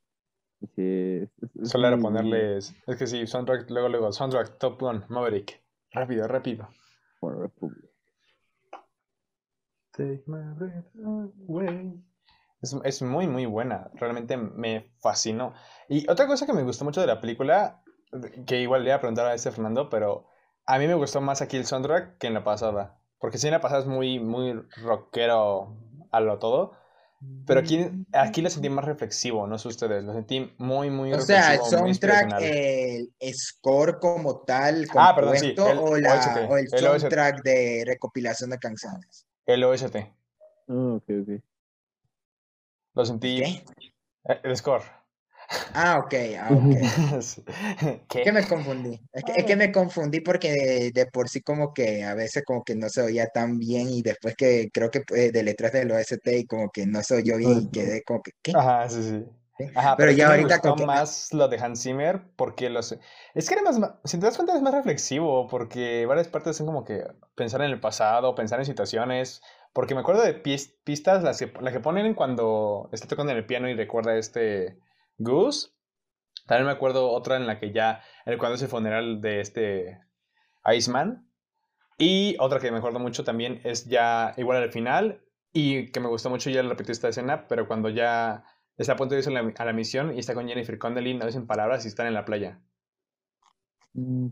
[0.76, 1.28] Sí,
[1.64, 5.60] Solo era ponerles, es que sí, soundtrack, luego, luego, soundtrack, Top Gun, Maverick.
[5.90, 6.68] Rápido, rápido.
[9.90, 10.86] Take my breath
[11.48, 12.00] away.
[12.62, 13.90] Es, es, muy, muy buena.
[13.94, 15.52] Realmente me fascinó.
[15.88, 17.82] Y otra cosa que me gustó mucho de la película,
[18.46, 20.28] que igual le iba a preguntar a este Fernando, pero
[20.64, 23.01] a mí me gustó más aquí el soundtrack que en la pasada.
[23.22, 25.76] Porque si la pasada es muy, muy rockero
[26.10, 26.72] a lo todo.
[27.46, 31.20] Pero aquí, aquí lo sentí más reflexivo, no sé ustedes, lo sentí muy, muy O
[31.20, 36.68] sea, el soundtrack, el score como tal, ah, perdón, sí, el o, la, o, el,
[36.68, 39.24] soundtrack de recopilación de canciones.
[39.46, 39.98] El OST.
[40.66, 41.42] Oh, ok, ok.
[42.94, 43.40] Lo sentí.
[43.40, 43.64] ¿Qué?
[44.32, 44.82] Eh, el score.
[45.74, 48.06] Ah, ok, ah, ok.
[48.08, 48.32] ¿Qué?
[48.32, 49.00] me confundí.
[49.12, 52.62] Es que, es que, me confundí porque de, por sí como que a veces como
[52.62, 55.90] que no se oía tan bien y después que creo que eh, de letras del
[55.90, 58.52] OST y como que no se oyó bien y quedé como que, ¿qué?
[58.54, 59.24] Ajá, sí, sí.
[59.74, 62.96] Ajá, pero, ya ahorita me gustó más lo de Hans Zimmer porque los
[63.34, 66.66] es que era más si te das cuenta es más reflexivo porque varias partes son
[66.66, 67.04] como que
[67.34, 69.42] pensar en el pasado, pensar en situaciones,
[69.72, 73.68] porque me acuerdo de pistas las que, las que ponen cuando está tocando el piano
[73.68, 74.78] y recuerda este
[75.22, 75.70] Goose.
[76.46, 78.02] También me acuerdo otra en la que ya,
[78.38, 80.00] cuando es el funeral de este
[80.64, 81.28] Iceman.
[81.98, 85.22] Y otra que me acuerdo mucho también es ya igual al final
[85.52, 88.44] y que me gustó mucho, ya repetí esta escena, pero cuando ya
[88.76, 91.46] está a punto de irse a la, misión y está con Jennifer Connelly, no dicen
[91.46, 92.60] palabras y están en la playa.
[93.92, 94.28] Mm.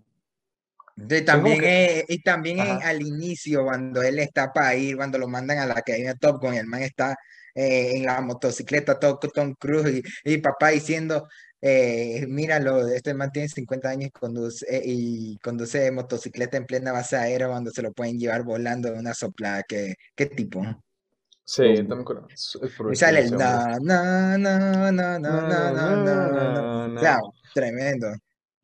[1.01, 5.67] De, también, y también al inicio, cuando él está para ir, cuando lo mandan a
[5.67, 7.17] la academia Top Gun, el man está
[7.55, 11.29] eh, en la motocicleta, todo Tom Cruise y, papá diciendo,
[11.61, 16.93] eh, míralo, este man tiene 50 años y conduce, eh, y conduce motocicleta en plena
[16.93, 19.65] base aérea cuando se lo pueden llevar volando en una soplada.
[19.65, 20.63] ¿Qué, qué tipo?
[21.45, 22.59] Sí, Tom Cruise.
[22.93, 27.19] Y sale el no, no, no, no, no, no, no, no, O sea,
[27.53, 28.09] tremendo.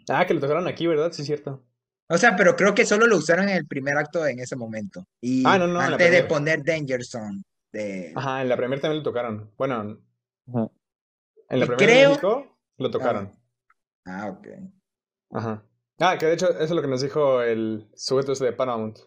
[0.09, 1.11] Ah, que lo tocaron aquí, ¿verdad?
[1.11, 1.66] Sí, es cierto.
[2.09, 5.07] O sea, pero creo que solo lo usaron en el primer acto en ese momento.
[5.21, 7.43] Y ah, no, no, antes de poner Danger Zone.
[8.15, 9.51] Ajá, en la primera también lo tocaron.
[9.57, 9.99] Bueno,
[11.49, 13.33] en la primera de México lo tocaron.
[14.07, 14.23] Ah.
[14.23, 14.49] ah, ok.
[15.33, 15.65] Ajá.
[15.99, 18.99] Ah, que de hecho eso es lo que nos dijo el sujeto ese de Paramount.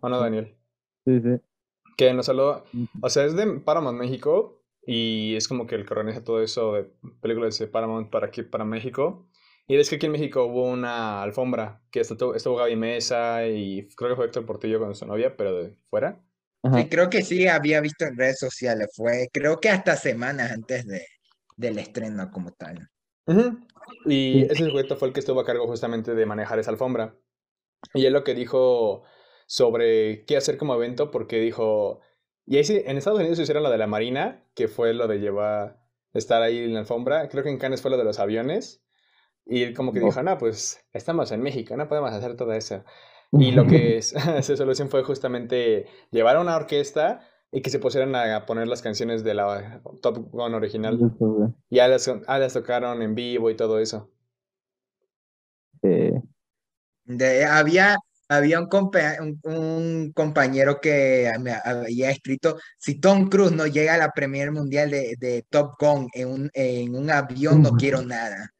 [0.00, 0.56] ¿O no, Daniel?
[1.04, 1.40] Sí, sí.
[1.96, 2.64] Que nos habló,
[3.00, 6.74] o sea, es de Paramount México y es como que el que organiza todo eso
[6.74, 9.26] de películas de Paramount para aquí, para México.
[9.68, 13.88] Y es que aquí en México hubo una alfombra que estuvo, estuvo Gaby Mesa y
[13.96, 16.22] creo que fue Héctor Portillo con su novia, pero de fuera.
[16.74, 20.84] Sí, creo que sí había visto en redes sociales, fue creo que hasta semanas antes
[20.86, 21.06] de,
[21.56, 22.88] del estreno como tal.
[24.04, 27.14] Y ese sujeto fue el que estuvo a cargo justamente de manejar esa alfombra.
[27.94, 29.02] Y él lo que dijo
[29.46, 32.00] sobre qué hacer como evento, porque dijo,
[32.46, 35.18] y ahí sí, en Estados Unidos hicieron lo de la Marina, que fue lo de
[35.18, 35.80] llevar,
[36.12, 38.84] estar ahí en la alfombra, creo que en Cannes fue lo de los aviones,
[39.46, 42.84] y él como que dijo, no, pues estamos en México, no podemos hacer todo eso.
[43.32, 47.20] Y lo que es, esa solución fue justamente llevar a una orquesta
[47.52, 50.98] y que se pusieran a poner las canciones de la Top Gun original.
[51.70, 54.10] Y ya las, las tocaron en vivo y todo eso.
[55.80, 57.96] De, había,
[58.28, 64.10] había un, un, compañero que me había escrito, si Tom Cruise no llega a la
[64.10, 68.55] Premier Mundial de, de Top Gun en un, en un avión, no quiero nada.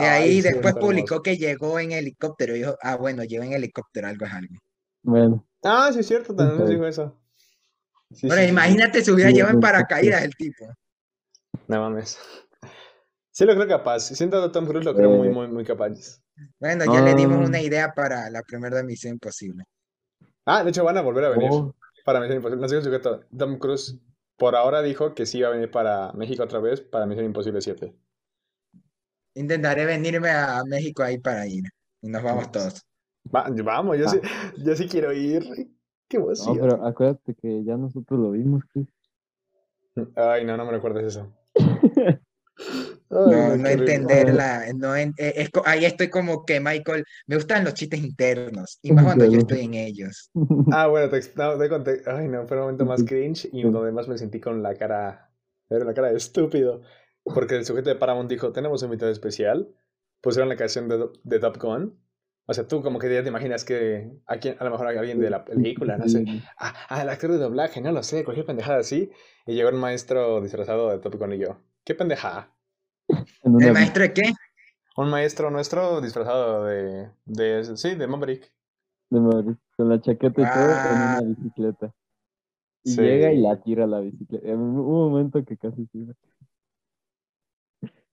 [0.00, 2.54] Y ahí después publicó que llegó en helicóptero.
[2.54, 4.54] Y dijo, ah, bueno, llegó en helicóptero, algo es algo.
[5.02, 5.46] Bueno.
[5.62, 7.18] Ah, sí, es cierto, también dijo eso.
[8.22, 10.66] bueno, imagínate si hubiera llevado en paracaídas el tipo.
[11.68, 12.18] No mames.
[13.30, 14.00] Sí lo creo capaz.
[14.00, 16.20] Siento a Tom Cruise lo creo muy, muy, muy capaz.
[16.58, 19.64] Bueno, ya le dimos una idea para la primera de Misión Imposible.
[20.46, 21.74] Ah, de hecho van a volver a venir oh.
[22.04, 22.62] para Misión Imposible.
[22.62, 23.20] No sé sujeto.
[23.36, 23.98] Tom Cruise
[24.36, 27.60] por ahora dijo que sí va a venir para México otra vez para Misión Imposible
[27.60, 27.94] 7.
[29.34, 31.64] Intentaré venirme a México ahí para ir.
[32.02, 32.86] Y nos vamos todos.
[33.24, 34.18] vamos, yo, sí,
[34.58, 35.44] yo sí quiero ir.
[36.08, 36.56] Qué emoción.
[36.56, 38.88] No, pero acuérdate que ya nosotros lo vimos, Chris.
[40.16, 41.32] Ay, no, no me recuerdes eso.
[43.10, 44.72] no, no entenderla.
[44.74, 45.12] No eh,
[45.64, 48.78] ahí estoy como que, Michael, me gustan los chistes internos.
[48.82, 50.30] Y más cuando yo estoy en ellos.
[50.72, 54.08] Ah, bueno, te, no, te Ay, no, fue un momento más cringe y uno más
[54.08, 55.30] me sentí con la cara.
[55.68, 56.82] Era la cara de estúpido.
[57.24, 59.68] Porque el sujeto de Paramount dijo, tenemos un invitado especial.
[60.20, 61.98] Pusieron la canción de, de Top Gun.
[62.46, 65.30] O sea, tú como que ya te imaginas que a, a lo mejor alguien de
[65.30, 66.24] la película, no sé.
[66.58, 69.10] Ah, ah, el actor de doblaje, no lo sé, cualquier pendejada así.
[69.46, 71.58] Y llegó un maestro disfrazado de Top Gun y yo.
[71.84, 72.52] ¿Qué pendejada?
[73.44, 74.32] ¿El maestro de qué?
[74.96, 78.52] Un maestro nuestro disfrazado de, de sí, de Maverick.
[79.10, 81.22] De Maverick, con la chaqueta y todo en una ah.
[81.22, 81.94] bicicleta.
[82.82, 84.48] Y llega y la tira la bicicleta.
[84.48, 86.14] Un momento que casi se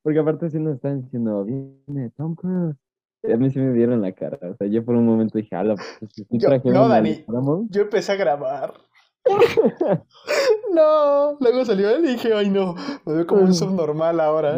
[0.04, 2.76] porque aparte si nos están diciendo, viene Tom Cruise.
[3.24, 4.38] A mí sí me vieron la cara.
[4.42, 7.26] O sea, yo por un momento dije, ala, pues si yo, No, Dani,
[7.70, 8.74] yo empecé a grabar.
[10.74, 12.76] no, luego salió y dije, ay no,
[13.06, 14.58] me veo como un subnormal ahora.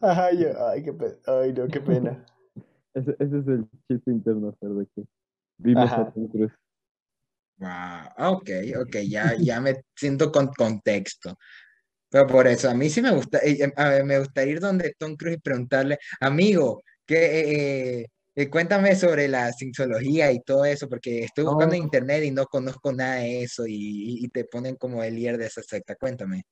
[0.00, 1.14] Ay, ay, qué pena.
[1.26, 2.24] Ay, no, qué pena.
[2.94, 5.04] ese, ese, es el chiste interno, de que
[5.58, 6.52] vimos a Tom Cruise.
[7.58, 8.50] Wow, ok,
[8.82, 11.36] ok, ya, ya me siento con contexto.
[12.10, 15.16] Pero por eso, a mí sí me gusta, eh, eh, me gustaría ir donde Tom
[15.16, 21.44] Cruise y preguntarle, amigo, ¿qué, eh, cuéntame sobre la cienciología y todo eso, porque estoy
[21.44, 25.38] buscando en internet y no conozco nada de eso y, te ponen como el líder
[25.38, 25.96] de esa secta.
[25.96, 26.44] Cuéntame.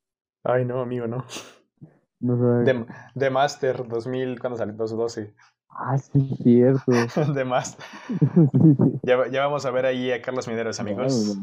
[0.42, 1.24] Ay, no, amigo, no.
[2.18, 2.84] de,
[3.14, 4.74] de Master 2000, ¿cuándo salió?
[4.74, 5.34] 2012.
[5.78, 6.92] Ah, sí, cierto.
[7.34, 7.84] de Master.
[9.02, 11.38] Ya, ya, vamos a ver ahí a Carlos Mineros, amigos.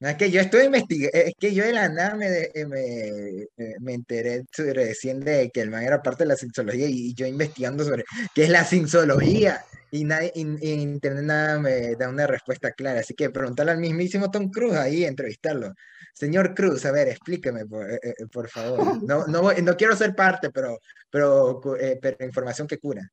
[0.00, 3.74] Es que yo estoy investigando, es que yo de la nada me, eh, me, eh,
[3.80, 7.82] me, enteré recién de que el man era parte de la cienciología y, yo investigando
[7.82, 13.00] sobre qué es la cienciología y nadie, en internet nada me da una respuesta clara,
[13.00, 15.74] así que preguntarle al mismísimo Tom Cruise ahí, entrevistarlo.
[16.14, 17.98] Señor Cruz, a ver, explíqueme, por, eh,
[18.32, 19.02] por favor.
[19.02, 20.78] No, no, no, quiero ser parte, pero,
[21.10, 21.60] pero,
[22.00, 23.10] pero información que cura.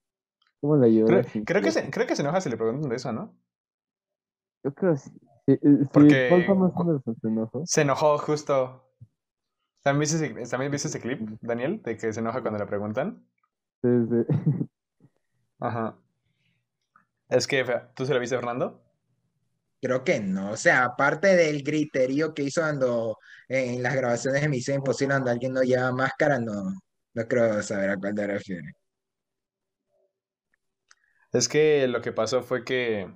[0.62, 1.22] ¿Cómo le ayuda?
[1.22, 3.36] Creo, creo, que se, creo que se enoja si le preguntan de eso, ¿no?
[4.64, 5.02] Yo creo que
[5.47, 5.57] sí.
[5.61, 6.30] Sí, Porque
[7.22, 7.65] se enojó.
[7.65, 8.81] Se enojó justo.
[9.81, 11.81] ¿También viste, ese, ¿También viste ese clip, Daniel?
[11.84, 13.23] De que se enoja cuando le preguntan.
[13.84, 14.67] Sí, sí.
[15.59, 15.95] Ajá.
[17.30, 17.63] Es que,
[17.95, 18.81] ¿tú se lo viste, Fernando?
[19.81, 20.51] Creo que no.
[20.51, 23.17] O sea, aparte del griterío que hizo cuando
[23.47, 26.73] en las grabaciones de Misión Imposible, cuando alguien no lleva máscara, no,
[27.13, 28.73] no creo saber a cuál te refieres.
[31.31, 33.13] Es que lo que pasó fue que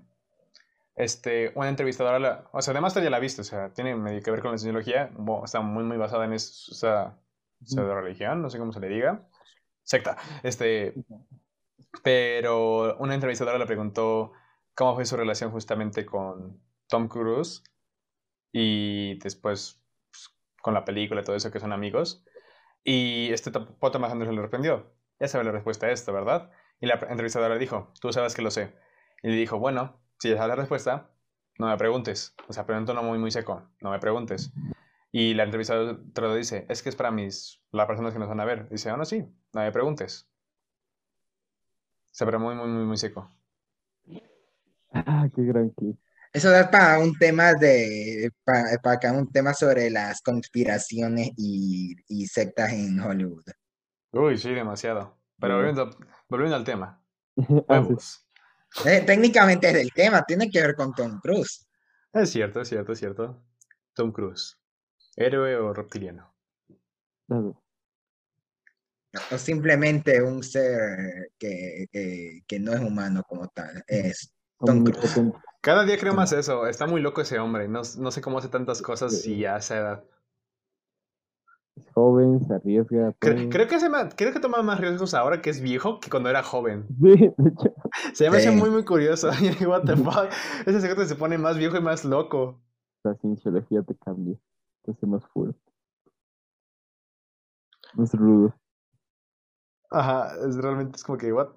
[0.99, 4.31] este, una entrevistadora, o sea, además ya la ha visto, o sea, tiene medio que
[4.31, 5.09] ver con la sociología,
[5.45, 7.17] está muy, muy basada en esa
[7.63, 9.25] pseudo religión, no sé cómo se le diga,
[9.81, 10.93] secta, este,
[12.03, 14.33] pero una entrevistadora le preguntó
[14.75, 17.63] cómo fue su relación justamente con Tom Cruise
[18.51, 19.81] y después
[20.11, 22.25] pues, con la película y todo eso que son amigos,
[22.83, 26.51] y este Poto más le respondió, ya sabe la respuesta a esto, ¿verdad?
[26.81, 28.73] Y la entrevistadora le dijo, tú sabes que lo sé.
[29.23, 31.09] Y le dijo, bueno, si ya sabes la respuesta,
[31.57, 32.35] no me preguntes.
[32.47, 34.51] O sea, pero en tono muy, muy seco, no me preguntes.
[35.11, 38.29] Y la entrevistadora te lo dice, es que es para mis, las personas que nos
[38.29, 38.69] van a ver.
[38.69, 40.27] Dice, oh, no, sí, no me preguntes.
[42.11, 43.31] O sea, pero muy, muy, muy, muy seco.
[44.91, 45.97] Ah, qué gran clip.
[46.31, 52.27] Eso da para un tema de, para, para un tema sobre las conspiraciones y, y,
[52.27, 53.45] sectas en Hollywood.
[54.11, 55.17] Uy, sí, demasiado.
[55.39, 55.89] Pero volviendo,
[56.27, 57.01] volviendo al tema.
[57.67, 58.28] Vamos.
[58.85, 61.67] Eh, técnicamente es del tema, tiene que ver con Tom Cruise.
[62.13, 63.43] Es cierto, es cierto, es cierto.
[63.93, 64.57] Tom Cruise.
[65.15, 66.33] ¿Héroe o reptiliano?
[67.27, 67.55] O
[69.37, 71.87] simplemente un ser que,
[72.47, 73.83] que, no es humano como tal.
[73.87, 75.33] Es Tom Cruise.
[75.61, 76.67] Cada día creo más eso.
[76.67, 77.67] Está muy loco ese hombre.
[77.67, 80.03] No, no sé cómo hace tantas cosas y a esa edad
[81.93, 83.13] joven, se arriesga.
[83.19, 86.43] Creo, que se creo que toma más riesgos ahora que es viejo que cuando era
[86.43, 86.85] joven.
[88.13, 89.29] Sí, Se me hace muy, muy curioso.
[89.67, 90.29] What the fuck?
[90.65, 92.61] Ese secreto se pone más viejo y más loco.
[93.03, 94.37] La cienciología te cambia,
[94.83, 95.59] te hace más fuerte.
[97.93, 98.53] Más rudo.
[99.89, 101.49] Ajá, es realmente es como que, what?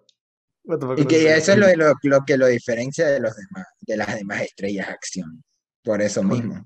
[0.96, 1.66] y que eso es lo,
[2.02, 5.44] lo, que lo diferencia de los demás, de las demás estrellas de acción.
[5.82, 6.64] Por eso mismo.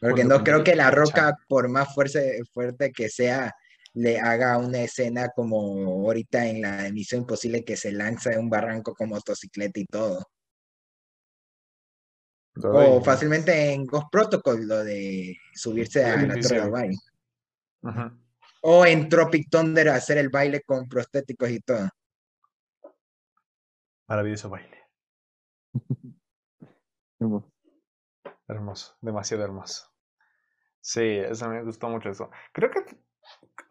[0.00, 3.54] Porque no creo que La Roca, por más fuerte, fuerte que sea,
[3.94, 8.50] le haga una escena como ahorita en la emisión imposible que se lanza en un
[8.50, 10.24] barranco con motocicleta y todo.
[12.62, 16.96] O fácilmente en Ghost Protocol, lo de subirse a la Torre de baile.
[18.62, 21.88] O en Tropic Thunder hacer el baile con prostéticos y todo.
[24.08, 24.78] Maravilloso baile.
[28.48, 29.92] Hermoso, demasiado hermoso.
[30.80, 32.30] Sí, eso me gustó mucho eso.
[32.52, 32.80] Creo que,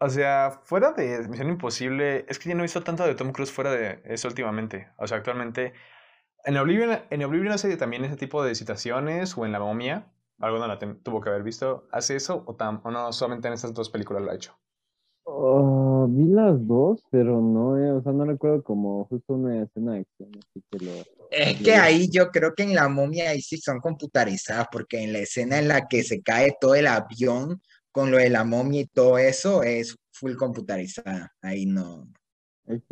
[0.00, 3.32] o sea, fuera de Misión Imposible, es que yo no he visto tanto de Tom
[3.32, 4.92] Cruise fuera de eso últimamente.
[4.98, 5.72] O sea, actualmente,
[6.44, 10.58] en Oblivion, en Oblivion hace también ese tipo de citaciones, o en La Momia, algo
[10.58, 13.90] no la tuvo que haber visto, ¿hace eso o, o no solamente en estas dos
[13.90, 14.56] películas lo ha hecho?
[15.24, 19.94] Oh, vi las dos, pero no, eh, o sea, no recuerdo como justo una escena
[19.94, 20.92] de acción, así que lo...
[21.30, 25.12] Es que ahí yo creo que en la momia ahí sí son computarizadas, porque en
[25.12, 27.60] la escena en la que se cae todo el avión
[27.90, 31.32] con lo de la momia y todo eso es full computarizada.
[31.42, 32.08] Ahí no,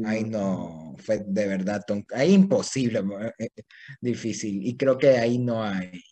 [0.04, 1.82] ahí no fue de verdad,
[2.14, 3.62] ahí imposible, eh, eh,
[4.00, 4.66] difícil.
[4.66, 6.02] Y creo que ahí no hay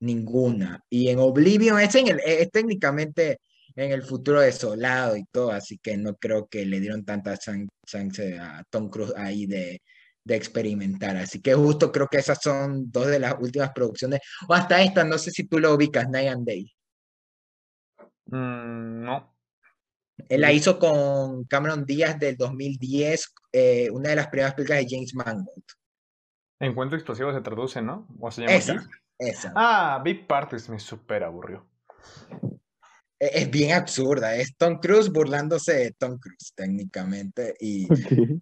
[0.00, 0.82] ninguna.
[0.88, 3.40] Y en Oblivion es, en el, es técnicamente
[3.76, 8.38] en el futuro desolado y todo, así que no creo que le dieron tanta chance
[8.38, 9.80] a Tom Cruise ahí de,
[10.24, 11.16] de experimentar.
[11.16, 15.04] Así que justo creo que esas son dos de las últimas producciones, o hasta esta,
[15.04, 16.72] no sé si tú lo ubicas, Night and Day.
[18.26, 19.36] Mm, no.
[20.28, 24.86] Él la hizo con Cameron Díaz del 2010, eh, una de las primeras películas de
[24.90, 25.64] James Mangold.
[26.60, 28.06] Encuentro explosivo se traduce, ¿no?
[28.20, 28.86] ¿O se llama esa,
[29.18, 29.52] esa.
[29.56, 31.66] Ah, Big Parties me súper aburrió.
[33.20, 34.34] E, es bien absurda.
[34.34, 37.54] Es Tom Cruise burlándose de Tom Cruise, técnicamente.
[37.60, 37.86] Y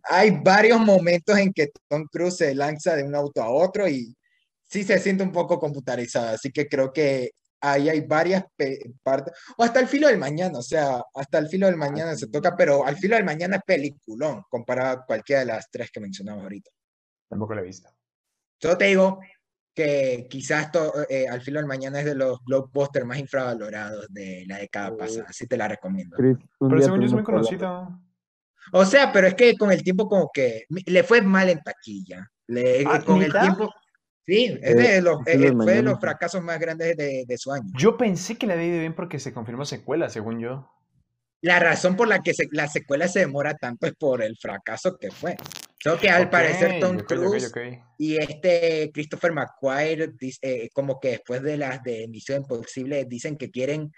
[0.05, 4.16] hay varios momentos en que Tom Cruise se lanza de un auto a otro y
[4.62, 6.32] sí se siente un poco computarizada.
[6.32, 8.44] Así que creo que ahí hay varias
[9.02, 9.34] partes.
[9.56, 12.56] O hasta el filo del mañana, o sea, hasta el filo del mañana se toca,
[12.56, 16.44] pero al filo del mañana es peliculón comparado a cualquiera de las tres que mencionamos
[16.44, 16.70] ahorita.
[17.28, 17.90] Tampoco la he visto.
[18.60, 19.20] Yo te digo
[19.78, 20.72] que quizás
[21.09, 25.26] eh, al filo del mañana es de los blockbusters más infravalorados de la década pasada,
[25.28, 26.16] así te la recomiendo.
[26.16, 27.88] pero según yo es muy conocida.
[28.72, 32.28] O sea, pero es que con el tiempo como que le fue mal en taquilla.
[32.48, 33.72] Le, ah, con el tiempo...
[34.26, 37.70] Sí, es de los, eh, fue de los fracasos más grandes de, de, su año.
[37.74, 40.68] Yo pensé que le había ido bien porque se confirmó secuela, según yo.
[41.40, 45.12] La razón por la que la secuela se demora tanto es por el fracaso que
[45.12, 45.36] fue.
[45.80, 47.52] Solo que al parecer Tom Cruise
[47.98, 53.50] y este Christopher McQuarrie, eh, como que después de las de Misión Imposible, dicen que
[53.50, 53.92] quieren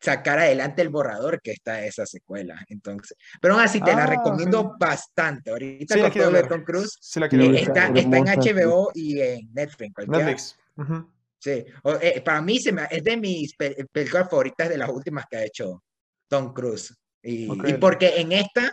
[0.00, 2.64] sacar adelante el borrador que está esa secuela.
[2.68, 5.50] Entonces, pero aún así te la ah, recomiendo bastante.
[5.50, 10.08] Ahorita con todo de Tom Cruise eh, está, está, en HBO y en Netflix.
[10.08, 10.58] Netflix.
[11.38, 11.64] Sí,
[12.00, 15.44] eh, para mí se me, es de mis películas favoritas de las últimas que ha
[15.44, 15.82] hecho
[16.26, 16.94] Tom Cruise.
[17.22, 18.72] Y, y porque en esta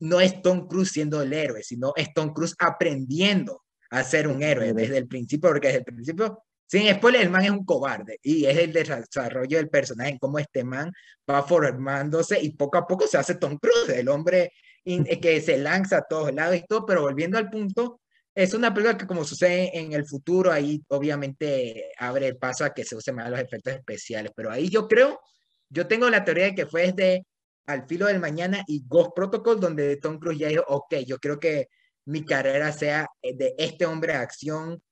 [0.00, 4.42] no es Tom Cruise siendo el héroe, sino es Tom Cruise aprendiendo a ser un
[4.42, 8.18] héroe desde el principio, porque desde el principio, sin spoiler, el man es un cobarde
[8.22, 10.92] y es el desarrollo del personaje, en cómo este man
[11.28, 14.52] va formándose y poco a poco se hace Tom Cruise, el hombre
[14.84, 18.00] que se lanza a todos lados y todo, pero volviendo al punto,
[18.34, 22.72] es una película que como sucede en el futuro, ahí obviamente abre el paso a
[22.72, 25.20] que se usen más los efectos especiales, pero ahí yo creo,
[25.68, 27.26] yo tengo la teoría de que fue desde
[27.72, 31.38] al filo del mañana y Ghost Protocol, donde Tom Cruise ya dijo, ok, yo creo
[31.38, 31.68] que
[32.06, 34.82] mi carrera sea eh, de este hombre de acción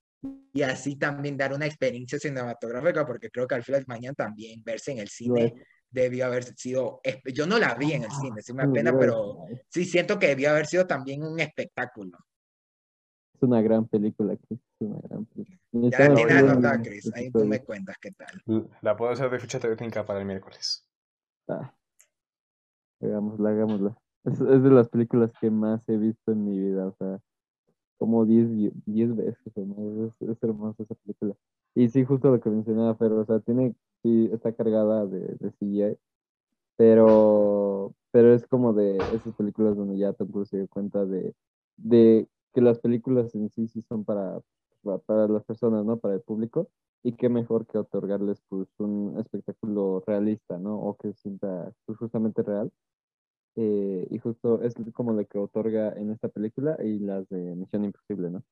[0.53, 4.63] y así también dar una experiencia cinematográfica, porque creo que al filo del mañana también
[4.65, 5.55] verse en el cine
[5.91, 7.01] debió haber sido,
[7.33, 10.51] yo no la vi en el cine, sí me pena, pero sí siento que debió
[10.51, 12.19] haber sido también un espectáculo.
[13.35, 14.59] Es una gran película, Chris.
[14.59, 15.59] Es una gran película.
[15.73, 17.09] Ya tiene anotada, Chris.
[17.15, 18.69] Ahí tú me cuentas qué tal.
[18.83, 20.85] La puedo hacer de ficha técnica para el miércoles.
[21.47, 21.73] Ah.
[23.01, 23.99] Hagámosla, hagámosla.
[24.25, 27.21] Es, es, de las películas que más he visto en mi vida, o sea,
[27.99, 28.51] como 10
[29.17, 31.35] veces, Es, es, hermosa esa película.
[31.75, 35.51] Y sí, justo lo que mencionaba pero o sea, tiene, sí, está cargada de, de
[35.53, 35.99] CGI,
[36.77, 41.35] pero, pero es como de esas películas donde ya Tom Cruise se dio cuenta de,
[41.77, 44.41] de que las películas en sí sí son para,
[45.07, 45.99] para las personas, ¿no?
[45.99, 46.71] Para el público.
[47.03, 50.81] Y qué mejor que otorgarles pues un espectáculo realista, ¿no?
[50.81, 52.71] O que se sienta pues, justamente real.
[53.57, 57.85] Eh, y justo es como lo que otorga en esta película y las de Misión
[57.85, 58.45] Imposible, ¿no?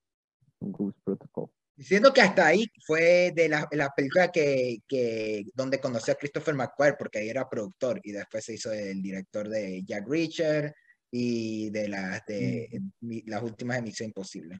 [0.60, 1.50] Un Goose Protocol.
[1.76, 6.54] Diciendo que hasta ahí fue de la, la película que, que, donde conocí a Christopher
[6.54, 10.74] McQuarrie, porque ahí era productor y después se hizo el director de Jack Reacher
[11.10, 13.18] y de las, de, mm.
[13.26, 14.58] las últimas de Misión Imposible.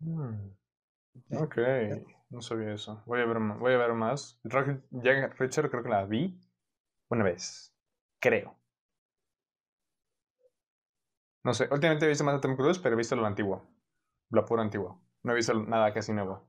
[0.00, 0.50] Mm.
[1.36, 1.58] Ok,
[2.30, 3.02] no sabía eso.
[3.06, 4.40] Voy a ver, voy a ver más.
[4.90, 6.38] Jack Reacher creo que la vi
[7.08, 7.74] una vez.
[8.20, 8.58] Creo.
[11.44, 13.66] No sé, últimamente he visto más a Tom Cruise, pero he visto lo antiguo.
[14.30, 15.00] Lo puro antiguo.
[15.22, 16.48] No he visto nada casi nuevo.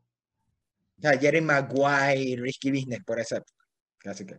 [0.99, 3.41] sea, Jerry Maguire, Risky Business, por esa
[3.99, 4.35] Casi que.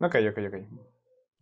[0.00, 0.56] Ok, ok, ok.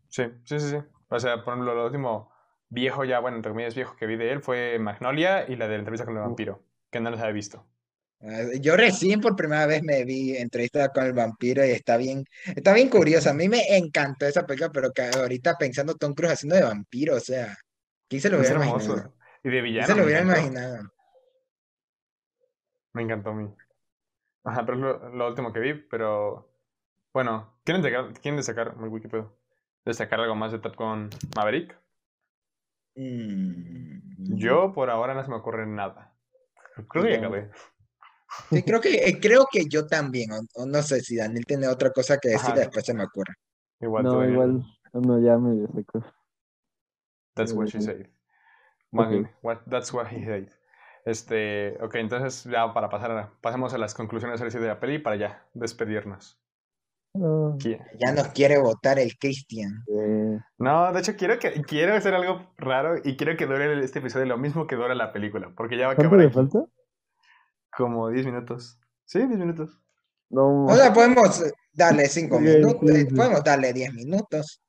[0.08, 0.76] Sí, sí, sí, sí.
[1.08, 2.32] O sea, por ejemplo, lo último
[2.68, 5.74] viejo ya, bueno, entre comillas viejo que vi de él fue Magnolia y la de
[5.74, 7.66] la entrevista con el vampiro, que no los había visto.
[8.20, 12.24] Ah, yo recién por primera vez me vi entrevista con el vampiro y está bien,
[12.54, 13.30] está bien curioso.
[13.30, 17.16] A mí me encantó esa película, pero que ahorita pensando Tom Cruise haciendo de vampiro,
[17.16, 17.56] o sea,
[18.08, 19.12] ¿Quién se lo hubiera imaginado?
[19.42, 19.86] Y de villano.
[19.86, 20.92] ¿Quién se lo hubiera imaginado?
[22.92, 23.54] Me encantó a mí.
[24.44, 26.52] Ajá, pero es lo, último que vi, pero...
[27.12, 29.26] Bueno, ¿quieren, sacar, ¿quieren destacar, muy Wikipedia,
[29.84, 31.76] destacar algo más de Top Gun Maverick?
[32.94, 36.14] Mm, Yo por ahora no se me ocurre nada.
[36.88, 37.50] Creo que ya acabé.
[38.50, 41.90] Sí, creo que, eh, creo que yo también, o, no sé si Daniel tiene otra
[41.90, 43.34] cosa que decir, después se me ocurre.
[43.80, 46.04] Igual no, igual, no, ya me secó.
[47.34, 48.08] That's what she said.
[49.42, 50.48] what, that's what he said.
[51.04, 55.16] Este, ok, entonces ya para pasar, a, pasemos a las conclusiones de la peli para
[55.16, 56.40] ya despedirnos.
[57.98, 59.84] Ya nos quiere votar el Christian.
[60.58, 64.26] No, de hecho quiero que quiero hacer algo raro y quiero que dure este episodio
[64.26, 66.10] lo mismo que dura la película, porque ya va a acabar.
[66.10, 66.64] ¿Cuánto le falta?
[67.76, 68.78] Como 10 minutos.
[69.04, 69.78] Sí, 10 minutos.
[70.30, 70.66] No.
[70.66, 72.74] O sea, podemos darle 5 minutos,
[73.14, 74.60] podemos darle 10 minutos.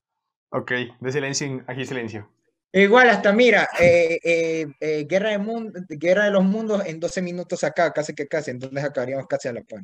[0.49, 2.30] Ok, de silencio, aquí silencio.
[2.72, 7.22] Igual, hasta mira, eh, eh, eh, Guerra, de Mundo, Guerra de los Mundos en 12
[7.22, 9.82] minutos acá, casi que casi, entonces acabaríamos casi a la par.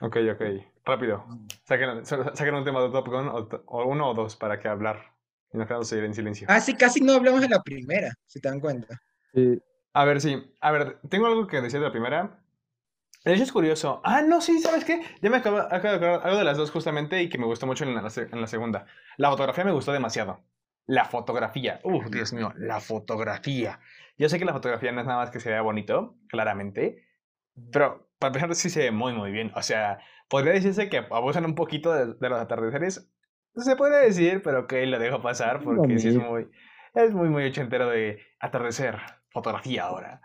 [0.00, 0.42] Ok, ok,
[0.84, 1.24] rápido.
[1.64, 3.28] Saquen, saquen un tema de Top Gun
[3.66, 5.12] o, uno o dos para que hablar
[5.52, 6.46] y nos quedamos en silencio.
[6.50, 9.00] Ah, sí, casi no hablamos de la primera, si te dan cuenta.
[9.34, 9.60] Sí.
[9.94, 12.44] A ver, sí, a ver, tengo algo que decir de la primera.
[13.24, 14.00] De hecho es curioso.
[14.04, 15.02] Ah, no, sí, ¿sabes qué?
[15.20, 17.84] Ya me acabo, de acordar algo de las dos justamente y que me gustó mucho
[17.84, 18.86] en la, en la segunda.
[19.16, 20.44] La fotografía me gustó demasiado.
[20.86, 21.80] La fotografía.
[21.82, 23.80] Uf, Dios mío, la fotografía.
[24.16, 27.07] Yo sé que la fotografía no es nada más que se vea bonito, claramente.
[27.72, 29.52] Pero para empezar, sí se ve muy, muy bien.
[29.54, 33.10] O sea, podría decirse que abusan un poquito de, los atardeceres.
[33.54, 36.48] Se puede decir, pero que lo dejo pasar porque sí es muy,
[36.94, 38.98] es muy, muy ochentero de atardecer.
[39.30, 40.20] Fotografía ahora.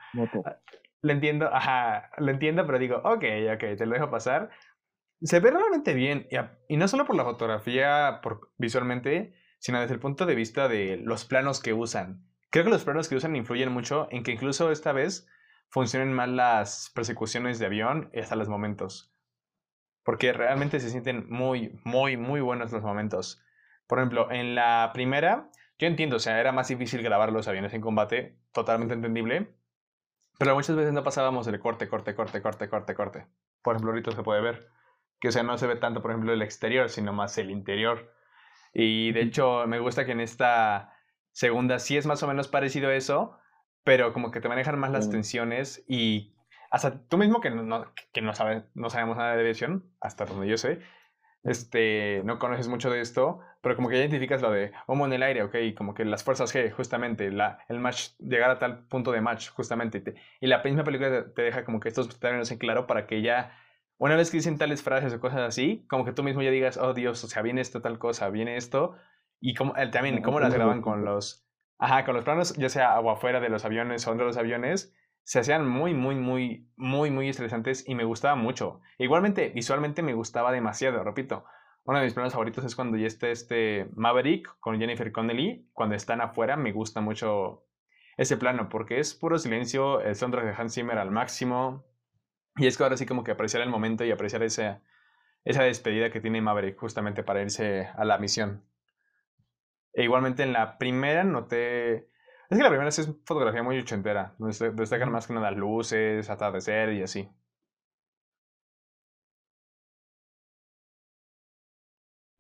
[0.46, 0.58] Ah,
[1.02, 3.24] lo entiendo, ajá, lo entiendo, pero digo, ok,
[3.54, 4.50] ok, te lo dejo pasar.
[5.22, 6.38] Se ve realmente bien, y,
[6.74, 10.98] y no solo por la fotografía por, visualmente, sino desde el punto de vista de
[10.98, 12.26] los planos que usan.
[12.50, 15.28] Creo que los planos que usan influyen mucho en que incluso esta vez
[15.74, 19.12] funcionen mal las persecuciones de avión y hasta los momentos.
[20.04, 23.44] Porque realmente se sienten muy, muy, muy buenos los momentos.
[23.88, 27.74] Por ejemplo, en la primera, yo entiendo, o sea, era más difícil grabar los aviones
[27.74, 29.56] en combate, totalmente entendible.
[30.38, 33.28] Pero muchas veces no pasábamos el corte, corte, corte, corte, corte, corte.
[33.64, 34.70] Por ejemplo, ahorita se puede ver
[35.20, 38.14] que, o sea, no se ve tanto, por ejemplo, el exterior, sino más el interior.
[38.76, 40.94] Y de hecho, me gusta que en esta
[41.32, 43.40] segunda sí es más o menos parecido a eso,
[43.84, 46.34] pero como que te manejan más las tensiones y
[46.72, 50.48] hasta tú mismo que no, que no, sabes, no sabemos nada de aviación, hasta donde
[50.48, 50.80] yo sé,
[51.44, 55.24] este, no conoces mucho de esto, pero como que identificas lo de homo en el
[55.24, 59.12] aire, ok, como que las fuerzas G, justamente, la, el match, llegar a tal punto
[59.12, 62.88] de match, justamente, y la misma película te, deja como que estos términos en claro
[62.88, 63.58] para que ya
[63.98, 66.78] una vez que dicen tales frases o cosas así, como que tú mismo ya digas,
[66.78, 68.96] oh Dios, o sea, viene esto, tal cosa, viene esto.
[69.40, 71.43] Y como, también, cómo las graban con los,
[71.78, 74.38] ajá, con los planos, ya sea agua afuera de los aviones o dentro de los
[74.38, 78.82] aviones, se hacían muy, muy, muy, muy, muy estresantes y me gustaba mucho.
[78.98, 81.46] Igualmente, visualmente me gustaba demasiado, repito.
[81.86, 85.70] Uno de mis planos favoritos es cuando ya está este Maverick con Jennifer Connelly.
[85.74, 87.66] Cuando están afuera, me gusta mucho
[88.18, 91.86] ese plano porque es puro silencio, el soundtrack de Hans Zimmer al máximo.
[92.56, 94.82] Y es que ahora sí como que apreciar el momento y apreciar esa,
[95.44, 98.64] esa despedida que tiene Maverick justamente para irse a la misión.
[99.94, 102.10] E igualmente en la primera noté...
[102.50, 106.94] Es que la primera es fotografía muy ochentera, donde destacan más que nada luces, atardecer
[106.94, 107.30] y así.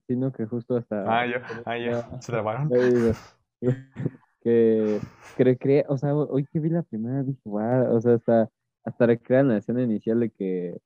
[0.08, 1.04] Sino que justo hasta...
[1.08, 2.70] Ah, yo, ah, se trabaron.
[4.42, 5.00] que,
[5.38, 8.50] que, o sea, hoy que vi la primera dije, wow, o sea, hasta
[8.84, 10.82] hasta recrean la escena inicial de que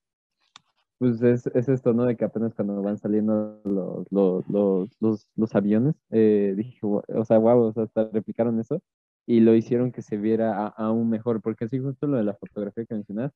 [0.97, 2.05] pues es, es, esto, ¿no?
[2.05, 7.37] De que apenas cuando van saliendo los, los, los, los, aviones, eh, dije, o sea,
[7.37, 8.81] wow, o sea, hasta replicaron eso
[9.27, 12.85] y lo hicieron que se viera aún mejor, porque así justo lo de la fotografía
[12.85, 13.31] que mencionas,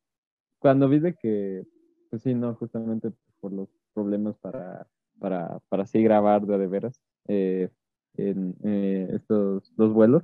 [0.59, 1.65] cuando vi de que,
[2.09, 4.87] pues sí, no, justamente por los problemas para,
[5.19, 7.69] para, para así grabar de, de veras eh,
[8.15, 10.23] en eh, estos dos vuelos,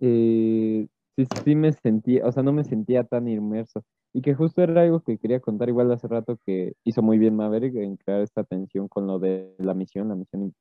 [0.00, 3.84] eh, sí, sí me sentía, o sea, no me sentía tan inmerso.
[4.14, 7.34] Y que justo era algo que quería contar igual hace rato que hizo muy bien
[7.34, 10.54] Maverick en crear esta tensión con lo de la misión, la misión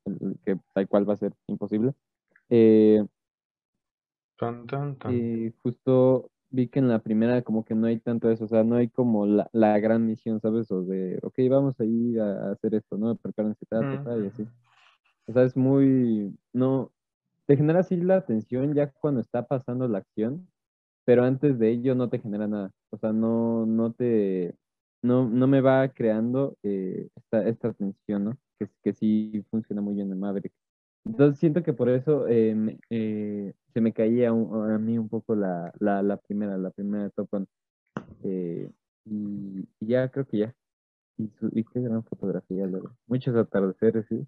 [0.45, 1.93] que tal cual va a ser imposible.
[2.49, 3.05] Eh,
[5.09, 8.63] y justo vi que en la primera como que no hay tanto eso, o sea,
[8.63, 10.71] no hay como la, la gran misión, ¿sabes?
[10.71, 13.15] O de, ok, vamos a ir a, hacer esto, ¿no?
[13.15, 14.47] Prepárense, tal, tal, y así.
[15.27, 16.91] O sea, es muy, no,
[17.45, 20.47] te genera así la atención ya cuando está pasando la acción,
[21.05, 22.71] pero antes de ello no te genera nada.
[22.91, 24.55] O sea, no, no te,
[25.01, 28.37] no, no me va creando eh, esta, esta atención, ¿no?
[28.59, 30.53] Que, que sí funciona muy bien en Maverick.
[31.05, 35.73] Entonces siento que por eso eh, eh, se me caía a mí un poco la,
[35.79, 37.47] la, la, primera, la primera Top Gun.
[39.05, 40.55] y, ya creo que ya.
[41.17, 42.91] Y, y qué gran fotografía, luego.
[43.07, 44.27] Muchos atardeceres, sí.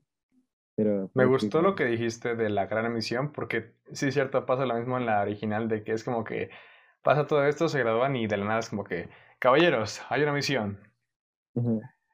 [0.75, 4.75] Me pues, gustó lo que dijiste de la gran emisión, porque sí cierto, pasa lo
[4.75, 6.49] mismo en la original, de que es como que
[7.03, 9.09] pasa todo esto, se gradúan y de la nada es como que,
[9.39, 10.79] caballeros, hay una misión.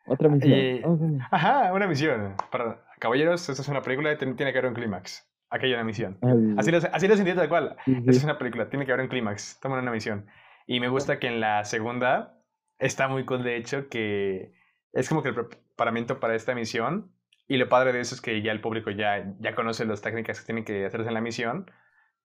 [0.06, 1.20] Otra misión.
[1.32, 2.36] Ajá, una misión.
[2.52, 5.26] Para, caballeros, esta es una película, tiene que haber un clímax.
[5.52, 6.18] Aquí hay una misión.
[6.58, 7.78] Así, lo, así lo sentí tal cual.
[7.86, 9.60] Esta es una película, tiene que haber un clímax.
[9.62, 10.28] Toman una misión.
[10.68, 12.38] Y me gusta que en la segunda
[12.78, 14.54] está muy cool, de hecho, que
[14.94, 17.12] es como que el preparamiento para esta misión
[17.48, 20.40] y lo padre de eso es que ya el público ya, ya conoce las técnicas
[20.40, 21.72] que tienen que hacerse en la misión.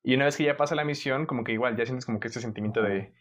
[0.05, 2.29] Y una vez que ya pasa la misión, como que igual ya sientes como que
[2.29, 3.15] este sentimiento de,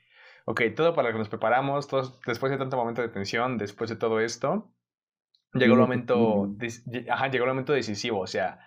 [0.45, 3.89] ok, todo para lo que nos preparamos, todos, después de tanto momento de tensión, después
[3.89, 4.69] de todo esto,
[5.53, 6.53] llegó el momento,
[7.10, 8.60] ajá, llegó el momento decisivo, o sea,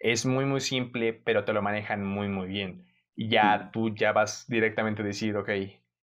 [0.00, 2.88] es muy, muy simple, pero te lo manejan muy, muy bien.
[3.14, 5.50] Y ya tú ya vas directamente a decir, ok,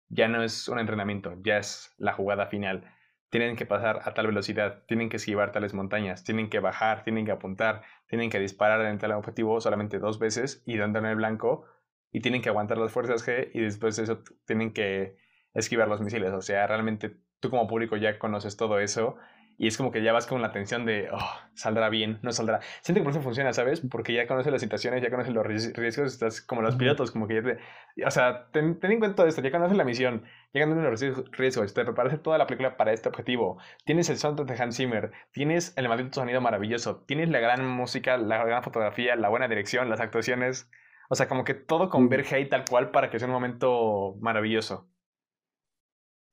[0.09, 2.90] ya no es un entrenamiento, ya es la jugada final.
[3.32, 7.24] Tienen que pasar a tal velocidad, tienen que esquivar tales montañas, tienen que bajar, tienen
[7.24, 11.16] que apuntar, tienen que disparar en tal objetivo solamente dos veces y dando en el
[11.16, 11.64] blanco,
[12.12, 15.16] y tienen que aguantar las fuerzas G y después de eso tienen que
[15.54, 16.30] esquivar los misiles.
[16.32, 19.16] O sea, realmente tú como público ya conoces todo eso
[19.58, 21.18] y es como que ya vas con la tensión de, oh,
[21.54, 22.60] saldrá bien, no saldrá.
[22.80, 23.80] Siento que por eso funciona, ¿sabes?
[23.80, 27.34] Porque ya conoces las situaciones, ya conoces los riesgos, estás como los pilotos, como que
[27.36, 28.04] ya te...
[28.04, 30.24] O sea, ten, en cuenta todo esto, ya conoces la misión,
[30.54, 33.58] ya conoces los riesgos, te preparas toda la película para este objetivo.
[33.84, 38.16] Tienes el soundtrack de Hans Zimmer, tienes el maldito sonido maravilloso, tienes la gran música,
[38.16, 40.70] la gran fotografía, la buena dirección, las actuaciones.
[41.08, 44.88] O sea, como que todo converge ahí tal cual para que sea un momento maravilloso.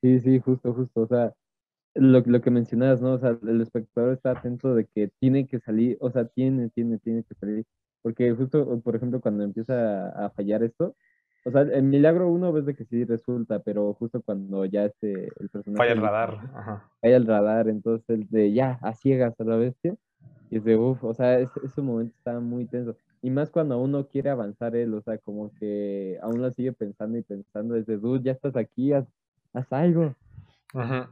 [0.01, 1.01] Sí, sí, justo, justo.
[1.01, 1.33] O sea,
[1.95, 3.13] lo, lo que mencionabas, ¿no?
[3.13, 6.97] O sea, el espectador está atento de que tiene que salir, o sea, tiene, tiene,
[6.99, 7.65] tiene que salir.
[8.01, 10.95] Porque justo, por ejemplo, cuando empieza a fallar esto,
[11.45, 15.29] o sea, el milagro uno ves de que sí resulta, pero justo cuando ya este,
[15.39, 15.77] el personaje...
[15.77, 16.51] Falla el radar.
[16.53, 16.89] Ajá.
[17.01, 19.95] Falla el radar, entonces el de ya, a ciegas a la bestia.
[20.49, 22.95] Y es de, uff, o sea, ese momento está muy tenso.
[23.21, 27.17] Y más cuando uno quiere avanzar él, o sea, como que aún lo sigue pensando
[27.17, 29.05] y pensando, es de, dude, ya estás aquí, haz,
[29.53, 30.15] haz algo.
[30.73, 31.09] Ajá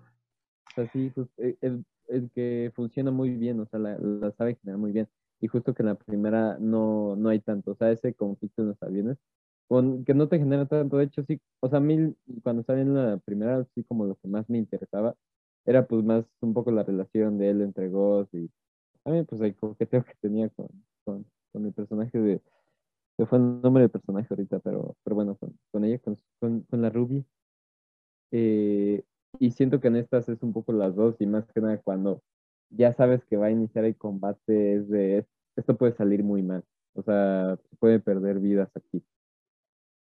[0.77, 4.79] así, pues, e, el, el, que funciona muy bien, o sea, la, la sabe generar
[4.79, 5.07] muy bien.
[5.39, 8.69] Y justo que en la primera no, no hay tanto, o sea, ese conflicto en
[8.69, 9.17] los aviones,
[9.67, 12.79] con, que no te genera tanto, de hecho, sí, o sea, a mí cuando estaba
[12.81, 15.15] en la primera, sí, como lo que más me interesaba,
[15.65, 18.49] era pues más un poco la relación de él entre Ghost y
[19.03, 20.67] también pues el coqueteo que tenía con,
[21.05, 22.41] con, con el personaje de,
[23.17, 26.61] que fue el nombre del personaje ahorita, pero, pero bueno, con, con ella, con, con,
[26.61, 27.25] con la Ruby.
[28.31, 29.03] Eh,
[29.39, 32.21] y siento que en estas es un poco las dos y más que nada cuando
[32.69, 36.63] ya sabes que va a iniciar el combate es de esto puede salir muy mal,
[36.93, 39.03] o sea, se puede perder vidas aquí.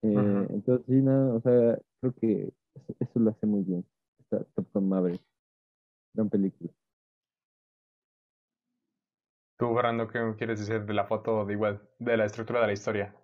[0.03, 2.53] Eh, entonces, sí, nada, o sea, creo que
[2.99, 3.85] eso, lo hace muy bien.
[4.19, 5.21] Está Top Gun Maverick.
[6.13, 6.71] Gran película.
[9.59, 12.73] Tú, Fernando, ¿qué quieres decir de la foto de igual, de la estructura de la
[12.73, 13.15] historia?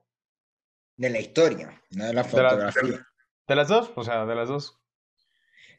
[0.97, 3.07] De la historia, no de la fotografía.
[3.47, 4.79] de las dos, o sea, de las dos.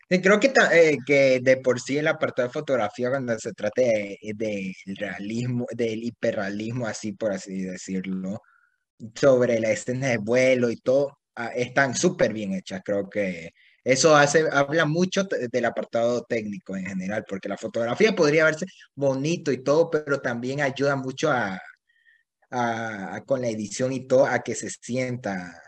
[0.08, 4.74] Creo que, eh, que de por sí el apartado de fotografía, cuando se trate del
[4.96, 8.40] realismo, del hiperrealismo, así por así decirlo,
[9.14, 12.80] sobre la escena de vuelo y todo, ah, están súper bien hechas.
[12.84, 13.50] Creo que
[13.84, 19.52] eso hace, habla mucho del apartado técnico en general, porque la fotografía podría verse bonito
[19.52, 21.60] y todo, pero también ayuda mucho a,
[22.50, 25.62] a con la edición y todo a que se sienta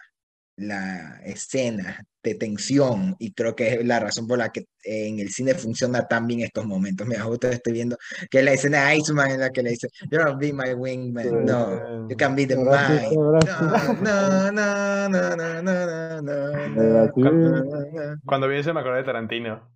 [0.61, 5.31] la escena de tensión y creo que es la razón por la que en el
[5.31, 7.07] cine funciona tan bien estos momentos.
[7.07, 7.97] Mira, justo estoy viendo
[8.31, 12.09] que la escena de Iceman en la que le dice, You're be my wingman, no,
[12.09, 13.15] you can be the mine.
[13.15, 19.69] No, no, no, no, no, no, no, Cuando vi eso me acordé de Tarantino.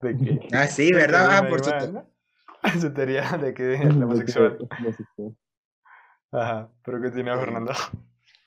[0.52, 1.28] ah, sí, ¿verdad?
[1.30, 2.06] Ah, por supuesto.
[2.80, 4.58] Su teoría de que es homosexual.
[6.32, 7.72] Ajá, pero que tiene Fernando.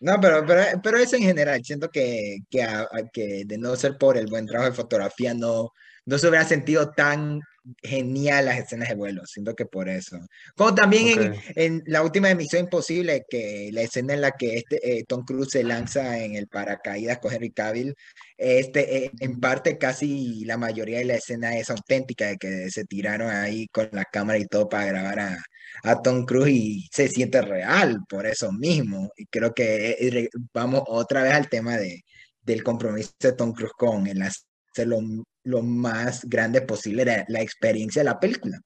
[0.01, 2.65] No, pero, pero, pero eso en general, siento que, que,
[3.11, 5.73] que de no ser por el buen trabajo de fotografía no,
[6.05, 7.41] no se hubiera sentido tan
[7.83, 10.17] genial las escenas de vuelo, siento que por eso.
[10.55, 14.99] Como también en, en, la última emisión Imposible, que la escena en la que este,
[14.99, 17.95] eh, Tom Cruise se lanza en el paracaídas con Henry Cavill,
[18.37, 22.85] este, eh, en parte casi la mayoría de la escena es auténtica, de que se
[22.85, 25.37] tiraron ahí con la cámara y todo para grabar a,
[25.83, 29.11] a Tom Cruise y se siente real por eso mismo.
[29.15, 32.03] Y creo que eh, vamos otra vez al tema de,
[32.41, 34.99] del compromiso de Tom Cruise con el hacer lo,
[35.43, 38.59] lo más grande posible la, la experiencia de la película.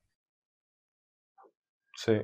[1.96, 2.22] Sí.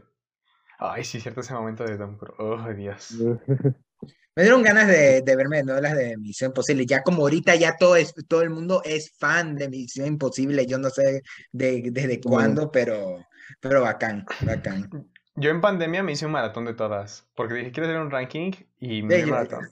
[0.80, 2.36] Ay, sí, cierto ese momento de Tom Cruise.
[2.40, 3.16] Oh, Dios.
[4.36, 6.86] Me dieron ganas de, de verme novelas de Misión Imposible.
[6.86, 10.66] Ya como ahorita ya todo, es, todo el mundo es fan de Misión Imposible.
[10.66, 13.18] Yo no sé de, desde cuándo, pero
[13.60, 14.90] pero bacán, bacán.
[15.36, 18.52] Yo en pandemia me hice un maratón de todas, porque dije, quiero hacer un ranking
[18.80, 19.70] y me hice maratón.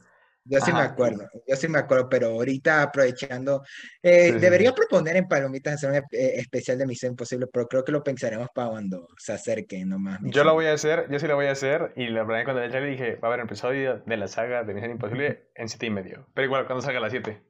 [0.49, 3.63] Yo sí me acuerdo, yo sí me acuerdo, pero ahorita aprovechando,
[4.01, 7.91] eh, debería proponer en Palomitas hacer un eh, especial de Misión Imposible, pero creo que
[7.91, 10.19] lo pensaremos para cuando se acerque nomás.
[10.23, 12.65] Yo lo voy a hacer, yo sí lo voy a hacer, y la verdad cuando
[12.65, 15.87] le dije, va a haber un episodio de la saga de Misión Imposible en siete
[15.87, 17.43] y medio, pero igual cuando salga a las 7.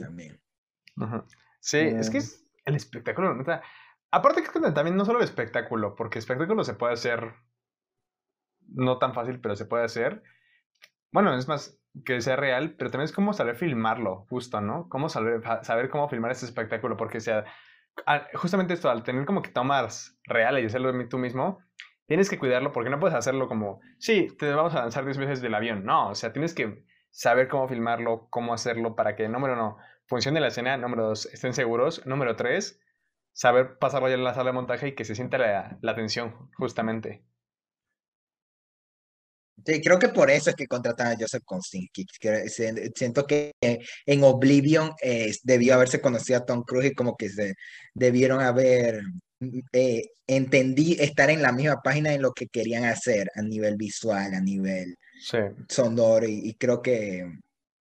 [0.00, 0.40] también.
[1.60, 3.62] Sí, es que es el espectáculo, neta.
[4.14, 7.34] Aparte que también no solo el espectáculo, porque espectáculo se puede hacer
[8.68, 10.22] no tan fácil, pero se puede hacer.
[11.10, 14.88] Bueno, es más que sea real, pero también es como saber filmarlo, justo, ¿no?
[14.88, 17.44] Cómo saber, saber cómo filmar ese espectáculo, porque sea,
[18.34, 21.58] justamente esto, al tener como que tomas reales y hacerlo tú mismo,
[22.06, 25.42] tienes que cuidarlo porque no puedes hacerlo como, sí, te vamos a lanzar 10 veces
[25.42, 25.84] del avión.
[25.84, 29.76] No, o sea, tienes que saber cómo filmarlo, cómo hacerlo para que, número uno,
[30.06, 32.80] funcione la escena, número dos, estén seguros, número tres,
[33.34, 36.50] saber pasarlo ya en la sala de montaje y que se sienta la, la tensión,
[36.56, 37.22] justamente.
[39.64, 42.06] Sí, creo que por eso es que contratan a Joseph Kosinski.
[42.94, 47.54] Siento que en Oblivion eh, debió haberse conocido a Tom Cruise y como que se
[47.94, 49.02] debieron haber
[49.72, 54.34] eh, entendí estar en la misma página en lo que querían hacer a nivel visual,
[54.34, 54.96] a nivel
[55.68, 57.24] sonoro y, creo que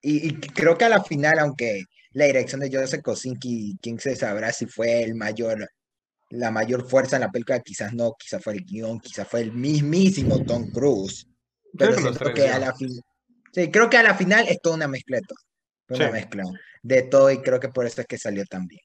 [0.02, 4.52] y, creo que a la final, aunque la dirección de Joseph Kosinski, quién se sabrá
[4.52, 5.70] si fue el mayor
[6.30, 9.52] la mayor fuerza en la película, quizás no, quizás fue el guion, quizás fue el
[9.52, 11.28] mismísimo Tom Cruise
[11.78, 12.90] pero creo que a la fin...
[13.52, 15.40] sí, creo que a la final es toda una mezcla de todo.
[15.90, 16.44] Una mezcla
[16.82, 18.82] de todo y creo que por eso es que salió tan bien.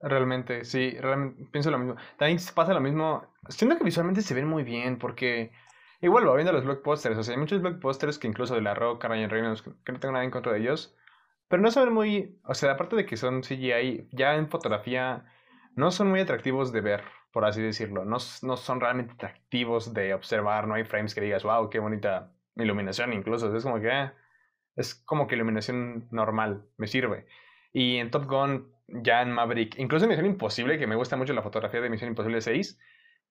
[0.00, 1.96] Realmente, sí, realmente pienso lo mismo.
[2.18, 3.34] También pasa lo mismo.
[3.48, 5.52] Siento que visualmente se ven muy bien porque
[6.00, 7.16] igual va viendo los blockbusters.
[7.18, 10.12] O sea, hay muchos blockbusters que incluso de La Roca, Ryan Reynolds, que no tengo
[10.12, 10.96] nada en contra de ellos.
[11.48, 12.38] Pero no ven muy.
[12.44, 15.26] O sea, aparte de que son CGI, ya en fotografía
[15.74, 17.02] no son muy atractivos de ver
[17.32, 18.04] por así decirlo.
[18.04, 22.32] No, no son realmente atractivos de observar, no hay frames que digas, wow, qué bonita
[22.56, 23.54] iluminación incluso.
[23.56, 24.10] Es como que eh,
[24.76, 27.26] es como que iluminación normal, me sirve.
[27.72, 31.32] Y en Top Gun, ya en Maverick, incluso en Misión Imposible, que me gusta mucho
[31.32, 32.78] la fotografía de Misión Imposible 6,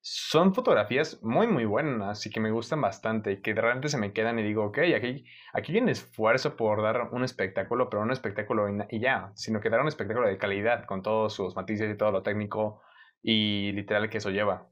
[0.02, 4.14] son fotografías muy, muy buenas y que me gustan bastante y que realmente se me
[4.14, 8.11] quedan y digo, ok, aquí, aquí hay un esfuerzo por dar un espectáculo, pero un
[8.11, 11.98] espectáculo y ya, sino que dar un espectáculo de calidad con todos sus matices y
[11.98, 12.82] todo lo técnico
[13.22, 14.69] y literal que eso lleva.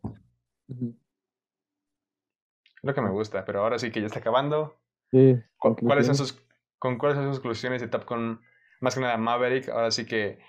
[2.81, 4.79] Lo que me gusta, pero ahora sí que ya está acabando.
[5.11, 6.45] Sí, ¿Cuáles son sus,
[6.79, 8.41] ¿Con cuáles son sus conclusiones de Top con
[8.79, 9.69] más que nada Maverick?
[9.69, 10.39] Ahora sí que,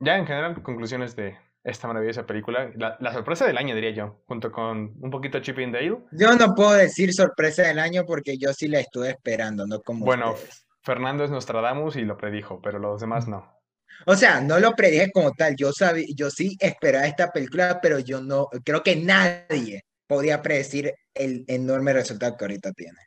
[0.00, 2.70] ya en general, conclusiones de esta maravillosa película.
[2.76, 5.98] La, sorpresa del año, diría yo, junto con un poquito Chip and Dale.
[6.12, 10.04] Yo no puedo decir sorpresa del año porque yo sí la estuve esperando, no como.
[10.04, 10.34] Bueno,
[10.82, 13.58] Fernando es Nostradamus y lo predijo, pero los demás no.
[14.06, 15.56] O sea, no lo predije como tal.
[15.56, 20.94] Yo sabía, yo sí esperaba esta película, pero yo no, creo que nadie podía predecir
[21.14, 22.98] el enorme resultado que ahorita tiene.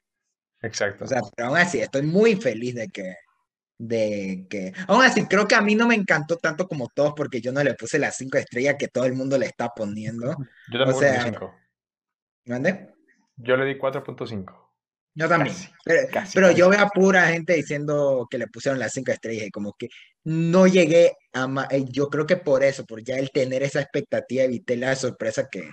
[0.61, 1.05] Exacto.
[1.05, 3.15] O sea, pero aún así, estoy muy feliz de que,
[3.81, 7.41] de que, aún así, creo que a mí no me encantó tanto como todos porque
[7.41, 10.35] yo no le puse las cinco estrellas que todo el mundo le está poniendo.
[10.71, 11.55] Yo tampoco o sea, cinco.
[12.45, 12.93] ¿Mande?
[13.37, 14.55] Yo le di 4.5.
[15.15, 15.55] Yo también.
[16.33, 19.73] pero, yo veo a pura gente diciendo que le pusieron las cinco estrellas y como
[19.73, 19.89] que
[20.25, 21.67] no llegué a...
[21.71, 25.49] Eh, yo creo que por eso, por ya el tener esa expectativa, evité la sorpresa
[25.51, 25.67] que,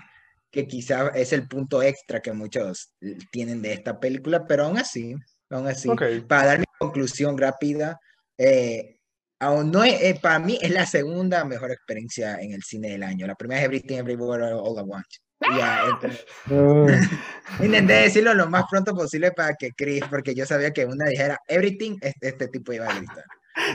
[0.51, 2.95] que quizá es el punto extra que muchos
[3.31, 5.15] tienen de esta película, pero aún así,
[5.51, 5.89] aún así,
[6.27, 7.99] para dar mi conclusión rápida,
[8.37, 9.01] eh,
[9.41, 13.27] aún no eh, para mí es la segunda mejor experiencia en el cine del año.
[13.27, 15.19] La primera es Everything Everywhere All at Once.
[15.41, 16.01] Ya,
[17.63, 21.39] Intenté decirlo lo más pronto posible para que Chris, porque yo sabía que una dijera
[21.47, 23.25] everything, este, este tipo iba a gritar.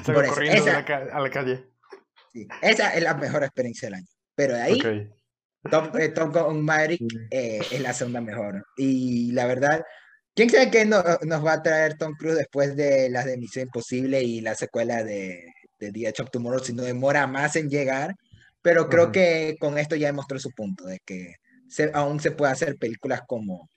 [0.05, 1.65] Por esa, a, la calle.
[2.31, 4.07] Sí, esa es la mejor experiencia del año.
[4.35, 5.11] Pero de ahí,
[5.69, 7.01] Tom, eh, Tom con Maverick
[7.31, 8.65] eh, es la segunda mejor.
[8.77, 9.83] Y la verdad,
[10.33, 11.03] ¿quién sabe qué nos
[11.45, 15.53] va a traer Tom Cruise después de las de Misión Imposible y la secuela de,
[15.79, 18.15] de The Edge of Tomorrow si no demora más en llegar?
[18.61, 21.35] Pero creo que con esto ya demostró su punto, de que
[21.93, 23.69] aún se puede hacer películas como,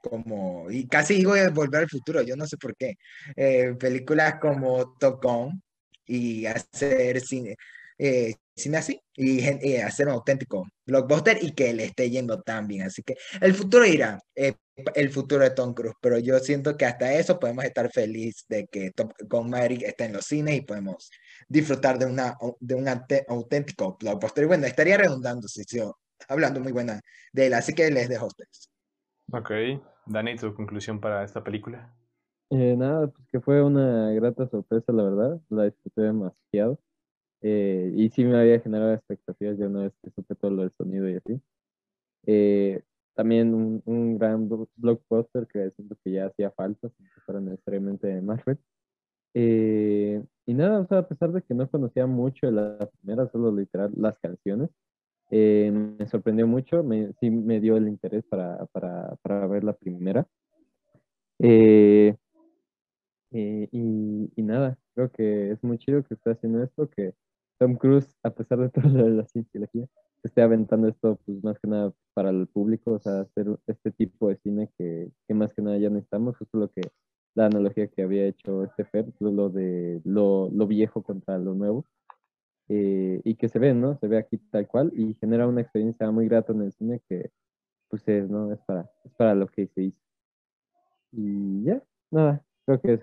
[0.00, 2.94] como, y casi digo Volver al Futuro, yo no sé por qué,
[3.36, 5.62] eh, películas como Tocón
[6.06, 7.56] y hacer cine,
[7.98, 12.66] eh, cine así y, eh, hacer un auténtico blockbuster y que le esté yendo tan
[12.66, 12.82] bien.
[12.82, 17.12] Así que el futuro irá, el futuro de Tom Cruise, pero yo siento que hasta
[17.14, 21.10] eso podemos estar felices de que Tom, con Maverick está en los cines y podemos
[21.48, 22.86] disfrutar de, una, de un
[23.28, 24.44] auténtico blockbuster.
[24.44, 25.96] Y bueno, estaría redundando si yo
[26.28, 27.00] hablando muy buena
[27.32, 28.70] de él, así que les dejo a ustedes.
[29.32, 29.50] Ok,
[30.06, 31.94] Dani, tu conclusión para esta película.
[32.50, 36.78] Eh, nada, pues que fue una grata sorpresa, la verdad, la disfruté demasiado.
[37.46, 40.72] Eh, y sí me había generado expectativas, ya no es que supe todo lo del
[40.72, 41.40] sonido y así.
[42.26, 42.82] Eh,
[43.14, 48.20] también un, un, gran blockbuster que siento que ya hacía falta, sin que fuera necesariamente
[48.22, 48.58] Marvel.
[50.46, 53.52] y nada, o sea, a pesar de que no conocía mucho de la primera, solo
[53.52, 54.70] literal las canciones,
[55.30, 59.72] eh, me sorprendió mucho, me, sí me dio el interés para, para, para ver la
[59.72, 60.26] primera.
[61.40, 62.14] Eh,
[63.32, 67.14] eh, y, y, nada, creo que es muy chido que esté haciendo esto, que
[67.58, 69.86] Tom Cruise, a pesar de toda la, cienciología,
[70.22, 74.28] esté aventando esto, pues más que nada para el público, o sea, hacer este tipo
[74.28, 76.82] de cine que, que más que nada ya necesitamos, justo lo que
[77.34, 81.84] la analogía que había hecho este Fer, lo de lo, lo viejo contra lo nuevo.
[82.68, 83.96] eh, y que se ve, ¿no?
[83.98, 87.30] Se ve aquí tal cual y genera una experiencia muy grata en el cine que,
[87.88, 88.52] pues, es, ¿no?
[88.52, 90.00] Es para, es para lo que se hizo.
[91.12, 93.00] Y ya, nada, creo que es.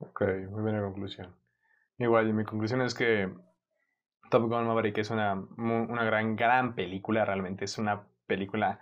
[0.00, 1.34] Ok, muy buena conclusión.
[1.98, 3.28] Igual, mi conclusión es que
[4.30, 8.80] Top Gun Maverick es una, una gran, gran película, realmente es una película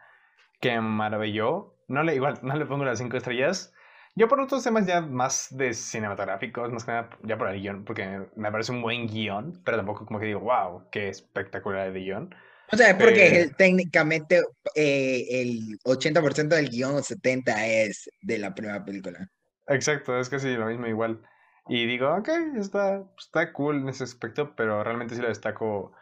[0.61, 1.75] que maravilló.
[1.89, 3.73] No le, igual, no le pongo las cinco estrellas.
[4.15, 7.85] Yo por otros temas ya más de cinematográficos, más que nada ya por el guion,
[7.85, 12.01] porque me parece un buen guion, pero tampoco como que digo, wow, qué espectacular de
[12.01, 12.35] guion.
[12.73, 14.43] O sea, porque técnicamente
[14.75, 19.29] eh, el 80% del guion o 70% es de la primera película.
[19.69, 21.21] Exacto, es casi lo mismo igual.
[21.69, 25.93] Y digo, ok, está, está cool en ese aspecto, pero realmente sí lo destaco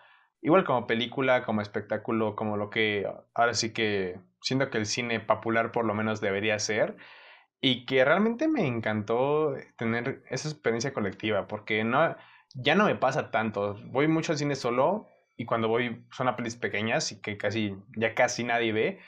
[0.44, 5.18] igual como película, como espectáculo, como lo que ahora sí que siento que el cine
[5.20, 6.96] popular por lo menos debería ser.
[7.62, 12.14] Y que realmente me encantó tener esa experiencia colectiva, porque no,
[12.54, 13.78] ya no me pasa tanto.
[13.86, 17.74] Voy mucho al cine solo y cuando voy son a pelis pequeñas y que casi,
[17.96, 18.98] ya casi nadie ve.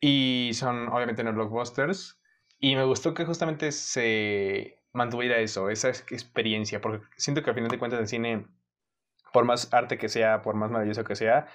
[0.00, 2.20] Y son obviamente no blockbusters.
[2.58, 7.70] Y me gustó que justamente se mantuviera eso, esa experiencia, porque siento que al final
[7.70, 8.46] de cuentas el cine,
[9.32, 11.46] por más arte que sea, por más maravilloso que sea,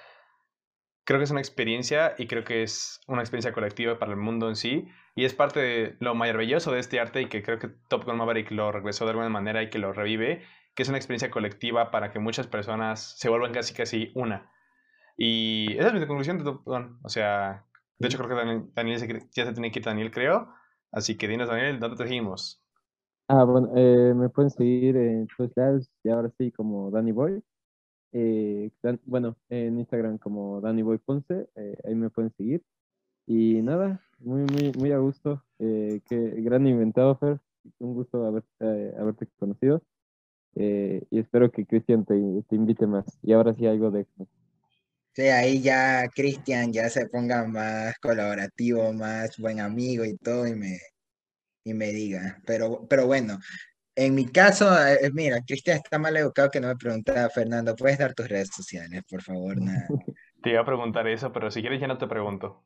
[1.06, 4.48] creo que es una experiencia y creo que es una experiencia colectiva para el mundo
[4.48, 4.88] en sí.
[5.14, 8.16] Y es parte de lo maravilloso de este arte y que creo que Top Gun
[8.16, 10.42] Maverick lo regresó de alguna manera y que lo revive,
[10.74, 14.50] que es una experiencia colectiva para que muchas personas se vuelvan casi casi una.
[15.16, 16.98] Y esa es mi conclusión de Top Gun.
[17.02, 17.64] O sea,
[17.98, 19.00] de hecho creo que Daniel,
[19.32, 20.52] ya se tiene que ir Daniel, creo.
[20.92, 22.65] Así que dinos, Daniel, ¿dónde te seguimos?
[23.28, 27.42] Ah, bueno, eh, me pueden seguir en todos lados y ahora sí como Danny Boy.
[28.12, 28.70] Eh,
[29.04, 32.62] bueno, en Instagram como Danny Boy Ponce, eh, ahí me pueden seguir.
[33.26, 35.42] Y nada, muy, muy, muy a gusto.
[35.58, 37.40] Eh, qué gran inventado, Fer.
[37.80, 38.44] Un gusto haber,
[38.98, 39.82] haberte conocido.
[40.54, 42.14] y espero que Cristian te,
[42.48, 43.04] te, invite más.
[43.22, 44.06] Y ahora sí algo de
[45.14, 50.54] Sí, ahí ya Cristian ya se ponga más colaborativo, más buen amigo y todo, y
[50.54, 50.78] me,
[51.66, 52.38] y me diga.
[52.46, 53.38] Pero, pero bueno,
[53.94, 57.98] en mi caso, eh, mira, Cristian está mal educado que no me preguntaba, Fernando, ¿puedes
[57.98, 59.56] dar tus redes sociales, por favor?
[60.42, 62.62] Te iba a preguntar eso, pero si quieres ya no te pregunto.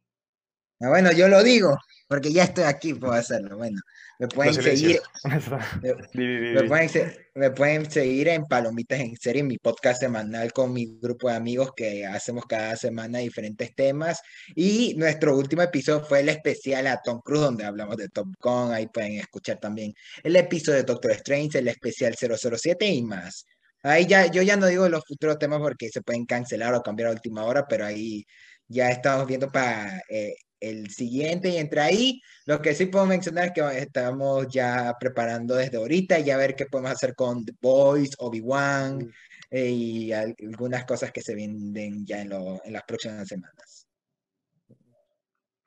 [0.83, 1.77] Ah, bueno, yo lo digo,
[2.09, 3.59] porque ya estoy aquí, puedo hacerlo.
[3.59, 3.79] Bueno,
[4.19, 4.99] me pueden seguir.
[7.35, 11.73] me, pueden, seguir en Palomitas en Serie, mi podcast semanal con mi grupo de amigos
[11.77, 14.23] que hacemos cada semana diferentes temas.
[14.55, 18.73] Y nuestro último episodio fue el especial a Tom Cruise, donde hablamos de Top Gun.
[18.73, 19.93] Ahí pueden escuchar también
[20.23, 23.45] el episodio de Doctor Strange, el especial 007 y más.
[23.83, 27.11] Ahí ya, yo ya no digo los futuros temas porque se pueden cancelar o cambiar
[27.11, 28.25] a última hora, pero ahí
[28.69, 33.47] ya estamos viendo para eh, el siguiente y entre ahí, lo que sí puedo mencionar
[33.47, 37.55] es que estamos ya preparando desde ahorita y a ver qué podemos hacer con The
[37.61, 39.11] Boys, Obi-Wan
[39.51, 43.87] eh, y algunas cosas que se vienen ya en, en las próximas semanas.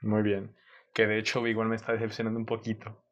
[0.01, 0.53] Muy bien.
[0.93, 3.03] Que de hecho Obi-Wan me está decepcionando un poquito.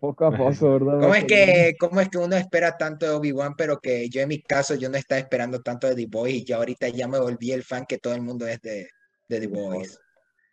[0.00, 1.00] Poco a poco, ¿verdad?
[1.00, 4.28] ¿Cómo es que, cómo es que uno espera tanto de Obi-Wan, pero que yo en
[4.28, 7.18] mi caso yo no estaba esperando tanto de The Boys y ya ahorita ya me
[7.18, 8.88] volví el fan que todo el mundo es de,
[9.28, 9.98] de The Boys?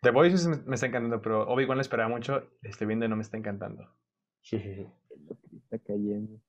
[0.02, 2.50] The Voice me está encantando, pero Obi-Wan lo esperaba mucho.
[2.62, 3.94] Estoy viendo y no me está encantando.
[4.42, 6.40] está cayendo.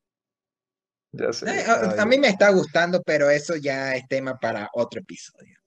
[1.11, 1.49] Ya sé.
[1.49, 1.65] Eh,
[1.99, 5.57] a, mí me está gustando, pero eso ya es tema para otro episodio.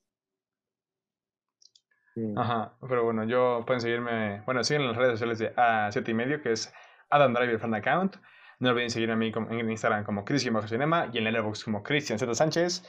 [2.36, 6.14] Ajá, pero bueno, yo pueden seguirme, bueno, siguen en las redes sociales de A7 y
[6.14, 6.72] medio, que es
[7.10, 8.16] Adam Driver Fan Account.
[8.60, 11.82] No olviden seguirme a mí en Instagram como Cristian Bajo Cinema y en Letterboxd como
[11.82, 12.84] Cristian Z Sánchez.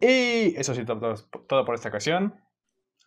[0.00, 1.14] Y eso sí, todo,
[1.46, 2.34] todo por esta ocasión.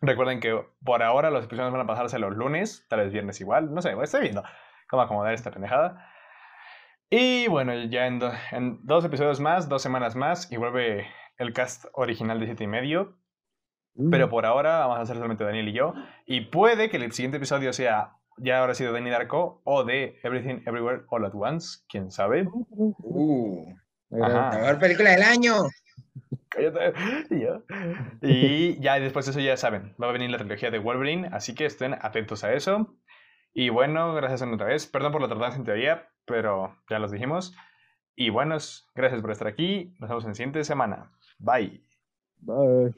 [0.05, 3.73] Recuerden que por ahora los episodios van a pasarse los lunes, tal vez viernes igual,
[3.73, 4.43] no sé, estoy viendo
[4.89, 6.09] cómo acomodar esta pendejada.
[7.09, 8.19] Y bueno, ya en,
[8.83, 11.07] dos episodios más, dos semanas más, y vuelve
[11.37, 13.17] el cast original de 7 y medio.
[14.11, 14.29] Pero mm.
[14.29, 15.93] por ahora vamos a hacer solamente Daniel y yo.
[16.25, 20.63] Y puede que el siguiente episodio sea ya ahora sido Danny Darko o de Everything
[20.65, 22.45] Everywhere All at Once, quién sabe.
[22.51, 23.73] Uh,
[24.09, 25.53] la mejor película del año.
[26.53, 26.93] Cállate.
[28.21, 31.55] Y ya después de eso ya saben, va a venir la trilogía de Wolverine, así
[31.55, 32.95] que estén atentos a eso.
[33.53, 34.87] Y bueno, gracias otra vez.
[34.87, 37.55] Perdón por la tardanza en teoría, pero ya los dijimos.
[38.15, 39.95] Y buenos, gracias por estar aquí.
[39.99, 41.11] Nos vemos en la siguiente semana.
[41.39, 41.83] Bye.
[42.39, 42.93] Bye.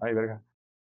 [0.00, 0.43] Ay, verga.